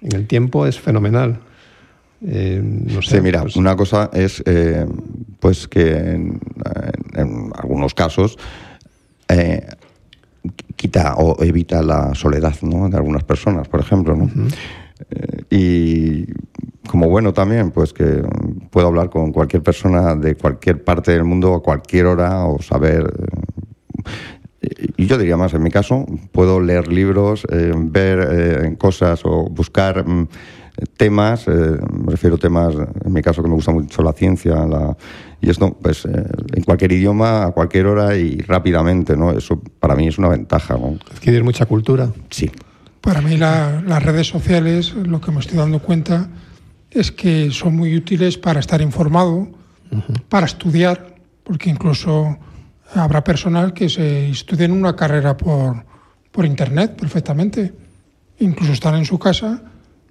En 0.00 0.14
el 0.14 0.28
tiempo 0.28 0.64
es 0.64 0.78
fenomenal. 0.78 1.40
Eh, 2.24 2.62
no 2.62 3.02
sé, 3.02 3.16
Sí, 3.16 3.20
mira, 3.20 3.42
pues- 3.42 3.56
una 3.56 3.74
cosa 3.74 4.10
es 4.12 4.44
eh, 4.46 4.86
pues 5.40 5.66
que 5.66 5.90
en, 5.90 6.40
algunos 7.56 7.94
casos 7.94 8.38
eh, 9.26 9.66
quita 10.76 11.16
o 11.16 11.42
evita 11.42 11.82
la 11.82 12.14
soledad 12.14 12.54
¿no? 12.62 12.88
de 12.88 12.96
algunas 12.96 13.24
personas, 13.24 13.66
por 13.66 13.80
ejemplo. 13.80 14.14
¿no? 14.14 14.30
Y 15.50 16.26
como 16.88 17.08
bueno 17.08 17.32
también, 17.32 17.70
pues 17.70 17.92
que 17.92 18.22
puedo 18.70 18.88
hablar 18.88 19.10
con 19.10 19.32
cualquier 19.32 19.62
persona 19.62 20.14
de 20.14 20.34
cualquier 20.34 20.82
parte 20.82 21.12
del 21.12 21.24
mundo 21.24 21.54
a 21.54 21.62
cualquier 21.62 22.06
hora 22.06 22.44
o 22.46 22.60
saber. 22.60 23.04
eh, 24.62 24.86
y 24.96 25.06
yo 25.06 25.16
diría 25.16 25.36
más, 25.36 25.54
en 25.54 25.62
mi 25.62 25.70
caso, 25.70 26.04
puedo 26.32 26.60
leer 26.60 26.88
libros, 26.88 27.46
eh, 27.50 27.72
ver 27.76 28.28
eh, 28.30 28.76
cosas 28.76 29.22
o 29.24 29.44
buscar 29.48 30.06
mm, 30.06 30.28
temas, 30.96 31.46
eh, 31.48 31.52
me 31.92 32.10
refiero 32.12 32.36
a 32.36 32.38
temas, 32.38 32.74
en 33.04 33.12
mi 33.12 33.22
caso 33.22 33.42
que 33.42 33.48
me 33.48 33.54
gusta 33.54 33.72
mucho 33.72 34.02
la 34.02 34.12
ciencia, 34.12 34.54
la- 34.66 34.96
y 35.40 35.48
esto, 35.48 35.74
pues 35.80 36.04
eh, 36.04 36.24
en 36.54 36.62
cualquier 36.64 36.92
idioma, 36.92 37.44
a 37.46 37.50
cualquier 37.52 37.86
hora 37.86 38.14
y 38.16 38.40
rápidamente, 38.42 39.16
¿no? 39.16 39.30
Eso 39.32 39.60
para 39.78 39.94
mí 39.94 40.08
es 40.08 40.18
una 40.18 40.28
ventaja, 40.28 40.76
¿no? 40.76 40.98
adquirir 41.10 41.42
mucha 41.42 41.64
cultura. 41.66 42.10
Sí. 42.28 42.50
Para 43.00 43.20
mí 43.20 43.36
la- 43.36 43.82
las 43.86 44.02
redes 44.02 44.26
sociales, 44.28 44.92
lo 44.94 45.20
que 45.20 45.30
me 45.30 45.40
estoy 45.40 45.56
dando 45.58 45.78
cuenta 45.80 46.28
es 46.90 47.10
que 47.12 47.50
son 47.50 47.76
muy 47.76 47.94
útiles 47.96 48.36
para 48.36 48.60
estar 48.60 48.80
informado, 48.80 49.48
para 50.28 50.46
estudiar, 50.46 51.14
porque 51.42 51.70
incluso 51.70 52.38
habrá 52.94 53.24
personal 53.24 53.72
que 53.72 53.88
se 53.88 54.28
estudien 54.30 54.72
una 54.72 54.94
carrera 54.94 55.36
por, 55.36 55.84
por 56.30 56.44
Internet 56.44 56.96
perfectamente. 56.98 57.72
Incluso 58.40 58.72
están 58.72 58.94
en 58.96 59.04
su 59.04 59.18
casa 59.18 59.62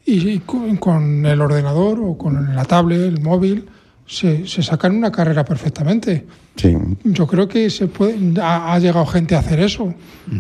y, 0.06 0.30
y 0.30 0.40
con, 0.40 0.78
con 0.78 1.26
el 1.26 1.42
ordenador 1.42 2.00
o 2.02 2.18
con 2.18 2.56
la 2.56 2.66
tablet, 2.66 3.02
el 3.02 3.22
móvil, 3.22 3.68
se, 4.10 4.48
se 4.48 4.64
sacan 4.64 4.96
una 4.96 5.12
carrera 5.12 5.46
perfectamente. 5.46 6.26
Sí, 6.56 6.76
Yo 7.04 7.28
creo 7.28 7.48
que 7.48 7.70
se 7.70 7.88
puede, 7.88 8.18
ha, 8.42 8.74
ha 8.74 8.80
llegado 8.80 9.06
gente 9.06 9.36
a 9.36 9.40
hacer 9.40 9.60
eso, 9.60 9.94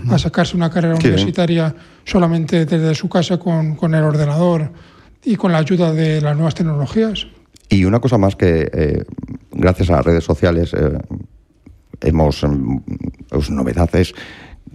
a 0.10 0.18
sacarse 0.18 0.58
una 0.58 0.72
carrera 0.72 0.96
Sí. 0.96 1.06
universitaria 1.06 1.76
solamente 2.04 2.66
desde 2.66 2.96
su 2.96 3.08
casa 3.08 3.38
con, 3.38 3.76
con 3.76 3.94
el 3.94 4.04
ordenador 4.04 4.72
y 5.24 5.36
con 5.36 5.52
la 5.52 5.60
ayuda 5.60 5.94
de 5.94 6.20
las 6.20 6.36
nuevas 6.36 6.56
tecnologías. 6.56 7.28
Y 7.70 7.86
una 7.86 8.00
cosa 8.00 8.18
más 8.18 8.36
que, 8.36 8.68
eh, 8.74 9.04
gracias 9.52 9.92
a 9.92 9.98
las 9.98 10.06
redes 10.06 10.24
sociales, 10.24 10.74
eh, 10.74 10.98
hemos, 12.02 12.44
mm, 12.44 12.78
es 13.38 13.50
novedad, 13.52 13.96
es 13.96 14.16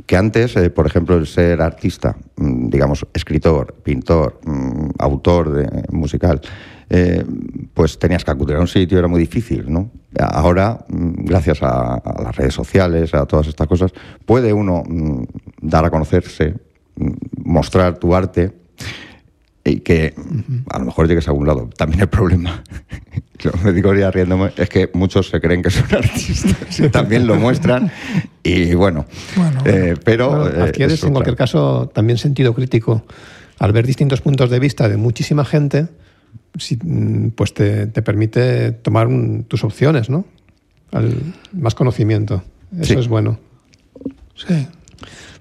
que 0.07 0.17
antes, 0.17 0.57
eh, 0.57 0.71
por 0.71 0.87
ejemplo, 0.87 1.17
el 1.17 1.27
ser 1.27 1.61
artista, 1.63 2.17
mm, 2.37 2.69
digamos, 2.69 3.05
escritor, 3.13 3.75
pintor, 3.83 4.41
mm, 4.45 4.91
autor 4.99 5.53
de, 5.53 5.83
musical, 5.91 6.41
eh, 6.91 7.24
pues 7.72 7.99
tenías 7.99 8.24
que 8.24 8.30
acudir 8.30 8.57
a 8.57 8.61
un 8.61 8.68
sitio, 8.68 8.99
era 8.99 9.09
muy 9.09 9.20
difícil, 9.20 9.72
¿no? 9.72 9.91
Ahora, 10.18 10.85
mm, 10.89 11.24
gracias 11.24 11.62
a, 11.62 11.95
a 11.95 12.22
las 12.22 12.37
redes 12.37 12.55
sociales, 12.55 13.14
a 13.14 13.26
todas 13.26 13.47
estas 13.47 13.66
cosas, 13.66 13.93
puede 14.24 14.53
uno 14.53 14.82
mm, 14.87 15.24
dar 15.61 15.85
a 15.85 15.91
conocerse, 15.91 16.55
mm, 16.97 17.11
mostrar 17.45 17.99
tu 17.99 18.14
arte 18.14 18.53
y 19.64 19.80
que 19.80 20.14
a 20.70 20.78
lo 20.78 20.85
mejor 20.85 21.09
llegues 21.09 21.26
a 21.26 21.30
algún 21.30 21.47
lado. 21.47 21.70
También 21.76 22.03
el 22.03 22.09
problema, 22.09 22.62
lo 23.43 23.53
me 23.64 23.72
digo 23.72 23.95
ya 23.95 24.11
riéndome, 24.11 24.53
es 24.57 24.68
que 24.68 24.91
muchos 24.93 25.30
se 25.30 25.41
creen 25.41 25.62
que 25.62 25.70
son 25.70 25.87
artistas 25.95 26.78
y 26.78 26.89
también 26.91 27.26
lo 27.26 27.37
muestran. 27.37 27.91
Y 28.43 28.74
bueno, 28.74 29.07
Bueno, 29.37 29.62
eh, 29.64 29.95
pero. 30.05 30.30
Bueno, 30.30 30.59
eh, 30.59 30.68
adquieres 30.68 30.95
eso, 30.95 31.07
en 31.07 31.14
cualquier 31.14 31.37
claro. 31.37 31.51
caso 31.51 31.91
también 31.93 32.18
sentido 32.18 32.55
crítico. 32.55 33.05
al 33.59 33.72
ver 33.72 33.87
distintos 33.87 34.20
puntos 34.20 34.51
de 34.51 34.59
vista 34.59 34.89
de 34.89 34.97
muchísima 34.97 35.45
gente, 35.45 35.89
pues 37.35 37.55
te, 37.55 37.87
te 37.87 38.03
permite 38.03 38.72
tomar 38.72 39.07
un- 39.07 39.45
tus 39.45 39.64
opciones, 39.64 40.09
¿no? 40.11 40.24
Al- 40.93 41.35
más 41.53 41.74
conocimiento. 41.74 42.43
Eso 42.78 42.95
Sí. 42.95 42.99
es 43.01 43.09
bueno. 43.09 43.39
Sí. 44.35 44.66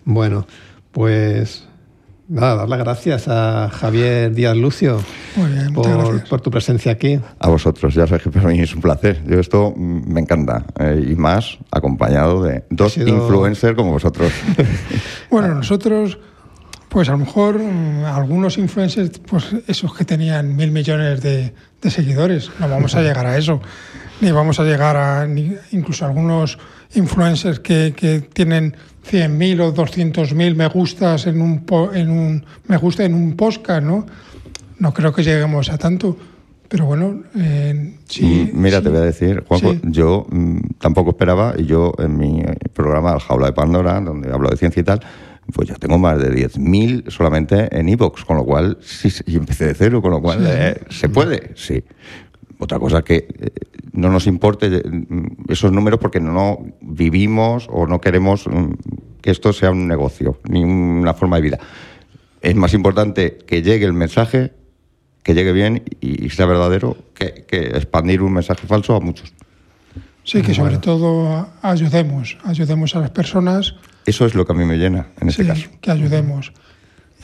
Bueno, 0.05 0.45
pues 0.91 1.67
nada, 2.27 2.55
dar 2.55 2.69
las 2.69 2.79
gracias 2.79 3.27
a 3.27 3.69
Javier 3.71 4.33
Díaz 4.33 4.55
Lucio 4.55 4.99
Muy 5.35 5.51
bien, 5.51 5.73
por, 5.73 6.23
por 6.27 6.41
tu 6.41 6.49
presencia 6.51 6.91
aquí. 6.91 7.19
A 7.39 7.49
vosotros, 7.49 7.93
ya 7.93 8.05
sabéis 8.07 8.23
que 8.23 8.29
para 8.31 8.49
mí 8.49 8.59
es 8.59 8.73
un 8.75 8.81
placer. 8.81 9.21
Yo 9.27 9.39
esto 9.39 9.73
mm, 9.75 10.11
me 10.13 10.19
encanta. 10.21 10.65
eh, 10.79 11.07
y 11.11 11.15
más 11.15 11.57
acompañado 11.71 12.43
de 12.43 12.63
dos 12.69 12.93
sido- 12.93 13.07
influencers 13.09 13.75
como 13.75 13.91
vosotros. 13.91 14.31
Bueno, 15.29 15.55
nosotros, 15.55 16.19
pues 16.93 17.09
a 17.09 17.13
lo 17.13 17.17
mejor 17.17 17.57
mm, 17.59 18.05
algunos 18.05 18.57
influencers, 18.57 19.19
pues 19.19 19.47
esos 19.67 19.93
que 19.95 20.05
tenían 20.05 20.55
mil 20.55 20.71
millones 20.71 21.21
de, 21.21 21.51
de 21.81 21.89
seguidores, 21.89 22.51
no 22.59 22.69
vamos 22.69 22.93
a 22.95 23.01
llegar 23.01 23.25
a 23.25 23.35
eso, 23.37 23.59
ni 24.21 24.31
vamos 24.31 24.59
a 24.59 24.63
llegar 24.63 24.95
a, 24.95 25.25
ni- 25.27 25.55
incluso 25.71 26.05
algunos 26.05 26.57
influencers 26.93 27.59
que, 27.59 27.93
que 27.97 28.21
tienen 28.21 28.75
100.000 29.11 29.59
o 29.61 29.73
200.000 29.73 30.55
me 30.55 30.67
gustas 30.67 31.25
en 31.25 31.41
un, 31.41 31.65
en 31.95 32.09
un 32.11 32.45
me 32.67 32.77
gusta 32.77 33.03
en 33.03 33.15
un 33.15 33.35
podcast, 33.35 33.83
¿no? 33.83 34.05
No 34.79 34.93
creo 34.93 35.11
que 35.11 35.23
lleguemos 35.23 35.69
a 35.71 35.77
tanto, 35.79 36.15
pero 36.69 36.85
bueno, 36.85 37.23
eh, 37.35 37.95
sí. 38.07 38.51
Mira, 38.53 38.77
sí. 38.77 38.83
te 38.83 38.89
voy 38.89 38.99
a 38.99 39.01
decir, 39.01 39.43
Juanjo, 39.47 39.73
Sí. 39.73 39.79
yo 39.85 40.27
mm, 40.29 40.57
tampoco 40.79 41.09
esperaba, 41.09 41.53
y 41.57 41.65
yo 41.65 41.93
en 41.97 42.17
mi 42.17 42.43
programa 42.73 43.13
El 43.13 43.19
Jaula 43.19 43.47
de 43.47 43.53
Pandora, 43.53 43.99
donde 43.99 44.31
hablo 44.31 44.49
de 44.49 44.57
ciencia 44.57 44.79
y 44.81 44.83
tal, 44.83 45.01
pues 45.51 45.69
ya 45.69 45.75
tengo 45.75 45.97
más 45.97 46.19
de 46.19 46.31
10.000 46.31 47.09
solamente 47.09 47.67
en 47.77 47.89
iVoox, 47.89 48.23
con 48.25 48.37
lo 48.37 48.45
cual, 48.45 48.77
sí, 48.81 49.09
sí, 49.09 49.23
y 49.27 49.35
empecé 49.35 49.65
de 49.65 49.73
cero, 49.73 50.01
con 50.01 50.11
lo 50.11 50.21
cual, 50.21 50.45
eh, 50.47 50.81
¿se 50.89 51.09
puede? 51.09 51.51
Sí. 51.55 51.83
Otra 52.59 52.79
cosa 52.79 53.01
que 53.01 53.27
eh, 53.27 53.49
no 53.91 54.09
nos 54.09 54.25
importe 54.27 54.67
eh, 54.67 54.83
mm, 54.85 55.51
esos 55.51 55.71
números 55.71 55.99
porque 55.99 56.19
no 56.19 56.59
vivimos 56.81 57.67
o 57.69 57.87
no 57.87 57.99
queremos 57.99 58.47
mm, 58.47 58.73
que 59.21 59.31
esto 59.31 59.51
sea 59.51 59.71
un 59.71 59.87
negocio, 59.87 60.39
ni 60.47 60.63
una 60.63 61.13
forma 61.13 61.37
de 61.37 61.41
vida. 61.41 61.59
Es 62.41 62.55
más 62.55 62.73
importante 62.73 63.37
que 63.45 63.61
llegue 63.61 63.85
el 63.85 63.93
mensaje, 63.93 64.53
que 65.23 65.33
llegue 65.33 65.53
bien 65.53 65.83
y 66.01 66.29
sea 66.29 66.45
verdadero, 66.45 66.97
que, 67.13 67.45
que 67.47 67.67
expandir 67.67 68.21
un 68.21 68.33
mensaje 68.33 68.67
falso 68.67 68.95
a 68.95 68.99
muchos. 68.99 69.33
Sí, 70.25 70.41
que 70.41 70.53
sobre 70.53 70.77
todo 70.77 71.47
ayudemos, 71.61 72.37
ayudemos 72.43 72.95
a 72.95 72.99
las 72.99 73.11
personas 73.11 73.75
Eso 74.05 74.25
es 74.25 74.35
lo 74.35 74.45
que 74.45 74.51
a 74.53 74.55
mí 74.55 74.65
me 74.65 74.77
llena 74.77 75.07
en 75.21 75.29
este 75.29 75.43
Sí, 75.43 75.47
caso. 75.49 75.69
que 75.81 75.91
ayudemos. 75.91 76.51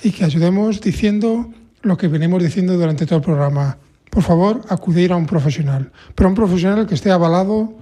Y 0.04 0.12
que 0.12 0.24
ayudemos 0.26 0.80
diciendo 0.82 1.50
lo 1.82 1.98
que 1.98 2.08
venimos 2.08 2.42
diciendo 2.44 2.74
durante 2.74 3.06
todo 3.06 3.18
el 3.20 3.24
programa. 3.26 3.78
Por 4.10 4.24
favor, 4.24 4.62
acudir 4.70 5.12
a 5.12 5.16
un 5.18 5.26
profesional. 5.28 5.92
Pero 6.16 6.30
un 6.30 6.36
profesional 6.36 6.88
que 6.88 6.96
esté 6.96 7.12
avalado 7.12 7.74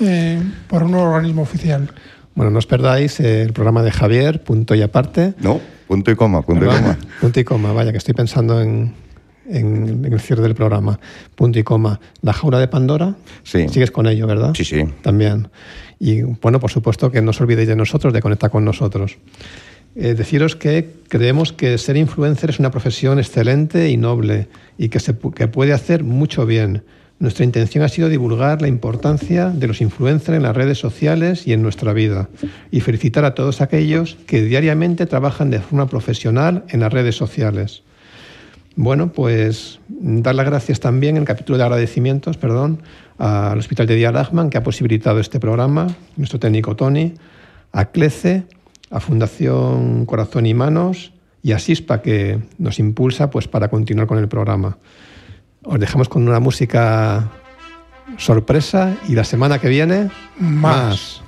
eh, 0.00 0.40
por 0.68 0.82
un 0.82 0.94
organismo 0.94 1.42
oficial. 1.42 1.90
Bueno, 2.34 2.50
no 2.50 2.58
os 2.58 2.66
perdáis 2.66 3.20
el 3.20 3.52
programa 3.52 3.82
de 3.82 3.90
Javier, 3.90 4.42
punto 4.42 4.74
y 4.74 4.82
aparte. 4.82 5.34
No, 5.40 5.60
punto 5.86 6.10
y 6.10 6.16
coma, 6.16 6.42
punto 6.42 6.64
y 6.64 6.68
coma. 6.68 6.98
Punto 7.20 7.40
y 7.40 7.44
coma, 7.44 7.72
vaya, 7.72 7.92
que 7.92 7.98
estoy 7.98 8.14
pensando 8.14 8.60
en, 8.62 8.94
en- 9.48 10.04
en 10.06 10.12
el 10.12 10.20
cierre 10.20 10.42
del 10.42 10.54
programa. 10.54 10.98
Punto 11.34 11.58
y 11.58 11.62
coma. 11.62 12.00
La 12.22 12.32
jaula 12.32 12.58
de 12.58 12.68
Pandora. 12.68 13.14
Sí. 13.42 13.68
Sigues 13.68 13.90
con 13.90 14.06
ello, 14.06 14.26
¿verdad? 14.26 14.52
Sí, 14.56 14.64
sí. 14.64 14.82
También. 15.02 15.48
Y 16.04 16.22
bueno, 16.22 16.58
por 16.58 16.72
supuesto 16.72 17.12
que 17.12 17.22
no 17.22 17.30
os 17.30 17.40
olvidéis 17.40 17.68
de 17.68 17.76
nosotros, 17.76 18.12
de 18.12 18.20
conectar 18.20 18.50
con 18.50 18.64
nosotros. 18.64 19.18
Eh, 19.94 20.14
deciros 20.14 20.56
que 20.56 20.90
creemos 21.06 21.52
que 21.52 21.78
ser 21.78 21.96
influencer 21.96 22.50
es 22.50 22.58
una 22.58 22.72
profesión 22.72 23.20
excelente 23.20 23.88
y 23.88 23.96
noble 23.96 24.48
y 24.76 24.88
que, 24.88 24.98
se, 24.98 25.16
que 25.32 25.46
puede 25.46 25.72
hacer 25.72 26.02
mucho 26.02 26.44
bien. 26.44 26.82
Nuestra 27.20 27.44
intención 27.44 27.84
ha 27.84 27.88
sido 27.88 28.08
divulgar 28.08 28.60
la 28.60 28.66
importancia 28.66 29.50
de 29.50 29.68
los 29.68 29.80
influencers 29.80 30.36
en 30.36 30.42
las 30.42 30.56
redes 30.56 30.78
sociales 30.78 31.46
y 31.46 31.52
en 31.52 31.62
nuestra 31.62 31.92
vida 31.92 32.28
y 32.72 32.80
felicitar 32.80 33.24
a 33.24 33.34
todos 33.34 33.60
aquellos 33.60 34.16
que 34.26 34.42
diariamente 34.42 35.06
trabajan 35.06 35.50
de 35.50 35.60
forma 35.60 35.86
profesional 35.86 36.64
en 36.70 36.80
las 36.80 36.92
redes 36.92 37.14
sociales. 37.14 37.84
Bueno, 38.74 39.12
pues 39.12 39.80
dar 39.88 40.34
las 40.34 40.46
gracias 40.46 40.80
también 40.80 41.16
en 41.16 41.22
el 41.22 41.26
capítulo 41.26 41.58
de 41.58 41.64
agradecimientos, 41.64 42.36
perdón, 42.38 42.82
al 43.18 43.58
Hospital 43.58 43.86
de 43.86 43.96
Día 43.96 44.12
Lachman 44.12 44.50
que 44.50 44.58
ha 44.58 44.62
posibilitado 44.62 45.20
este 45.20 45.38
programa, 45.38 45.88
nuestro 46.16 46.38
técnico 46.38 46.74
Tony, 46.74 47.14
a 47.72 47.86
CLECE, 47.86 48.44
a 48.90 49.00
Fundación 49.00 50.06
Corazón 50.06 50.46
y 50.46 50.54
Manos 50.54 51.12
y 51.42 51.52
a 51.52 51.58
SISPA 51.58 52.02
que 52.02 52.40
nos 52.58 52.78
impulsa 52.78 53.30
pues 53.30 53.48
para 53.48 53.68
continuar 53.68 54.06
con 54.06 54.18
el 54.18 54.28
programa. 54.28 54.78
Os 55.64 55.78
dejamos 55.78 56.08
con 56.08 56.26
una 56.26 56.40
música 56.40 57.30
sorpresa 58.16 58.96
y 59.08 59.14
la 59.14 59.24
semana 59.24 59.58
que 59.58 59.68
viene 59.68 60.10
Más. 60.38 61.22